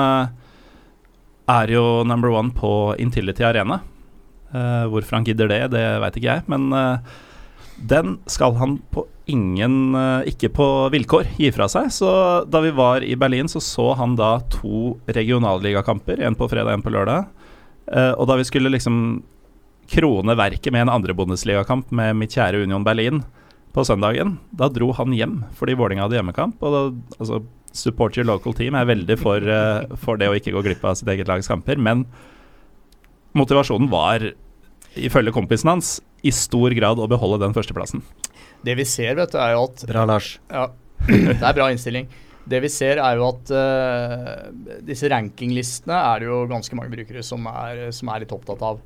[1.49, 3.81] er jo number one på Intility Arena.
[4.89, 6.43] Hvorfor han gidder det, det veit ikke jeg.
[6.47, 6.71] Men
[7.89, 11.91] den skal han på ingen uh, Ikke på vilkår gi fra seg.
[11.95, 12.09] Så
[12.49, 16.19] da vi var i Berlin, så så han da to regionalligakamper.
[16.19, 17.29] En på fredag, en på lørdag.
[18.17, 19.23] og da vi skulle liksom
[19.91, 23.23] krone verket med en andre bondesligakamp med mitt kjære Union Berlin
[23.73, 26.61] på søndagen, da dro han hjem fordi Vålinga hadde hjemmekamp.
[26.63, 26.83] Og da,
[27.17, 27.41] altså
[27.73, 30.97] support your local team er veldig for, uh, for, det å ikke gå glipp av
[30.99, 31.81] sitt eget lags kamper.
[31.81, 32.05] Men
[33.37, 34.27] motivasjonen var,
[34.93, 38.03] ifølge kompisen hans, i stor grad å beholde den førsteplassen.
[38.63, 40.37] Det vi ser, vet du, er jo at Bra, Lars.
[40.51, 40.69] Ja,
[41.07, 42.07] det er bra innstilling.
[42.47, 47.23] Det vi ser, er jo at uh, disse rankinglistene er det jo ganske mange brukere
[47.23, 48.81] som er, som er litt opptatt av.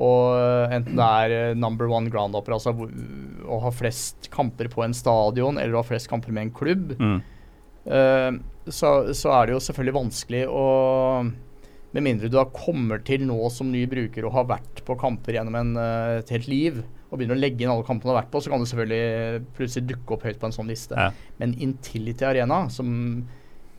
[0.00, 4.84] Og uh, enten det er number one ground opera, altså å ha flest kamper på
[4.84, 6.96] en stadion, eller å ha flest kamper med en klubb.
[7.00, 7.20] Mm
[7.88, 10.64] uh, så, så, er det jo selvfølgelig vanskelig å
[11.96, 15.34] Med mindre du da kommer til nå som ny bruker og har vært på kamper
[15.34, 16.80] gjennom en, uh, et helt liv,
[17.10, 19.42] og begynner å legge inn alle kampene du har vært på, så kan du selvfølgelig
[19.56, 20.94] plutselig dukke opp høyt på en sånn liste.
[20.94, 21.10] Ja.
[21.42, 22.92] Men Intility Arena, som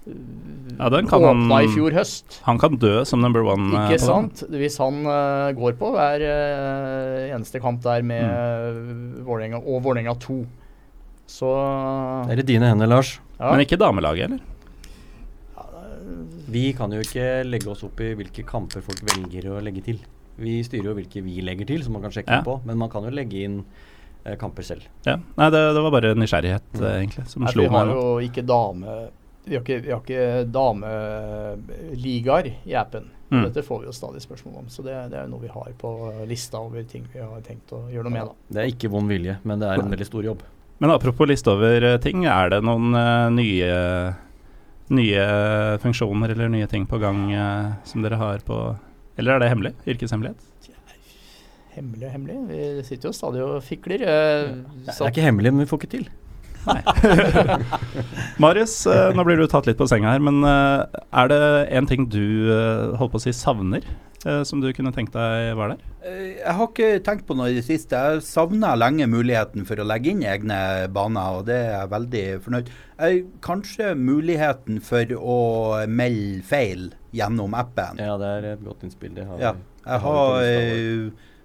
[0.01, 3.69] ja, den kan åpna han, i fjor høst Han kan dø som number one.
[3.85, 4.41] Ikke sant.
[4.49, 9.03] Hvis han uh, går på hver uh, eneste kamp der med mm.
[9.27, 10.39] Vålerenga og Vålerenga 2,
[11.31, 11.51] så
[12.27, 13.19] Det er i dine hender, Lars.
[13.37, 13.53] Ja.
[13.53, 14.41] Men ikke damelaget, eller?
[16.51, 20.01] Vi kan jo ikke legge oss opp i hvilke kamper folk velger å legge til.
[20.41, 22.43] Vi styrer jo hvilke vi legger til, som man kan sjekke ja.
[22.45, 22.57] på.
[22.67, 23.57] Men man kan jo legge inn
[24.25, 24.83] eh, kamper selv.
[25.07, 26.85] Ja, Nei, det, det var bare nysgjerrighet, mm.
[26.91, 27.71] egentlig, som Nei, slo meg.
[27.71, 28.99] Vi har jo ikke dame...
[29.41, 33.07] Vi har ikke, vi har ikke dameligaer i appen.
[33.31, 33.45] Mm.
[33.47, 34.67] Dette får vi jo stadig spørsmål om.
[34.69, 35.91] Så det, det, er noe vi har på
[36.29, 38.27] lista over ting vi har tenkt å gjøre noe med.
[38.27, 38.53] Da.
[38.53, 40.43] Det er ikke vond vilje, men det er en veldig stor jobb.
[40.81, 43.71] Men apropos liste over eh, ting, er det noen uh, nye,
[44.91, 45.25] nye
[45.83, 48.57] funksjoner eller nye ting på gang eh, som dere har på
[49.19, 49.73] Eller er det hemmelig?
[49.87, 50.47] Yrkeshemmelighet?
[51.71, 52.37] Hemmelig og hemmelig.
[52.49, 54.01] Vi sitter jo stadig og fikler.
[54.03, 54.49] Eh,
[54.87, 56.07] det er ikke hemmelig, men vi får ikke til.
[56.67, 56.81] Nei.
[58.43, 58.75] Marius,
[59.15, 61.41] nå blir du tatt litt på senga her, men er det
[61.77, 62.51] en ting du
[62.99, 65.85] holdt på å si savner eh, som du kunne tenkt deg var der?
[66.05, 67.97] Eh, jeg har ikke tenkt på noe i det siste.
[67.97, 70.61] Jeg savna lenge muligheten for å legge inn egne
[70.93, 72.71] baner, og det er jeg veldig fornøyd.
[73.01, 75.39] Jeg, kanskje muligheten for å
[75.89, 77.99] melde feil gjennom appen.
[78.01, 79.13] Ja, det er et godt innspill.
[79.17, 80.47] Det har ja, jeg har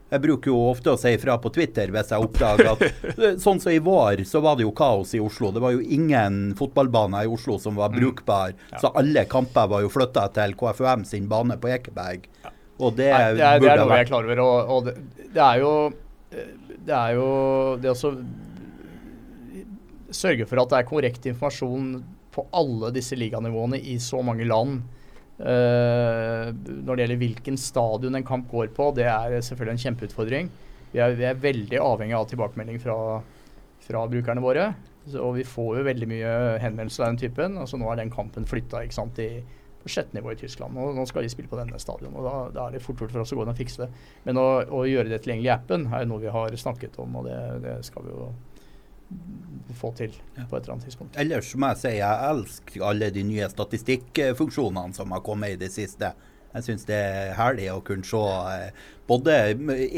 [0.06, 2.82] jeg bruker jo ofte å si ifra på Twitter hvis jeg oppdager at
[3.44, 5.50] Sånn som i vår, så var det jo kaos i Oslo.
[5.50, 7.98] Det var jo ingen fotballbaner i Oslo som var mm.
[7.98, 8.54] brukbar.
[8.54, 8.68] Mm.
[8.70, 8.82] Ja.
[8.84, 12.28] Så alle kamper var jo flytta til KFUM sin bane på Ekeberg.
[12.44, 12.52] Ja.
[12.76, 14.42] Og det, Nei, det, er, det er noe jeg er klar over.
[14.44, 14.96] Og, og det,
[15.32, 15.72] det, er jo
[16.86, 17.30] Det er jo
[17.80, 18.12] det å
[20.16, 21.96] sørge for at det er korrekt informasjon
[22.36, 24.84] på alle disse liganivåene i så mange land.
[25.36, 30.52] Uh, når det gjelder hvilken stadion en kamp går på, det er selvfølgelig en kjempeutfordring.
[30.92, 32.96] Vi er, vi er veldig avhengig av tilbakemelding fra,
[33.84, 34.70] fra brukerne våre.
[35.06, 37.58] Så, og vi får jo veldig mye henvendelser av den typen.
[37.60, 39.30] Altså Nå er den kampen flytta i
[39.92, 40.78] sjette nivå i Tyskland.
[40.78, 42.14] Og nå skal de spille på denne stadion.
[42.14, 43.88] og Da, da er det fort gjort for oss å gå inn og fikse det.
[44.26, 47.28] Men å, å, gjøre det tilgjengelig i appen er noe vi har snakket om, og
[47.28, 48.30] det, det skal vi jo
[49.78, 51.18] få til på et eller annet tidspunkt.
[51.20, 55.70] Ellers må jeg si jeg elsker alle de nye statistikkfunksjonene som har kommet i det
[55.74, 56.14] siste.
[56.56, 59.34] Jeg syns det er herlig å kunne se eh, både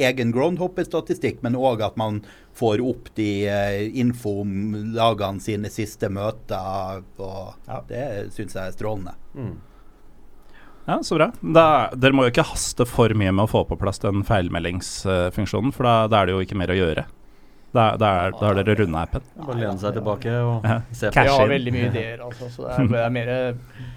[0.09, 2.21] egen groundhopper-statistikk, men òg at man
[2.59, 7.05] får opp de eh, info om lagene sine siste møter.
[7.23, 7.81] Og ja.
[7.89, 9.15] Det syns jeg er strålende.
[9.39, 9.55] Mm.
[10.89, 11.29] Ja, Så bra.
[11.41, 15.75] Da, dere må jo ikke haste for mye med å få på plass den feilmeldingsfunksjonen,
[15.77, 17.05] for da, da er det jo ikke mer å gjøre.
[17.69, 19.25] Da, da, er, da har dere runda appen.
[19.37, 20.79] Bare lene seg tilbake og ja.
[20.89, 21.25] se på.
[21.27, 22.49] Vi har veldig mye ideer, altså.
[22.55, 23.33] Så det er, det er mer,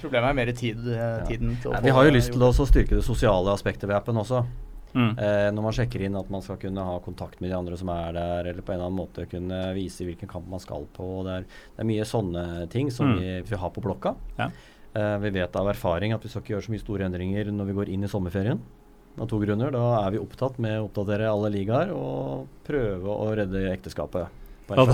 [0.01, 1.55] problemet er mer tid, eh, tiden.
[1.63, 1.79] Ja.
[1.85, 4.43] vi har jo lyst til å styrke det sosiale aspektet ved appen også.
[4.91, 5.11] Mm.
[5.15, 7.93] Eh, når man sjekker inn at man skal kunne ha kontakt med de andre som
[7.93, 11.07] er der, eller på en eller annen måte kunne vise hvilken kamp man skal på.
[11.27, 13.21] Det er, det er mye sånne ting som mm.
[13.21, 14.17] vi, vi, har på blokka.
[14.35, 14.49] Ja.
[14.93, 17.69] Eh, vi vet av erfaring at vi skal ikke gjøre så mye store endringer når
[17.69, 18.59] vi går inn i sommerferien.
[19.19, 19.71] Av to grunner.
[19.75, 24.37] Da er vi opptatt med å oppdatere alle ligaer og prøve å redde ekteskapet.
[24.71, 24.85] Ja,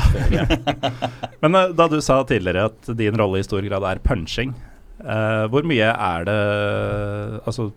[1.43, 4.55] Men uh, da du sa tidligere at din rolle i stor grad er punching,
[5.03, 6.37] uh, hvor mye er det
[7.43, 7.67] Altså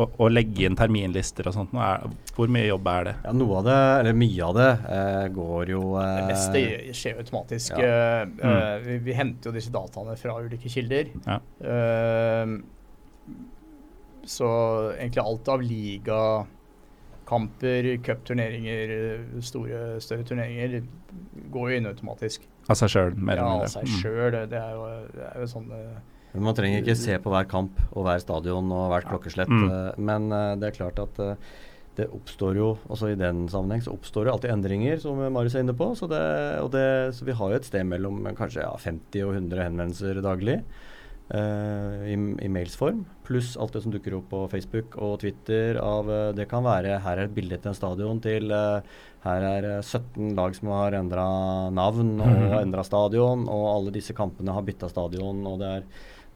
[0.00, 2.04] å, å, legge inn terminlister og sånt, er,
[2.36, 3.14] hvor mye jobb er det?
[3.26, 6.58] Ja, Noe av det, eller mye av det, eh, går jo eh, Det meste
[6.96, 7.68] skjer jo automatisk.
[7.76, 7.78] Ja.
[8.24, 8.84] Uh, mm.
[8.86, 11.04] vi, vi, henter jo disse dataene fra ulike kilder.
[11.26, 11.36] Ja.
[11.64, 12.46] Uh,
[14.30, 14.48] så
[14.94, 16.44] egentlig alt av ligakamper,
[18.06, 18.88] cupturneringer,
[19.42, 20.70] store, større turneringer
[21.50, 22.38] går jo inn automatisk.
[22.70, 23.66] Av seg sjøl, mer eller mindre?
[23.66, 24.30] Ja, av seg sjøl.
[24.36, 24.60] Det, det,
[25.16, 25.68] det, er jo sånn
[26.34, 29.50] Man trenger ikke se på hver kamp og hver stadion og hvert klokkeslett.
[29.50, 29.66] Mm.
[29.66, 31.56] Eh, men uh, det er klart at uh,
[31.98, 35.64] det oppstår jo, også i den sammenheng, så oppstår det alltid endringer, som Marius er
[35.64, 35.90] inne på.
[35.98, 36.22] Så, det,
[36.72, 40.60] det, så vi har jo et sted mellom kanskje ja, 50 og 100 henvendelser daglig.
[41.30, 45.78] Uh, i, i mailsform, pluss alt det som dukker opp på Facebook og Twitter.
[45.78, 48.82] Av, uh, det kan være her er et bilde til en stadion, til uh,
[49.22, 51.26] her er 17 lag som har endra
[51.76, 52.56] navn og mm.
[52.64, 55.44] endra stadion, og alle disse kampene har bytta stadion.
[55.46, 55.86] og det er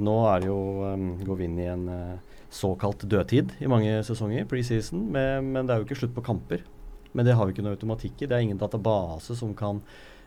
[0.03, 4.01] nå er det jo, um, går vi inn i en uh, såkalt dødtid i mange
[4.07, 6.64] sesonger, preseason, men det er jo ikke slutt på kamper.
[7.14, 8.26] Men det har vi ikke noe automatikk i.
[8.26, 9.80] Det er ingen database som kan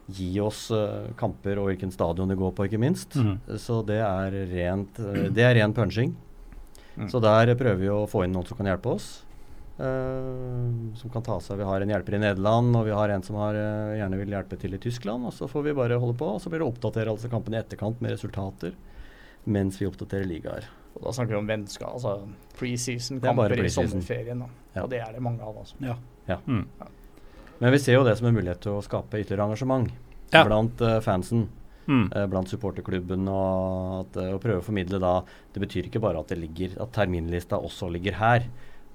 [0.07, 3.17] gi oss uh, kamper og hvilken stadion det går på, ikke minst.
[3.19, 3.35] Mm.
[3.59, 6.15] Så det er rent uh, Det er ren punching.
[6.95, 7.09] Mm.
[7.11, 9.09] Så der prøver vi å få inn noen som kan hjelpe oss.
[9.77, 13.25] Uh, som kan ta seg Vi har en hjelper i Nederland, og vi har en
[13.25, 13.59] som har,
[13.99, 15.27] gjerne vil hjelpe til i Tyskland.
[15.27, 17.65] og Så får vi bare holde på, og så blir det oppdatere altså kampene i
[17.65, 18.73] etterkant med resultater
[19.47, 20.67] mens vi oppdaterer ligaer.
[20.97, 22.13] Og Da snakker vi om vennskap, altså
[22.57, 24.43] preseason-kamper pre i sommerferien.
[24.73, 24.83] Ja.
[24.83, 25.57] Og det er det mange av.
[25.61, 25.77] Altså.
[25.83, 25.97] Ja.
[26.27, 26.39] Ja.
[26.45, 26.65] Mm.
[27.59, 29.93] Men vi ser jo det som en mulighet til å skape ytterligere engasjement
[30.33, 31.47] blant uh, fansen.
[31.87, 32.09] Mm.
[32.11, 35.21] Uh, blant supporterklubben og, at, uh, og prøve å formidle da
[35.55, 38.49] Det betyr ikke bare at, det ligger, at terminlista også ligger her,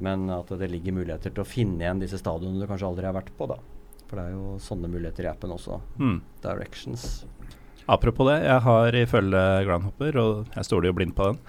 [0.05, 3.17] men at det ligger muligheter til å finne igjen disse stadionene du kanskje aldri har
[3.17, 3.49] vært på.
[3.49, 3.57] da
[4.11, 5.81] For det er jo sånne muligheter i appen også.
[6.03, 6.19] Mm.
[6.45, 7.07] Directions.
[7.91, 11.41] Apropos det, jeg har ifølge Groundhopper, og jeg stoler jo blindt på den,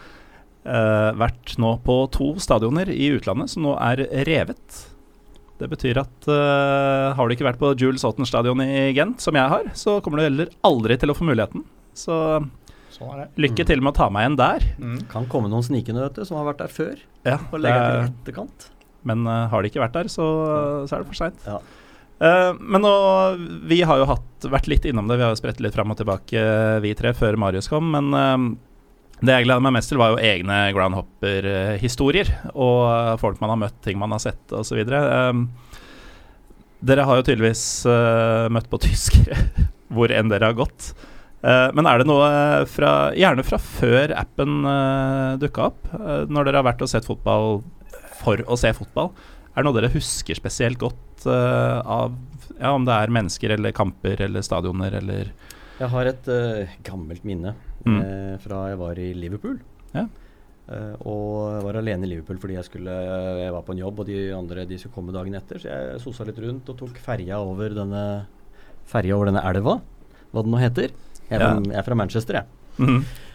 [0.65, 4.81] uh, vært nå på to stadioner i utlandet som nå er revet.
[5.61, 9.37] Det betyr at uh, har du ikke vært på Jules Otten stadion i Gent, som
[9.37, 11.63] jeg har, så kommer du heller aldri til å få muligheten.
[11.93, 12.17] Så
[12.93, 14.65] sånn lykke til med å ta meg igjen der.
[14.81, 14.97] Mm.
[15.11, 16.97] Kan komme noen snikende, vet du, som har vært der før.
[17.25, 18.67] Ja, og legge til etterkant.
[19.05, 20.25] Men uh, har de ikke vært der, så,
[20.89, 21.47] så er det for seint.
[21.47, 21.61] Ja.
[22.23, 22.91] Uh, men nå,
[23.67, 25.99] vi har jo hatt, vært litt innom det, vi har jo spredt litt fram og
[25.99, 27.89] tilbake, uh, vi tre, før Marius kom.
[27.91, 28.37] Men uh,
[29.19, 32.31] det jeg gleder meg mest til, var jo egne groundhopper-historier.
[32.53, 34.79] Og folk man har møtt, ting man har sett osv.
[34.87, 35.43] Uh,
[36.83, 37.65] dere har jo tydeligvis
[38.51, 39.37] møtt på tyskere,
[39.95, 40.89] hvor enn dere har gått.
[41.43, 42.27] men er det noe
[42.67, 45.87] fra, gjerne fra før appen uh, dukka opp,
[46.27, 47.61] når dere har vært og sett fotball
[48.19, 49.13] for å se fotball?
[49.53, 52.15] Er det noe dere husker spesielt godt uh, av
[52.59, 55.31] ja, om det er mennesker eller kamper eller stadioner eller
[55.79, 57.55] Jeg har et uh, gammelt minne
[57.85, 57.95] mm.
[57.97, 59.59] uh, fra jeg var i Liverpool.
[59.93, 60.07] Ja.
[61.05, 62.93] og jeg var alene i Liverpool fordi jeg, skulle,
[63.37, 65.59] jeg var på en jobb, og de andre de skulle komme dagen etter.
[65.61, 68.03] Så jeg sosa litt rundt og tok ferja over denne
[68.89, 69.77] ferja over denne elva,
[70.31, 70.95] hva den nå heter.
[71.29, 71.51] Jeg er, ja.
[71.51, 72.62] fra, jeg er fra Manchester, jeg.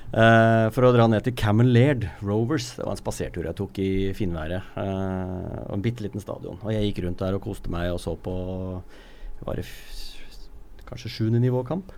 [0.08, 2.70] Uh, for å dra ned til Camel Laird Rovers.
[2.78, 4.72] Det var en spasertur jeg tok i finværet.
[4.72, 6.56] Uh, en bitte liten stadion.
[6.62, 8.34] Og jeg gikk rundt der og koste meg og så på
[9.44, 9.66] var det
[10.88, 11.92] kanskje sjuende nivå-kamp.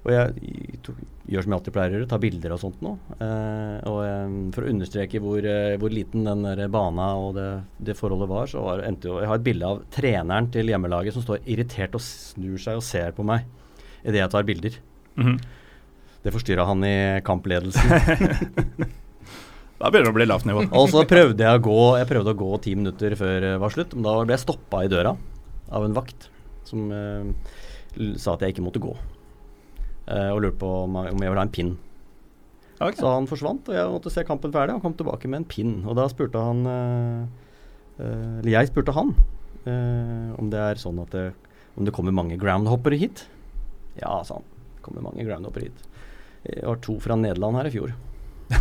[0.00, 2.94] Og jeg tok, gjør som jeg alltid pleier å gjøre, tar bilder og sånt nå.
[3.18, 5.48] Uh, og um, For å understreke hvor,
[5.82, 7.48] hvor liten den der bana og det,
[7.90, 11.18] det forholdet var, så var, endte jo Jeg har et bilde av treneren til hjemmelaget
[11.18, 13.50] som står irritert og snur seg og ser på meg
[14.06, 14.78] idet jeg tar bilder.
[15.18, 15.40] Mm -hmm.
[16.20, 17.92] Det forstyrra han i kampledelsen.
[19.80, 20.66] da begynner det å bli lavt nivå.
[20.68, 23.72] og så prøvde jeg å gå Jeg prøvde å gå ti minutter før det var
[23.72, 23.96] slutt.
[23.96, 25.14] Men da ble jeg stoppa i døra
[25.70, 26.28] av en vakt
[26.68, 27.24] som uh,
[28.20, 28.92] sa at jeg ikke måtte gå.
[30.10, 31.74] Uh, og lurte på om, om jeg ville ha en pin.
[32.80, 32.96] Okay.
[32.96, 34.76] Så han forsvant, og jeg måtte se kampen ferdig.
[34.76, 35.74] Han kom tilbake med en pin.
[35.84, 37.24] Og da spurte han uh,
[38.00, 39.14] Eller jeg spurte han
[39.70, 41.24] om det er sånn at det,
[41.76, 43.20] om det kommer mange groundhoppere hit.
[44.00, 44.46] Ja, sa han.
[44.80, 45.82] Kommer mange groundhoppere hit.
[46.48, 47.92] Jeg har to fra Nederland her i fjor.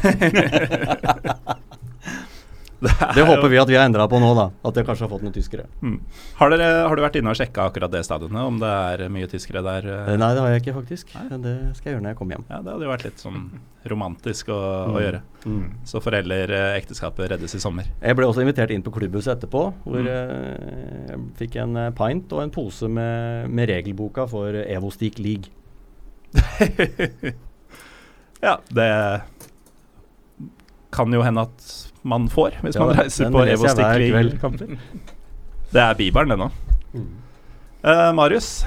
[2.80, 4.46] det, det, håper vi at vi har endra på nå, da.
[4.68, 5.66] At jeg kanskje har fått noen tyskere.
[5.82, 5.96] Mm.
[6.38, 9.30] Har, dere, har, du vært inne og sjekka akkurat det stadionet, om det er mye
[9.32, 9.88] tyskere der?
[9.88, 10.14] Eh?
[10.20, 11.16] Nei, det har jeg ikke, faktisk.
[11.16, 11.40] Nei?
[11.48, 12.46] Det skal jeg gjøre når jeg kommer hjem.
[12.52, 13.42] Ja, Det hadde jo vært litt sånn
[13.96, 14.94] romantisk å, mm.
[14.94, 15.24] å gjøre.
[15.48, 15.66] Mm.
[15.94, 17.92] Så foreldre eh, reddes i sommer.
[18.04, 20.14] Jeg ble også invitert inn på klubbhuset etterpå, hvor mm.
[20.14, 25.56] eh, jeg fikk en pint og en pose med, med regelboka for Evostik League.
[28.46, 28.90] Ja, det
[30.96, 31.70] kan jo hende at
[32.08, 34.76] man får, hvis ja, man reiser på Evo Stickling-kamper.
[35.70, 36.50] Det er Bibelen, det nå.
[36.96, 37.10] Mm.
[37.84, 38.64] Uh, Marius,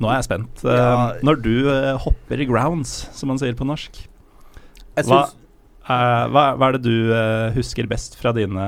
[0.00, 0.62] nå er jeg spent.
[0.64, 0.98] Uh, ja.
[1.26, 3.98] Når du uh, hopper i grounds, som man sier på norsk,
[4.94, 5.24] hva,
[5.84, 8.66] Uh, hva, hva, er det du uh, husker best fra dine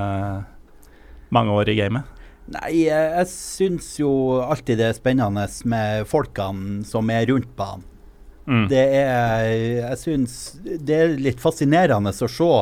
[1.32, 2.04] mange år i gamet?
[2.52, 4.10] Nei, jeg, jeg syns jo
[4.44, 7.86] alltid det er spennende med folkene som er rundt banen.
[8.46, 8.66] Mm.
[8.70, 9.46] Det er
[9.82, 12.52] Jeg syns det er litt fascinerende å se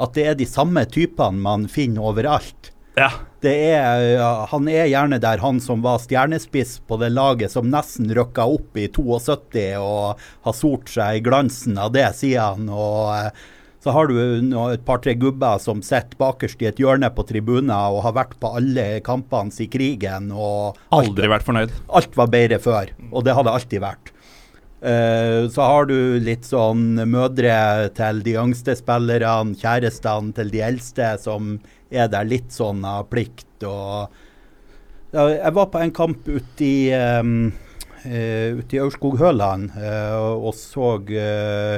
[0.00, 2.72] at det er de samme typene man finner overalt.
[2.98, 3.10] Ja.
[3.40, 4.18] Er,
[4.50, 8.76] han er gjerne der han som var stjernespiss på det laget som nesten røkka opp
[8.76, 12.68] i 72 og har sort seg i glansen av det, sier han.
[12.68, 13.48] og eh,
[13.80, 18.02] så har du et par-tre gubber som sitter bakerst i et hjørne på tribunen og
[18.04, 20.28] har vært på alle kampene i krigen.
[20.36, 21.72] og Aldri vært fornøyd?
[21.88, 24.09] Alt var bedre før, og det hadde alltid vært.
[24.80, 31.10] Uh, så har du litt sånn mødre til de yngste spillerne, kjærestene til de eldste,
[31.20, 31.58] som
[31.92, 33.66] er der litt sånn av plikt.
[33.68, 34.08] og
[35.12, 37.52] Jeg var på en kamp ute i, um,
[38.06, 41.76] ute i Aurskog-Høland uh, og så uh,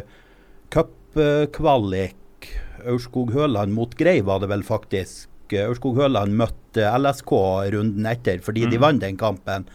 [0.70, 2.50] cupkvalik.
[2.86, 5.26] Aurskog-Høland mot Grei var det vel faktisk.
[5.52, 7.32] Aurskog-Høland møtte LSK
[7.74, 8.70] runden etter fordi mm.
[8.70, 9.66] de vant den kampen.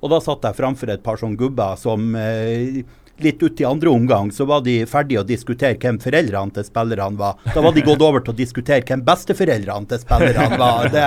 [0.00, 2.82] Og da satt jeg framfor et par sånne gubber som eh,
[3.18, 7.20] litt ut i andre omgang så var de ferdige å diskutere hvem foreldrene til spillerne
[7.20, 7.40] var.
[7.54, 10.90] Da var de gått over til å diskutere hvem besteforeldrene til spillerne var.
[10.92, 11.06] Det,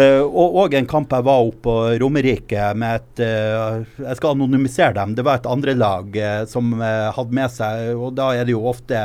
[0.00, 4.34] uh, og, og, en kamp jeg var oppe på Romerike med et uh, Jeg skal
[4.36, 5.16] anonymisere dem.
[5.16, 8.64] Det var et andrelag uh, som uh, hadde med seg Og da er det jo
[8.70, 9.00] ofte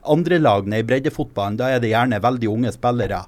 [0.00, 1.60] andrelagene i breddefotballen.
[1.60, 3.24] Da er det gjerne veldig unge spillere.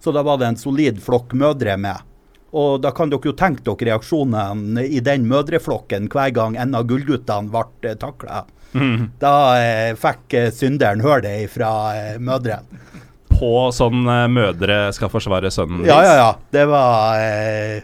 [0.00, 2.13] Så da var det en solid flokk mødre med.
[2.54, 6.86] Og da kan dere jo tenke dere reaksjonene i den mødreflokken hver gang en av
[6.90, 8.44] gullguttene ble eh, takla.
[8.74, 9.08] Mm.
[9.22, 12.82] Da eh, fikk eh, synderen høre det fra eh, mødrene.
[13.34, 15.82] På sånn eh, mødre skal forsvare sønnen?
[15.88, 16.30] Ja, ja, ja.
[16.54, 17.82] Det var eh,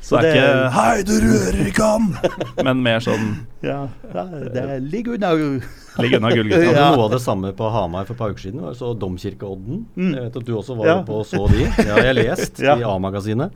[0.00, 2.08] så det er ikke 'hei, du rører ikke han',
[2.66, 3.26] men mer sånn
[3.62, 5.34] Ja, det ligger unna
[6.04, 6.72] Ligger unna gullgutta.
[6.72, 6.88] Ja.
[6.94, 8.64] Noe av det samme på Hamar for et par uker siden.
[8.64, 9.84] var så Domkirkeodden.
[9.94, 10.10] Mm.
[10.10, 10.98] Jeg vet at du også var ja.
[11.06, 11.64] på og så de.
[11.66, 12.76] Det har jeg lest ja.
[12.80, 13.54] i A-magasinet.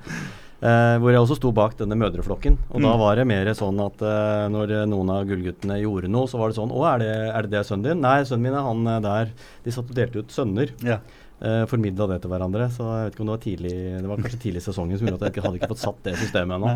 [0.65, 2.57] Eh, hvor jeg også sto bak denne mødreflokken.
[2.71, 2.87] Og mm.
[2.87, 6.53] da var det mer sånn at eh, når noen av gullguttene gjorde noe, så var
[6.53, 8.01] det sånn Å, er det, er det, det sønnen din?
[8.05, 9.37] Nei, sønnen min er han eh, der.
[9.67, 10.73] De satt og delte ut sønner.
[10.87, 11.03] Ja
[11.45, 12.69] eh, formidla det til hverandre.
[12.73, 15.09] Så jeg vet ikke om det var tidlig Det var kanskje tidlig i sesongen som
[15.09, 16.71] gjorde at jeg ikke hadde ikke fått satt det systemet ennå.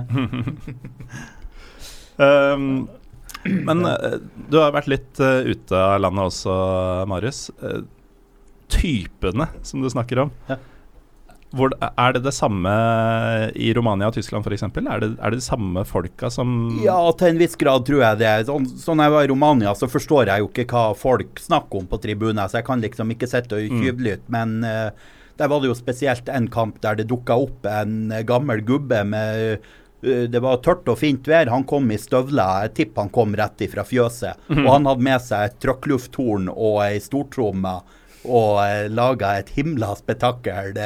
[2.29, 2.89] um,
[3.69, 4.19] men uh,
[4.51, 6.57] du har vært litt uh, ute av landet også,
[7.11, 7.47] Marius.
[8.69, 10.35] typene som du snakker om.
[10.49, 10.59] Ja.
[11.57, 12.73] Hvor, er det det samme
[13.57, 14.67] i Romania og Tyskland f.eks.?
[14.69, 16.51] Er, det, er det de samme folka som
[16.85, 18.33] Ja, til en viss grad tror jeg det.
[18.51, 21.89] Sånn, sånn jeg var i Romania, så forstår jeg jo ikke hva folk snakker om
[21.89, 24.29] på tribunen, så jeg kan liksom ikke sitte og tyvlytte.
[24.29, 24.37] Mm.
[24.37, 28.61] Men uh, der var det jo spesielt en kamp der det dukka opp en gammel
[28.69, 29.65] gubbe med
[30.01, 31.51] det var tørt og fint vær.
[31.51, 32.67] Han kom i støvler.
[32.67, 34.49] Jeg tipper han kom rett ifra fjøset.
[34.49, 34.65] Mm.
[34.65, 37.79] Og han hadde med seg et trykklufthorn og ei stortromme
[38.29, 40.77] og uh, laga et himla spetakkel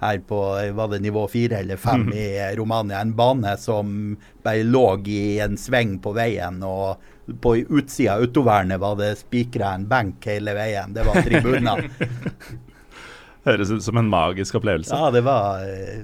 [0.00, 0.40] her på
[0.72, 2.12] var det nivå fire eller fem mm.
[2.12, 3.00] i Romania.
[3.00, 6.62] En bane som bare lå i en sving på veien.
[6.62, 6.96] og
[7.40, 10.94] på utsida av autovernet var det spikra en benk hele veien.
[10.94, 11.84] Det var tribuner.
[13.48, 14.96] Høres ut som en magisk opplevelse.
[14.96, 16.00] Ja, det var uh,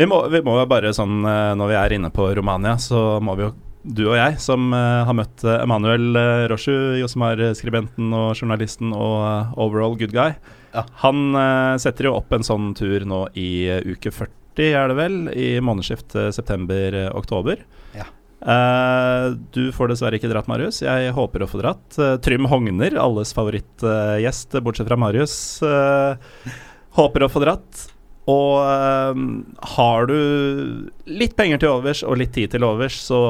[0.00, 3.36] vi må, vi må bare sånn, eh, Når vi er inne på Romania, så må
[3.36, 8.34] vi jo du og jeg, som uh, har møtt uh, Emanuel uh, Roshu, Josmar-skribenten og
[8.36, 10.34] journalisten og overall good guy,
[10.74, 10.82] ja.
[11.00, 11.32] han
[11.80, 16.36] setter jo opp en sånn tur nå i uke 40, er det vel, i månedsskiftet
[16.36, 17.62] september-oktober.
[17.96, 18.04] Ja.
[19.56, 20.82] du får dessverre ikke dratt, Marius.
[20.84, 21.96] Jeg håper å få dratt.
[22.20, 25.38] Trym Hogner, alles favorittgjest, bortsett fra Marius,
[27.00, 27.88] håper å få dratt.
[28.30, 29.22] Og um,
[29.74, 30.18] har du
[31.10, 33.20] litt penger til overs og litt tid til overs, så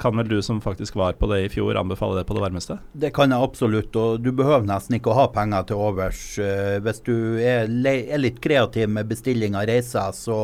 [0.00, 2.78] kan vel du som faktisk var på det i fjor, anbefale det på det varmeste?
[2.92, 6.22] Det kan jeg absolutt, og du behøver nesten ikke å ha penger til overs.
[6.38, 10.40] Uh, hvis du er, er, litt kreativ med bestilling av reiser, så,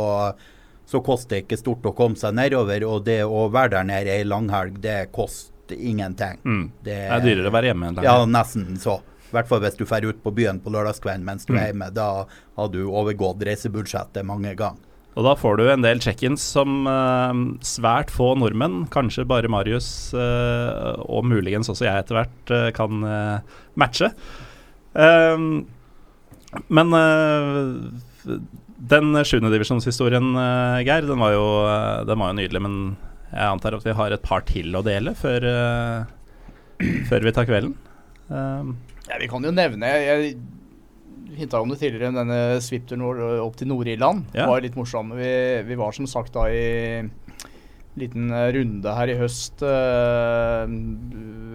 [0.90, 2.88] så koster det ikke stort å komme seg nedover.
[2.88, 6.40] Og det å være der nede ei langhelg, det koster ingenting.
[6.44, 6.70] Mm.
[6.80, 9.00] Det, det, er dyrere å være hjemme enn Ja, nesten så.
[9.34, 11.66] I hvert fall hvis du drar ut på byen på lørdagskvelden mens du er mm.
[11.66, 11.92] hjemme.
[11.96, 14.90] Da har du overgått reisebudsjettet mange ganger.
[15.14, 17.30] Og da får du en del check-ins som uh,
[17.66, 23.06] svært få nordmenn, kanskje bare Marius uh, og muligens også jeg etter hvert, uh, kan
[23.78, 24.10] matche.
[24.94, 25.64] Ehm,
[26.70, 26.94] men
[28.94, 30.28] den sjuendedivisjonshistorien,
[30.86, 31.46] Geir, den var, jo,
[32.06, 32.62] den var jo nydelig.
[32.62, 32.76] Men
[33.32, 35.48] jeg antar at vi har et par til å dele før,
[37.10, 37.74] før vi tar kvelden.
[38.30, 38.76] Um,
[39.08, 40.34] ja, Vi kan jo nevne Jeg
[41.34, 43.02] hinta om det tidligere, denne svipturen
[43.42, 44.46] opp til Nord-Irland ja.
[44.46, 45.10] var litt morsom.
[45.18, 45.30] Vi,
[45.66, 47.02] vi, var som sagt da i
[47.98, 49.62] liten runde her i høst.
[49.66, 50.74] Eh,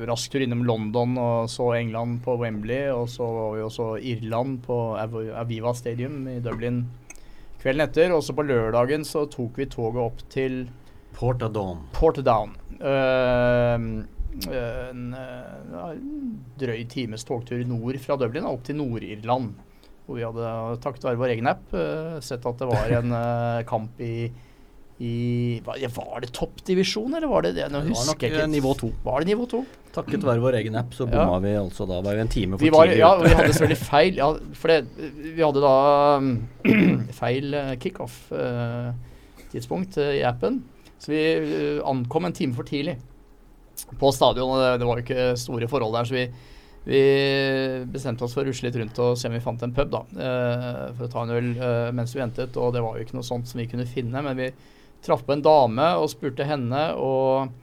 [0.09, 2.89] rask tur innom London og så England på Wembley.
[2.91, 6.83] Og så var vi også Irland på Aviva Stadium i Dublin
[7.61, 8.15] kvelden etter.
[8.15, 10.61] Og så på lørdagen så tok vi toget opp til
[11.19, 11.83] Portadown.
[11.95, 12.55] Portadown.
[12.79, 14.07] Uh,
[14.47, 15.93] en uh,
[16.59, 19.47] drøy times togtur nord fra Dublin opp til Nord-Irland.
[20.05, 20.45] Hvor vi hadde,
[20.83, 23.11] takket være vår egen app, uh, sett at det var en
[23.69, 24.31] kamp i,
[24.99, 25.13] i
[25.65, 27.67] Var det toppdivisjon, eller var det det?
[27.73, 28.89] Nå husker det var nok nivå to.
[29.05, 29.61] Var det nivå to?
[29.89, 31.43] Takket være vår egen app, så bomma ja.
[31.43, 31.95] vi altså da.
[32.05, 34.13] Var vi en time for vi var, tidlig Ja, vi hadde selvfølgelig feil.
[34.21, 34.79] Ja, for det,
[35.25, 35.75] vi hadde da
[37.21, 37.45] feil
[37.81, 40.53] kickoff-tidspunkt i appen.
[40.99, 41.23] Så vi
[41.87, 42.95] ankom en time for tidlig
[43.99, 44.55] på stadion.
[44.59, 46.25] Det, det var jo ikke store forhold der, så vi,
[46.87, 47.03] vi,
[47.93, 50.03] bestemte oss for å rusle litt rundt og se om vi fant en pub da,
[50.25, 52.59] eh, for å ta en øl eh, mens vi ventet.
[52.59, 54.51] Og det var jo ikke noe sånt som vi kunne finne, men vi
[55.05, 56.91] traff på en dame og spurte henne.
[56.99, 57.57] og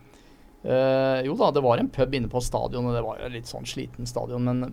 [0.66, 3.46] Uh, Jo da, det var en pub inne på stadion, og det var jo litt
[3.46, 4.64] sånn sliten stadion, men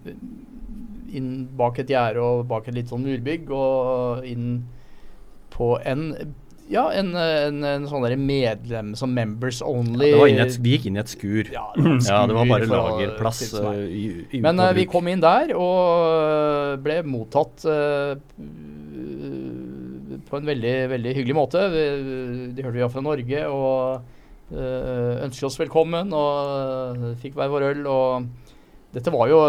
[1.14, 4.64] inn bak et gjerde og bak et litt sånn murbygg og inn
[5.54, 6.08] på en
[6.72, 10.14] ja, en, en, en sånn medlem som members only.
[10.14, 11.50] Ja, et, vi gikk inn i et skur.
[11.52, 13.42] Ja, det var, skur ja, det var bare lagerplass.
[13.52, 18.16] Uh, Men uh, vi kom inn der og ble mottatt uh,
[20.30, 21.68] på en veldig, veldig hyggelig måte.
[21.74, 21.86] De,
[22.56, 24.12] de hørte vi var fra Norge og
[24.54, 27.88] ønsket oss velkommen og fikk hver vår øl.
[27.90, 29.40] Og dette var jo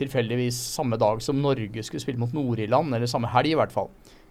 [0.00, 3.90] tilfeldigvis samme dag som Norge skulle spille mot Nord-Irland, eller samme helg i hvert fall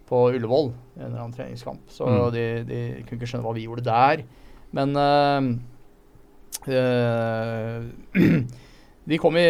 [0.10, 1.82] på Ullevål i en eller annen treningskamp.
[1.94, 2.32] Så mm.
[2.34, 4.18] de, de, kunne ikke skjønne hva vi gjorde der.
[4.76, 5.42] Men uh,
[9.10, 9.50] vi kom i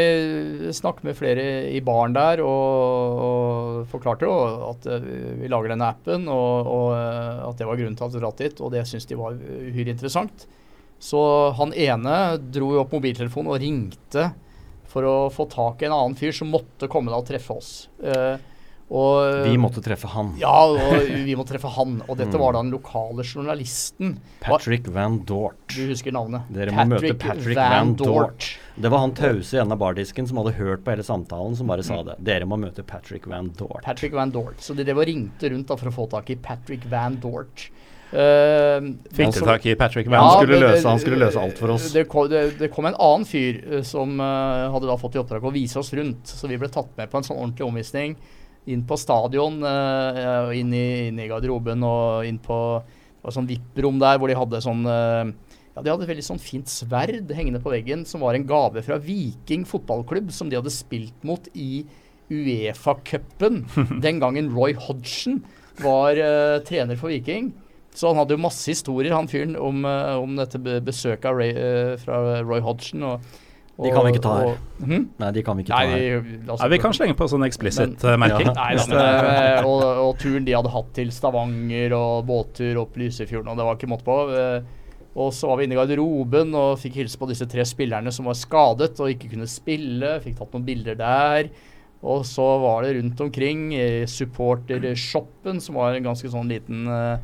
[0.75, 4.33] snakk med flere i baren der og, og forklarte jo
[4.69, 5.09] at uh,
[5.41, 8.57] vi lager denne appen, og, og at det var grunnen til at vi dratt dit.
[8.63, 10.37] Og det syntes de var uhyre interessant.
[10.99, 11.19] Så
[11.55, 12.15] han ene
[12.51, 14.33] dro jo opp mobiltelefonen og ringte
[14.89, 17.71] for å få tak i en annen fyr som måtte komme da og treffe oss.
[18.01, 18.35] Uh,
[18.89, 20.31] og, vi måtte treffe han.
[20.41, 21.99] Ja, og vi måtte treffe han.
[22.07, 22.41] Og dette mm.
[22.41, 24.15] var da den lokale journalisten.
[24.41, 25.61] Patrick Van Dort.
[25.75, 26.49] Du husker navnet.
[26.53, 28.47] Dere må møte Patrick Van, Van Dort.
[28.79, 31.69] Det var han tause i enden av bardisken som hadde hørt på hele samtalen, som
[31.69, 32.07] bare sa mm.
[32.07, 32.15] det.
[32.31, 33.83] Dere må møte Patrick Van Dort.
[33.85, 34.57] Patrick Van Dort.
[34.65, 37.69] Så de drev og ringte rundt da for å få tak i Patrick Van Dort.
[38.09, 38.81] Uh,
[39.13, 40.17] Fikk du tak i Patrick Van?
[40.17, 41.91] Ja, han, skulle løse, han skulle løse alt for oss.
[41.93, 45.21] Det kom, det, det kom en annen fyr uh, som uh, hadde da fått i
[45.21, 46.25] oppdrag å vise oss rundt.
[46.25, 48.17] Så vi ble tatt med på en sånn ordentlig omvisning
[48.69, 53.49] inn på stadion, uh, inn, i, inn, i, garderoben og inn på det var sånn
[53.49, 55.25] VIP-rom der hvor de hadde sånn uh,
[55.75, 58.83] ja, De hadde et veldig sånn fint sverd hengende på veggen som var en gave
[58.85, 61.83] fra Viking fotballklubb som de hadde spilt mot i
[62.29, 63.63] Uefa-cupen
[64.05, 65.41] den gangen Roy Hodgson
[65.81, 67.53] var uh, trener for Viking.
[67.95, 71.55] Så han hadde jo masse historier, han fyren, om, om dette besøket Ray,
[71.97, 73.01] fra Roy Hodgson.
[73.03, 73.48] og
[73.79, 74.57] de kan vi ikke ta her.
[74.79, 75.05] Hmm?
[75.21, 76.25] Nei, de kan vi ikke ta nei, her.
[76.49, 78.49] Nei, vi kan slenge på sånn eksplisitt-merking.
[78.51, 78.65] Ja.
[78.75, 83.67] Eh, og, og, turen de hadde hatt til Stavanger og båttur opp Lysefjorden, og det
[83.69, 84.17] var ikke måte på.
[84.35, 84.75] Eh,
[85.19, 88.27] og så var vi inne i garderoben og fikk hilse på disse tre spillerne som
[88.29, 90.17] var skadet og ikke kunne spille.
[90.23, 91.49] Fikk tatt noen bilder der.
[91.99, 97.17] Og så var det rundt omkring i supportershoppen, som var en ganske sånn liten uh,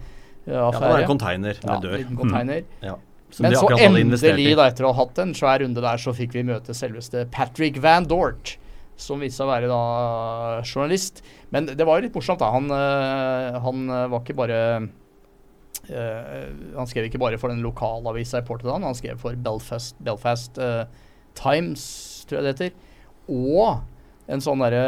[0.44, 0.56] affære.
[0.56, 2.00] Ja, det var en container med dør.
[2.02, 2.66] Ja, container.
[2.66, 2.90] Mm.
[2.90, 2.98] Ja.
[3.44, 6.46] Men så endelig, da, etter å ha hatt en svær runde der, så fikk vi
[6.48, 8.56] møte selveste Patrick Van Dort.
[8.96, 9.80] Som viste seg å være da
[10.62, 11.20] journalist.
[11.52, 12.52] Men det var jo litt morsomt, da.
[12.54, 14.60] Han, øh, han øh, var ikke bare
[15.90, 16.46] uh,
[16.78, 20.88] Han skrev ikke bare for den lokalavisa i Portugal, han skrev for Belfast, Belfast uh,
[21.36, 21.84] Times,
[22.30, 22.80] tror jeg det heter.
[23.36, 23.84] Og
[24.32, 24.88] en sånn derre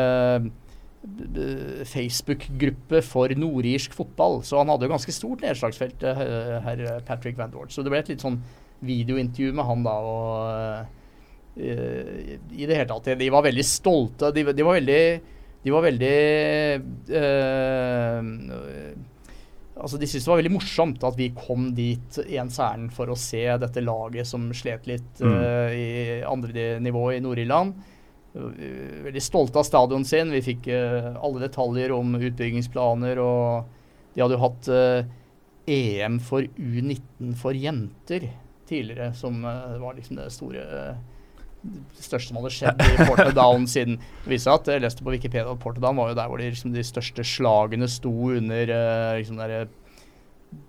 [1.88, 4.41] Facebook-gruppe for nordirsk fotball.
[4.45, 6.22] Så han hadde jo ganske stort nedslagsfelt, eh,
[6.66, 7.72] herr Patrick Van Dort.
[7.74, 8.39] Så det ble et litt sånn
[8.86, 9.95] videointervju med han da.
[9.97, 10.86] og
[11.58, 13.12] uh, I det hele tatt.
[13.18, 14.32] De var veldig stolte.
[14.36, 15.03] De, de var veldig
[15.64, 16.18] De var veldig
[17.18, 18.22] uh,
[19.78, 23.18] Altså, De syntes det var veldig morsomt at vi kom dit ens ærend for å
[23.18, 27.78] se dette laget som slet litt uh, i andre nivå i Nord-Irland
[28.38, 30.32] veldig stolte av stadion sin.
[30.34, 33.70] Vi fikk uh, alle detaljer om utbyggingsplaner, og
[34.16, 35.06] de hadde jo hatt uh,
[35.68, 38.30] eh, EM for U19 for jenter
[38.68, 40.66] tidligere, som uh, var liksom det store
[41.68, 45.50] det største som hadde skjedd i Portadown siden det viste at Jeg leste på Wikipedia
[45.50, 48.72] at Portadown var jo der hvor de, liksom, de største slagene sto under
[49.18, 49.66] liksom der,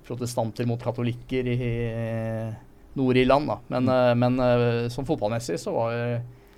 [0.08, 1.58] protestanter mot katolikker i
[2.98, 3.52] Nord-Irland.
[3.70, 4.24] Men, mm.
[4.24, 5.94] men sånn fotballmessig så var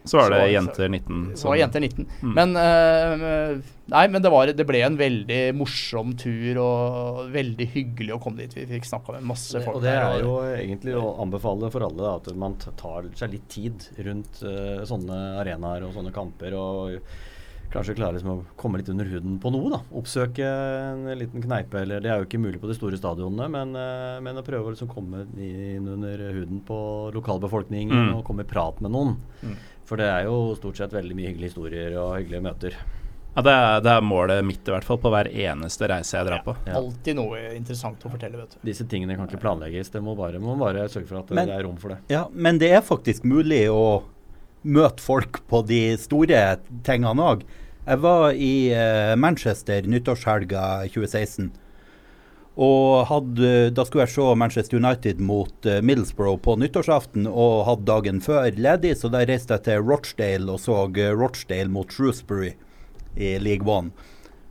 [0.04, 1.20] Så var det så, Jenter 19.
[1.36, 2.06] Så var Jenter 19.
[2.22, 2.32] Mm.
[2.38, 8.14] Men uh, Nei, men det, var, det, ble en veldig morsom tur og veldig hyggelig
[8.14, 8.54] å komme dit.
[8.60, 9.80] Vi fikk snakka med masse folk.
[9.80, 13.48] Og det er jo egentlig å anbefale for alle da, at man tar seg litt
[13.50, 16.54] tid rundt uh, sånne arenaer og sånne kamper.
[16.54, 17.26] og
[17.70, 19.70] kanskje klare liksom å komme litt under huden på noe.
[19.70, 19.80] da.
[19.96, 21.82] Oppsøke en liten kneipe.
[21.82, 24.70] eller Det er jo ikke mulig på de store stadionene, men, uh, men å prøve
[24.70, 26.78] å liksom komme inn under huden på
[27.14, 28.14] lokalbefolkningen mm.
[28.16, 29.16] og komme i prat med noen.
[29.42, 29.58] Mm.
[29.90, 32.76] For det er jo stort sett veldig mye hyggelige historier og hyggelige møter.
[33.34, 36.26] Ja, det er, det er, målet mitt i hvert fall på hver eneste reise jeg
[36.26, 36.54] drar på.
[36.66, 36.76] Ja.
[36.78, 38.38] Alltid noe interessant å fortelle.
[38.38, 38.60] vet du.
[38.66, 39.90] Disse tingene kan ikke planlegges.
[39.94, 42.00] Det må bare, må bare sørge for at men, det er rom for det.
[42.10, 44.02] Ja, Men det er faktisk mulig å
[44.62, 46.44] møte folk på de store
[46.86, 47.42] tingene òg.
[47.86, 51.50] Jeg var i uh, Manchester nyttårshelga 2016.
[52.60, 57.88] Og hadde, da skulle jeg se Manchester United mot uh, Middlesbrough på nyttårsaften og hadde
[57.88, 62.52] dagen før ledig, så da reiste jeg til Rochdale og så uh, Rochdale mot Shrewsbury
[63.16, 63.94] i League One.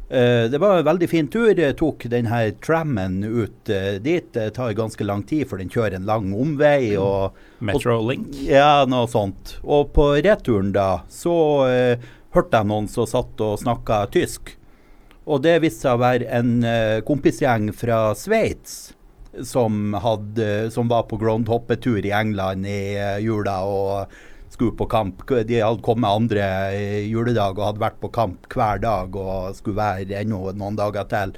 [0.09, 1.51] Uh, det var en veldig fin tur.
[1.53, 3.69] Jeg tok denne trammen ut
[4.01, 4.33] dit.
[4.33, 6.95] Det tar ganske lang tid, for den kjører en lang omvei.
[6.95, 7.03] Mm.
[7.05, 8.31] Og, Metrolink?
[8.49, 9.59] Ja, noe sånt.
[9.61, 11.35] Og på returen da, så
[11.69, 14.55] uh, hørte jeg noen som satt og snakka tysk.
[15.29, 16.53] Og det viste seg å være en
[17.05, 18.95] kompisgjeng fra Sveits
[19.45, 19.93] som,
[20.73, 23.59] som, var på groundhoppetur i England i jula.
[23.61, 24.17] og
[24.49, 25.21] skulle på kamp.
[25.47, 26.45] De hadde kommet andre
[27.05, 31.35] juledag og hadde vært på kamp hver dag og skulle være ennå noen dager til.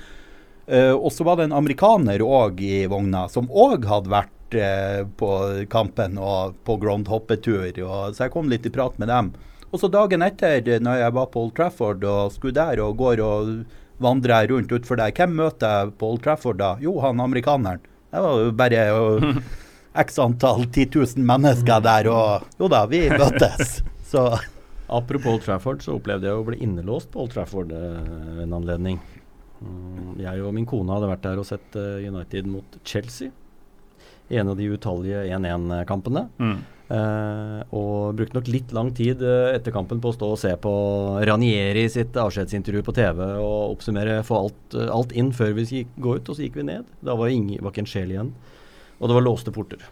[0.71, 5.27] Uh, og så var det en amerikaner òg i vogna som òg hadde vært på
[5.71, 7.69] kampen og på groundhoppetur.
[8.11, 9.29] Så jeg kom litt i prat med dem.
[9.71, 13.21] Og så dagen etter, når jeg var på Old Trafford og skulle der og går
[13.23, 13.53] og
[14.01, 16.75] vandrer rundt utfor der, hvem møter jeg på Old Trafford da?
[16.83, 17.83] Jo, han amerikaneren.
[18.11, 18.85] Det var jo bare
[20.05, 23.79] x antall 10 000 mennesker der, og jo da, vi møtes.
[24.11, 24.25] Så
[24.91, 28.97] Apropos Old Trafford, så opplevde jeg å bli innelåst på Old Trafford eh, en anledning.
[29.61, 33.31] Mm, jeg og min kone hadde vært der og sett uh, United mot Chelsea.
[34.31, 36.25] I en av de utallige 1-1-kampene.
[36.41, 36.57] Mm.
[36.91, 40.49] Uh, og brukte nok litt lang tid uh, etter kampen på å stå og se
[40.59, 40.71] på
[41.29, 45.93] Ranieri sitt avskjedsintervju på TV og oppsummere, få alt, uh, alt inn før vi gikk,
[46.03, 46.27] gå ut.
[46.27, 46.89] Og så gikk vi ned.
[46.99, 48.33] Da var, ingen, var ikke en sjel igjen.
[48.99, 49.85] Og det var låste porter.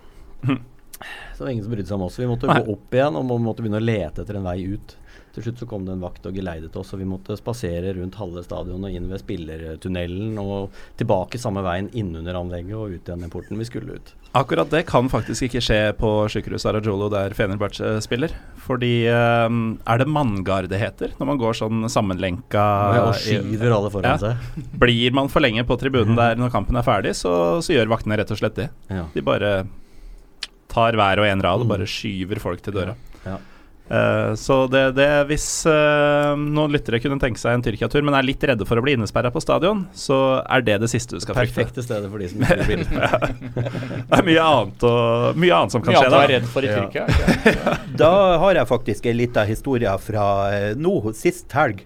[0.44, 0.60] Mm.
[1.00, 2.20] Så det var ingen som brydde seg om oss.
[2.20, 2.60] Vi måtte Nei.
[2.60, 4.98] gå opp igjen og måtte begynne å lete etter en vei ut.
[5.40, 8.18] Til slutt så kom det en vakt og geleidet oss, og vi måtte spasere rundt
[8.20, 13.24] halve stadion og inn ved spillertunnelen og tilbake samme veien innunder anlegget og ut igjen
[13.24, 14.12] i porten vi skulle ut.
[14.36, 18.36] Akkurat det kan faktisk ikke skje på sykehuset Arajolo der Fenerbahçe spiller.
[18.60, 19.08] Fordi
[19.48, 22.66] um, er det manngarde heter når man går sånn sammenlenka
[23.08, 24.36] Og skyver alle foran ja.
[24.36, 24.62] seg.
[24.84, 27.32] Blir man for lenge på tribunen der når kampen er ferdig, så,
[27.64, 28.68] så gjør vaktene rett og slett det.
[28.92, 29.08] Ja.
[29.16, 29.54] De bare
[30.70, 33.00] tar hver og en rad og bare skyver folk til døra.
[33.90, 34.30] Ja.
[34.30, 38.28] Uh, så det, det hvis uh, noen lyttere kunne tenke seg en Tyrkia-tur, men er
[38.28, 41.38] litt redde for å bli innesperra på stadion, så er det det siste du skal
[41.38, 41.58] frykte.
[41.58, 42.84] Perfekte stedet for de som ikke vil.
[44.10, 46.18] det er mye annet, og, mye annet som kan mye skje da.
[46.18, 47.06] Mye annet å være redd for i Tyrkia.
[47.10, 47.78] Ja.
[48.04, 48.14] da
[48.46, 51.86] har jeg faktisk en liten historie fra uh, nå sist helg.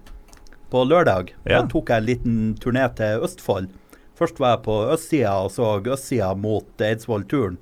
[0.74, 1.60] På lørdag ja.
[1.60, 3.70] Da tok jeg en liten turné til Østfold.
[4.18, 7.60] Først var jeg på østsida og så østsida mot Eidsvoll-turen.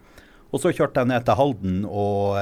[0.51, 2.39] Og så kjørte jeg ned til Halden og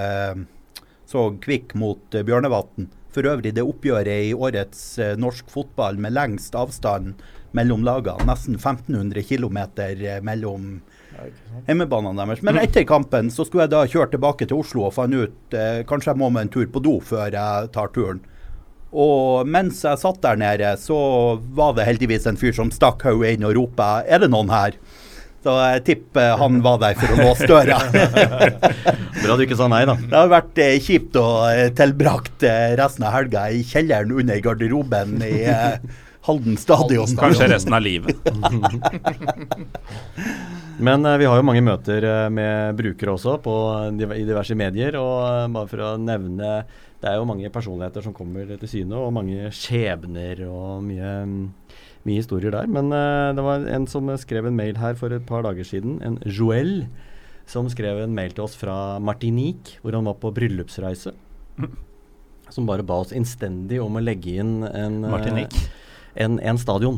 [1.09, 2.89] så Kvikk mot uh, Bjørnevatn.
[3.09, 7.17] For øvrig det oppgjøret i årets uh, norsk fotball med lengst avstand
[7.57, 8.27] mellom lagene.
[8.29, 10.79] Nesten 1500 km uh, mellom
[11.67, 12.41] hjemmebanene deres.
[12.45, 15.81] Men etter kampen så skulle jeg da kjøre tilbake til Oslo og fant ut eh,
[15.89, 18.21] kanskje jeg må med en tur på do før jeg tar turen.
[18.89, 20.97] Og mens jeg satt der nede, så
[21.57, 24.79] var det heldigvis en fyr som stakk hodet inn og ropte 'Er det noen her?'
[25.39, 27.77] Så jeg tipper han var der for å låse døra.
[29.23, 29.95] Bra du ikke sa nei, da.
[29.95, 34.41] Det har vært eh, kjipt å eh, tilbrakt eh, resten av helga i kjelleren under
[34.43, 35.79] garderoben i eh,
[36.27, 37.15] Halden stadion.
[37.17, 38.19] Kanskje resten av livet.
[40.79, 43.55] Men eh, vi har jo mange møter eh, med brukere også på,
[43.95, 44.99] i diverse medier.
[44.99, 46.59] Og bare for å nevne
[46.99, 51.43] Det er jo mange personligheter som kommer til syne, og mange skjebner og mye mm,
[52.09, 52.69] mye historier der.
[52.71, 55.99] Men uh, det var en som skrev en mail her for et par dager siden.
[56.05, 56.89] En Joel
[57.49, 61.15] som skrev en mail til oss fra Martinique, hvor han var på bryllupsreise.
[62.49, 65.43] Som bare ba oss innstendig om å legge inn en, uh,
[66.17, 66.97] en, en stadion.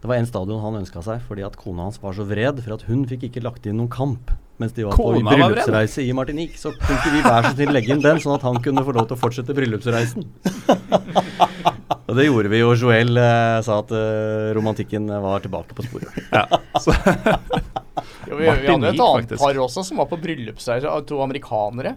[0.00, 2.76] Det var en stadion han ønska seg fordi at kona hans var så vred for
[2.76, 6.12] at hun fikk ikke lagt inn noen kamp mens de var Kona på bryllupsreise i
[6.12, 6.58] Martinique.
[6.60, 9.08] Så kunne vi hver så snill legge inn den, sånn at han kunne få lov
[9.08, 10.26] til å fortsette bryllupsreisen.
[11.90, 16.18] Og det gjorde vi, og Joel eh, sa at eh, romantikken var tilbake på sporet.
[16.30, 16.44] Ja.
[18.28, 21.96] jo, vi, vi, hadde et annet par også som var på bryllupsreise, to amerikanere.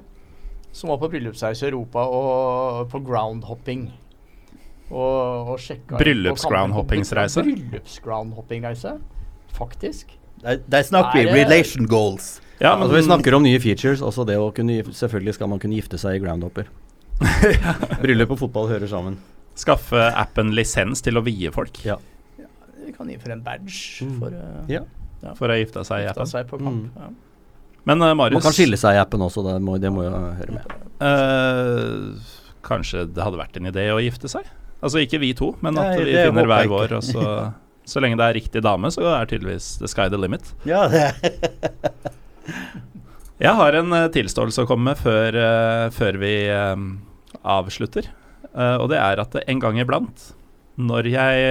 [0.73, 3.91] som var på bryllupsreise i Europa og på groundhopping.
[4.93, 7.41] Og, og sjekka Bryllups-groundhoppingsreise?
[7.45, 8.97] Bryllups-groundhoppingreise,
[9.57, 10.17] faktisk.
[10.43, 12.41] Der, der snakker vi relation goals.
[12.59, 14.01] Ja, men altså, Vi snakker om nye features.
[14.01, 16.69] Også det å kunne, selvfølgelig skal man kunne gifte seg i groundhopper.
[18.03, 19.17] Bryllup og fotball hører sammen.
[19.55, 21.77] Skaffe appen lisens til å vie folk?
[21.85, 21.99] Ja.
[22.39, 22.49] ja
[22.85, 24.15] vi kan for en badge mm.
[24.21, 24.81] for, uh, ja.
[25.23, 25.35] Ja.
[25.38, 26.30] for å gifte seg i appen.
[26.30, 26.97] Seg på kamp, mm.
[26.97, 27.11] ja.
[27.89, 30.13] Men uh, Marius Man kan skille seg i appen også, det må, det må jo
[30.13, 30.77] høre med.
[31.03, 32.34] Uh,
[32.65, 34.47] kanskje det hadde vært en idé å gifte seg?
[34.84, 37.27] Altså ikke vi to, men at Nei, vi finner hver vår, og så
[37.84, 40.53] Så lenge det er riktig dame, så er tydeligvis the sky the limit.
[40.63, 41.09] Ja, det
[43.43, 46.77] Jeg har en tilståelse å komme med før, uh, før vi uh,
[47.43, 48.07] avslutter.
[48.53, 50.31] Uh, og det er at en gang iblant,
[50.77, 51.41] når jeg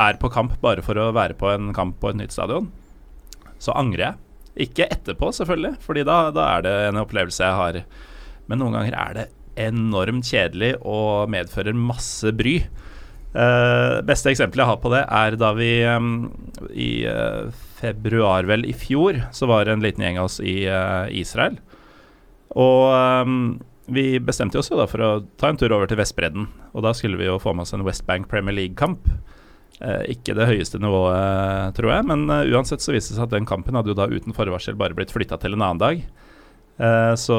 [0.00, 2.70] er på kamp bare for å være på en kamp på et nytt stadion,
[3.60, 4.20] så angrer jeg.
[4.66, 7.82] Ikke etterpå, selvfølgelig, Fordi da, da er det en opplevelse jeg har.
[8.48, 9.26] Men noen ganger er det
[9.60, 12.58] enormt kjedelig og medfører masse bry.
[13.30, 16.30] Uh, beste eksempelet jeg har på det, er da vi um,
[16.74, 20.64] i uh, februar vel i fjor, så var det en liten gjeng av oss i
[20.66, 21.60] uh, Israel.
[22.58, 23.60] Og um,
[23.90, 25.10] vi bestemte oss jo da for å
[25.40, 26.46] ta en tur over til Vestbredden.
[26.74, 29.10] Og da skulle vi jo få med oss en Westbank Premier League-kamp.
[29.80, 33.78] ikke det høyeste nivået, tror jeg, men uansett så viste det seg at den kampen
[33.78, 36.02] hadde jo da uten forvarsel bare blitt flytta til en annen dag.
[37.16, 37.36] så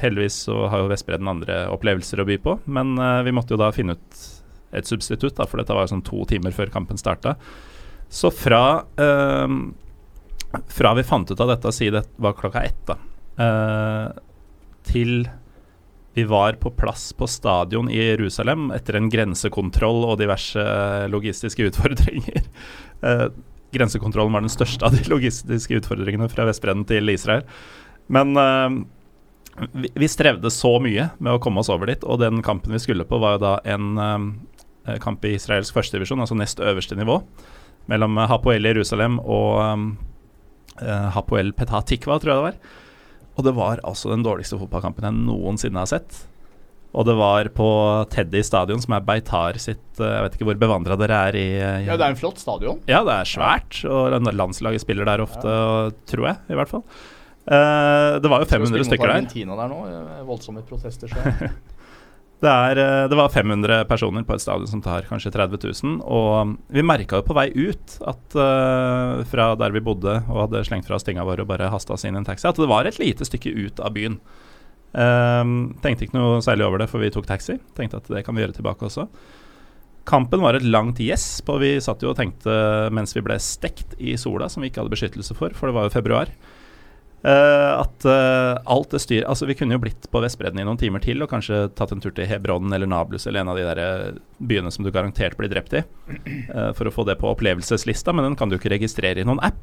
[0.00, 2.94] heldigvis så har jo Vestbredden andre opplevelser å by på, men
[3.24, 4.20] vi måtte jo da finne ut
[4.76, 7.36] et substitutt, da, for dette var jo sånn to timer før kampen starta.
[8.08, 8.84] Så fra,
[10.68, 12.96] fra vi fant ut av dette, si det var klokka ett, da,
[14.88, 15.28] til
[16.16, 20.66] vi var på plass på stadion i Jerusalem etter en grensekontroll og diverse
[21.12, 22.42] logistiske utfordringer.
[23.04, 23.26] Eh,
[23.76, 27.42] grensekontrollen var den største av de logistiske utfordringene fra Vestbredden til Israel.
[28.08, 28.32] Men
[29.76, 32.80] vi, vi, strevde så mye med å komme oss over dit, og den kampen vi
[32.80, 34.00] skulle på, var jo da en
[34.86, 37.18] Eh, kamp i israelsk førstedivisjon, altså nest øverste nivå,
[37.90, 39.58] mellom Hapoel Hapoel Jerusalem og
[40.82, 42.58] uh, Hapoel Petah Tikva, tror jeg det var.
[43.36, 46.22] Og det var altså den dårligste fotballkampen jeg noensinne har sett.
[46.96, 47.68] Og det var på
[48.12, 51.48] Teddy stadion, som er Beitar sitt Jeg vet ikke hvor bevandra dere er i
[51.84, 52.80] Ja, det er en flott stadion.
[52.88, 53.82] Ja, det er svært.
[53.84, 55.92] Og landslaget spiller der ofte, ja.
[56.08, 56.86] tror jeg, i hvert fall.
[57.46, 59.18] Uh, det var jo 500 stykker der.
[59.20, 59.82] Argentina der nå.
[60.26, 61.12] Voldsomme protester.
[62.36, 65.94] Det, er, eh, det, var 500 personer på et stadion som tar kanskje 30 000.
[66.04, 70.64] Og vi merka jo på vei ut at uh, fra der vi bodde og hadde
[70.68, 72.68] slengt fra oss tinga våre og bare hasta oss inn i en taxi, at det
[72.68, 74.20] var et lite stykke ut av byen.
[74.92, 77.56] Uh, tenkte ikke noe særlig over det, for vi tok taxi.
[77.78, 79.08] Tenkte at det kan vi gjøre tilbake også.
[80.06, 82.52] Kampen var et langt gjesp, og vi satt jo og tenkte
[82.94, 85.88] mens vi ble stekt i sola, som vi ikke hadde beskyttelse for, for det var
[85.88, 86.30] jo februar.
[87.26, 90.78] Uh, at uh, alt det styret Altså, vi kunne jo blitt på Vestbredden i noen
[90.78, 93.64] timer til og kanskje tatt en tur til Hebron eller Nablus eller en av de
[93.66, 95.82] der eh, byene som du garantert blir drept i,
[96.52, 99.42] uh, for å få det på opplevelseslista, men den kan du ikke registrere i noen
[99.42, 99.58] app.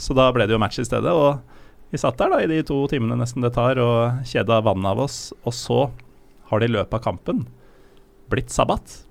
[0.00, 2.62] Så da ble det jo match i stedet, og vi satt der da i de
[2.64, 5.80] to timene nesten det tar, og kjeda vannet av oss, og så
[6.48, 7.44] har det i løpet av kampen
[8.32, 9.02] blitt sabbat.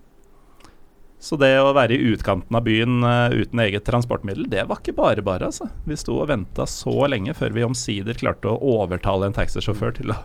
[1.26, 4.94] Så det å være i utkanten av byen uh, uten eget transportmiddel, det var ikke
[4.94, 5.72] bare bare, altså.
[5.90, 10.14] Vi sto og venta så lenge før vi omsider klarte å overtale en taxisjåfør til
[10.14, 10.20] å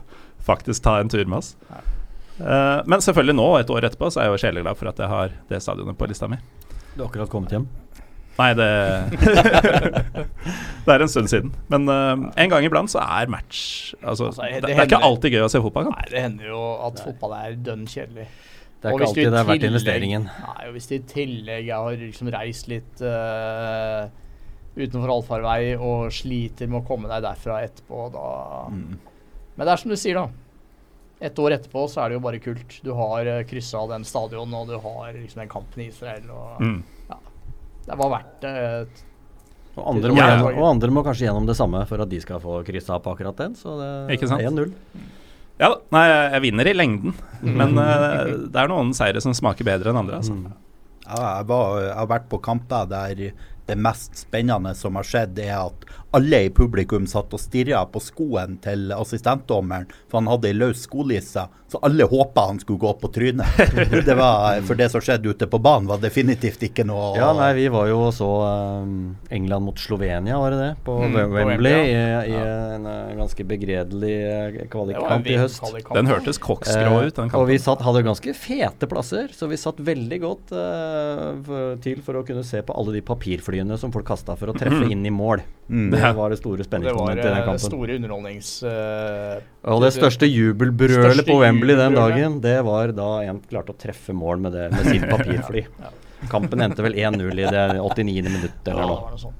[0.44, 1.54] faktisk ta en tur med oss.
[2.36, 5.08] Uh, men selvfølgelig nå, et år etterpå, så er jeg jo sjeleglad for at jeg
[5.08, 6.36] har det stadionet på lista mi.
[6.92, 7.64] Du har akkurat kommet hjem?
[8.40, 8.68] Nei, det
[10.84, 11.56] Det er en stund siden.
[11.72, 15.00] Men uh, en gang iblant så er match Altså, altså det, det, det, er ikke
[15.08, 15.88] alltid gøy å se fotball.
[15.96, 18.28] Nei, det hender jo at fotball er dønn kjedelig.
[18.80, 20.26] Det er ikke alltid det er verdt investeringen.
[20.30, 24.06] Nei, og hvis du i tillegg har liksom reist litt uh,
[24.78, 28.30] utenfor allfarvei og sliter med å komme deg derfra etterpå, da
[28.72, 28.86] mm.
[29.58, 31.26] Men det er som du sier, da.
[31.28, 32.78] Et år etterpå så er det jo bare kult.
[32.80, 36.30] Du har uh, eh, kryssa den stadion, og du har liksom den kampen i Israel.
[36.32, 36.78] Og, mm.
[37.10, 37.18] ja,
[37.90, 38.56] det var verdt det.
[38.56, 39.06] Uh,
[39.76, 40.24] og andre, må,
[40.54, 43.36] og andre må kanskje gjennom det samme for at de skal få kryssa på akkurat
[43.44, 43.52] den.
[43.60, 44.72] Så det er 1-0.
[45.60, 45.78] Ja da.
[45.92, 47.14] Nei, jeg vinner i lengden.
[47.44, 50.20] Men uh, det er noen seire som smaker bedre enn andre.
[50.22, 50.36] Altså.
[50.36, 50.52] Mm.
[51.04, 53.24] Ja, jeg, var, jeg, har vært på kamper der
[53.70, 55.84] det mest spennende som har skjedd, er at
[56.16, 60.84] alle i publikum satt og stirra på skoen til assistentdommeren, for han hadde ei løs
[60.88, 61.46] skolisse.
[61.70, 63.46] Så alle håpa han skulle gå på trynet.
[64.10, 67.52] Det var, for det som skjedde ute på banen, var definitivt ikke noe Ja, nei,
[67.54, 68.28] vi var jo så
[68.82, 70.70] um, England mot Slovenia, var det det?
[70.86, 72.00] På mm, Wembley, i,
[72.32, 72.46] i ja.
[72.74, 75.62] en uh, ganske begredelig uh, kvalikkamp i høst.
[75.94, 77.38] Den hørtes koksgrå ut, den kampen.
[77.38, 82.18] Og vi satt, hadde ganske fete plasser, så vi satt veldig godt uh, til for
[82.18, 85.14] å kunne se på alle de papirflyene som folk kasta for å treffe inn i
[85.14, 85.44] mål.
[85.70, 85.99] Mm.
[86.00, 87.56] Det var det store spenningsmomentet i den kampen.
[87.56, 88.52] Det var store underholdnings...
[88.64, 93.80] Uh, og det største jubelbrølet på Wembley den dagen, det var da en klarte å
[93.80, 95.66] treffe mål med, det, med sitt papirfly.
[95.68, 95.92] ja.
[96.28, 98.26] Kampen endte vel 1-0 i det 89.
[98.28, 99.30] minuttet eller noe.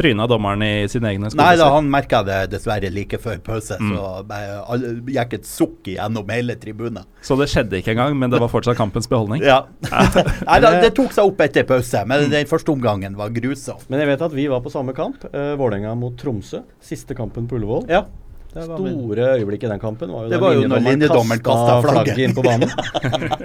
[0.00, 1.36] Tryna dommeren i sine egne sko?
[1.36, 3.76] Nei da, han merka det dessverre like før pause.
[3.76, 3.90] Mm.
[3.92, 4.78] Så
[5.12, 7.04] gikk et sukk gjennom hele tribunen.
[7.26, 9.44] Så det skjedde ikke engang, men det var fortsatt kampens beholdning?
[9.44, 9.66] Ja.
[10.48, 12.32] Nei, da, det tok seg opp etter pause, men mm.
[12.32, 13.84] den første omgangen var grusom.
[13.92, 15.28] Men jeg vet at vi var på samme kamp.
[15.34, 16.64] Uh, Vålerenga mot Tromsø.
[16.80, 17.84] Siste kampen på Ullevål.
[17.92, 18.06] Ja.
[18.50, 22.18] Store øyeblikk i den kampen var jo det var jo når linjedommeren kasta flagget.
[22.18, 22.72] inn på banen.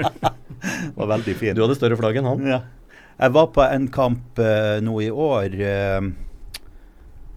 [0.88, 1.54] det var veldig fint.
[1.58, 2.48] Du hadde større flagg enn han.
[2.56, 2.62] Ja.
[3.20, 5.60] Jeg var på en kamp uh, nå i år.
[5.60, 6.25] Uh,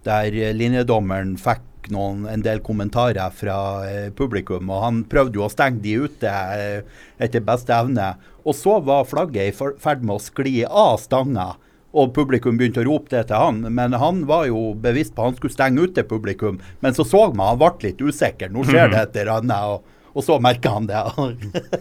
[0.05, 4.69] der linjedommeren fikk noen, en del kommentarer fra eh, publikum.
[4.69, 8.13] og Han prøvde jo å stenge de ute eh, etter beste evne.
[8.45, 11.53] Og så var flagget i ferd med å skli av stanga.
[11.89, 15.31] Og publikum begynte å rope det til han, men han var jo bevisst på at
[15.31, 16.59] han skulle stenge ute publikum.
[16.85, 18.51] Men så så man han ble litt usikker.
[18.53, 21.01] Nå skjer det et eller annet, og, og så merka han det.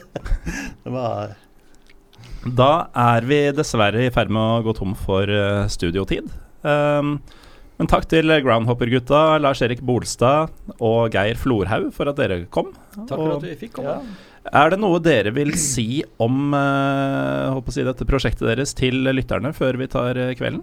[0.84, 1.36] det var
[2.48, 5.28] da er vi dessverre i ferd med å gå tom for
[5.68, 6.30] studiotid.
[6.62, 7.18] Um,
[7.78, 10.50] men takk til Groundhopper-gutta, Lars-Erik Bolstad
[10.82, 12.72] og Geir Florhaug for at dere kom.
[12.96, 14.00] Takk for at vi fikk komme.
[14.02, 14.28] Ja.
[14.58, 19.78] Er det noe dere vil si om uh, si dette prosjektet deres til lytterne før
[19.80, 20.62] vi tar uh, kvelden?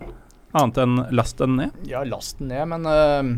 [0.55, 1.75] Annet enn last den ned?
[1.87, 3.35] Ja, last den ned, men uh,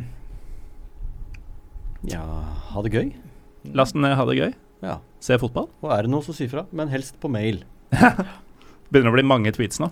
[2.07, 2.23] Ja,
[2.71, 3.11] ha det gøy.
[3.77, 4.53] Last den ned, ha det gøy.
[4.85, 4.99] Ja.
[5.23, 5.67] Se fotball.
[5.83, 6.65] Og er det noe, så si fra.
[6.71, 7.63] Men helst på mail.
[8.91, 9.91] Begynner å bli mange tweets nå.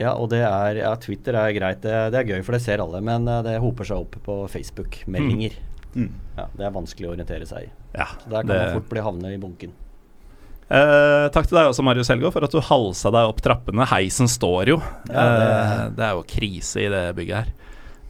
[0.00, 1.84] Ja, og det er, ja, Twitter er greit.
[1.84, 2.98] Det, det, er gøy, for det ser alle.
[3.04, 5.54] Men uh, det hoper seg opp på Facebook-meldinger.
[5.60, 5.70] Mm.
[5.94, 6.10] Mm.
[6.34, 7.72] Ja, det er vanskelig å orientere seg i.
[7.94, 8.60] Ja, så Der kan det...
[8.60, 9.74] man fort bli havne i bunken.
[10.64, 13.86] Eh, takk til deg også, Marius Helgaard, for at du halsa deg opp trappene.
[13.90, 14.78] Heisen står jo.
[15.10, 15.50] Ja, det...
[15.50, 16.08] Eh, det...
[16.08, 17.52] er jo krise i det bygget her.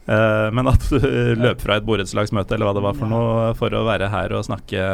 [0.05, 0.97] Eh, men at du
[1.41, 4.47] løp fra et borettslagsmøte eller hva det var for noe, for å være her og
[4.47, 4.87] snakke,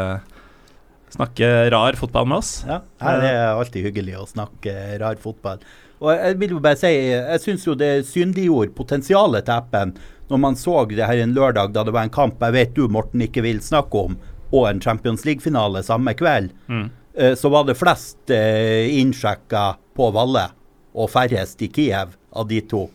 [1.14, 2.54] snakke rar fotball med oss.
[2.68, 2.82] Ja,
[3.22, 5.64] det er alltid hyggelig å snakke rar fotball.
[6.02, 9.94] Og jeg vil jo bare si, jeg syns jo det synliggjorde potensialet til appen
[10.32, 12.86] når man så det her en lørdag da det var en kamp jeg vet du,
[12.88, 14.16] Morten, ikke vil snakke om,
[14.52, 16.54] og en Champions League-finale samme kveld.
[16.72, 16.88] Mm.
[17.20, 19.66] Uh, så var det flest uh, innsjekka
[19.98, 20.48] på Valle
[20.96, 22.88] og færrest i Kiev av de to.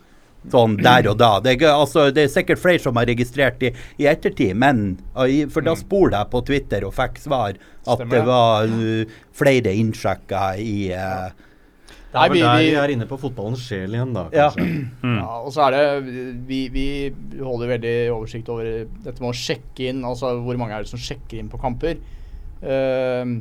[0.51, 1.33] Sånn der og da.
[1.43, 5.29] Det er, altså, det er sikkert flere som har registrert i, i ettertid, men uh,
[5.53, 8.15] for da spoler jeg på Twitter og fikk svar at Stemmer.
[8.15, 8.77] det var
[9.37, 11.29] flere innsjekka i uh,
[12.17, 14.27] det er vel der vi er inne på fotballens sjel igjen, da.
[14.35, 14.51] Ja.
[15.07, 15.19] Mm.
[15.21, 15.37] ja.
[15.45, 16.15] og så er det
[16.49, 16.87] vi, vi,
[17.39, 20.01] holder veldig oversikt over dette med å sjekke inn.
[20.09, 22.01] Altså hvor mange er det som sjekker inn på kamper.
[22.63, 23.37] Uh,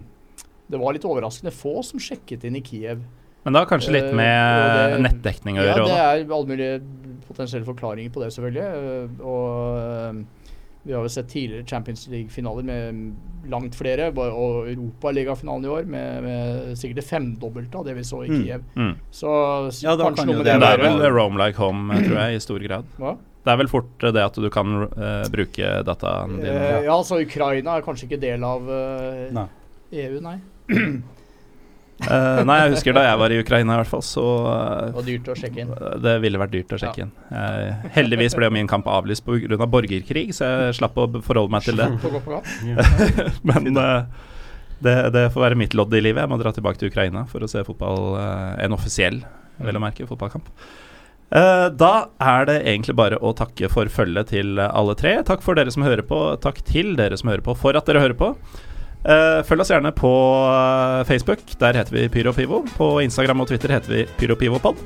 [0.69, 3.01] det var litt overraskende få som sjekket inn i Kiev.
[3.45, 5.85] Men da kanskje litt med uh, nettdekning å gjøre?
[5.85, 6.79] Ja, det er alle mulige
[7.27, 8.69] potensielle forklaringer på det, selvfølgelig.
[8.85, 10.44] Uh, og
[10.85, 16.25] vi har jo sett tidligere Champions League-finaler med langt flere, og Europaligafinalen i år med,
[16.25, 18.35] med sikkert det femdobbelte av det vi så i mm.
[18.41, 18.67] Kiev.
[18.77, 18.91] Mm.
[19.09, 19.31] Så
[19.81, 22.67] ja, kanskje noe med det, det er vel Rome like home, tror jeg, i stor
[22.67, 22.93] grad.
[23.01, 23.15] Hva?
[23.45, 26.49] Det er vel fort det at du kan uh, bruke dataen din?
[26.49, 29.49] Uh, ja, altså Ukraina er kanskje ikke del av uh, nei.
[30.05, 30.39] EU, nei.
[32.03, 34.03] Uh, nei, jeg husker da jeg var i Ukraina, i hvert fall.
[34.03, 35.71] Så uh, Og dyrt å sjekke inn?
[36.03, 37.07] Det ville vært dyrt å sjekke ja.
[37.07, 37.13] inn.
[37.31, 39.55] Uh, heldigvis ble min kamp avlyst pga.
[39.55, 41.87] Av borgerkrig, så jeg slapp å forholde meg til det.
[43.49, 43.71] Men
[44.83, 46.25] det, det, får være mitt lodd i livet.
[46.25, 48.19] Jeg må dra tilbake til Ukraina for å se fotball,
[48.61, 49.21] en offisiell,
[49.63, 50.51] vel å merke, fotballkamp.
[51.79, 55.15] da er det egentlig bare å takke for følget til alle tre.
[55.25, 56.21] Takk for dere som hører på.
[56.43, 58.33] Takk til dere som hører på, for at dere hører på.
[59.05, 60.11] Uh, følg oss gjerne på
[60.49, 61.43] uh, Facebook.
[61.61, 62.63] Der heter vi Pyropivo.
[62.77, 64.81] På Instagram og Twitter heter vi PyroPivoPod.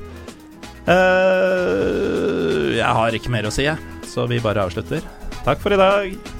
[0.90, 5.04] Uh, jeg har ikke mer å si, jeg, så vi bare avslutter.
[5.46, 6.39] Takk for i dag.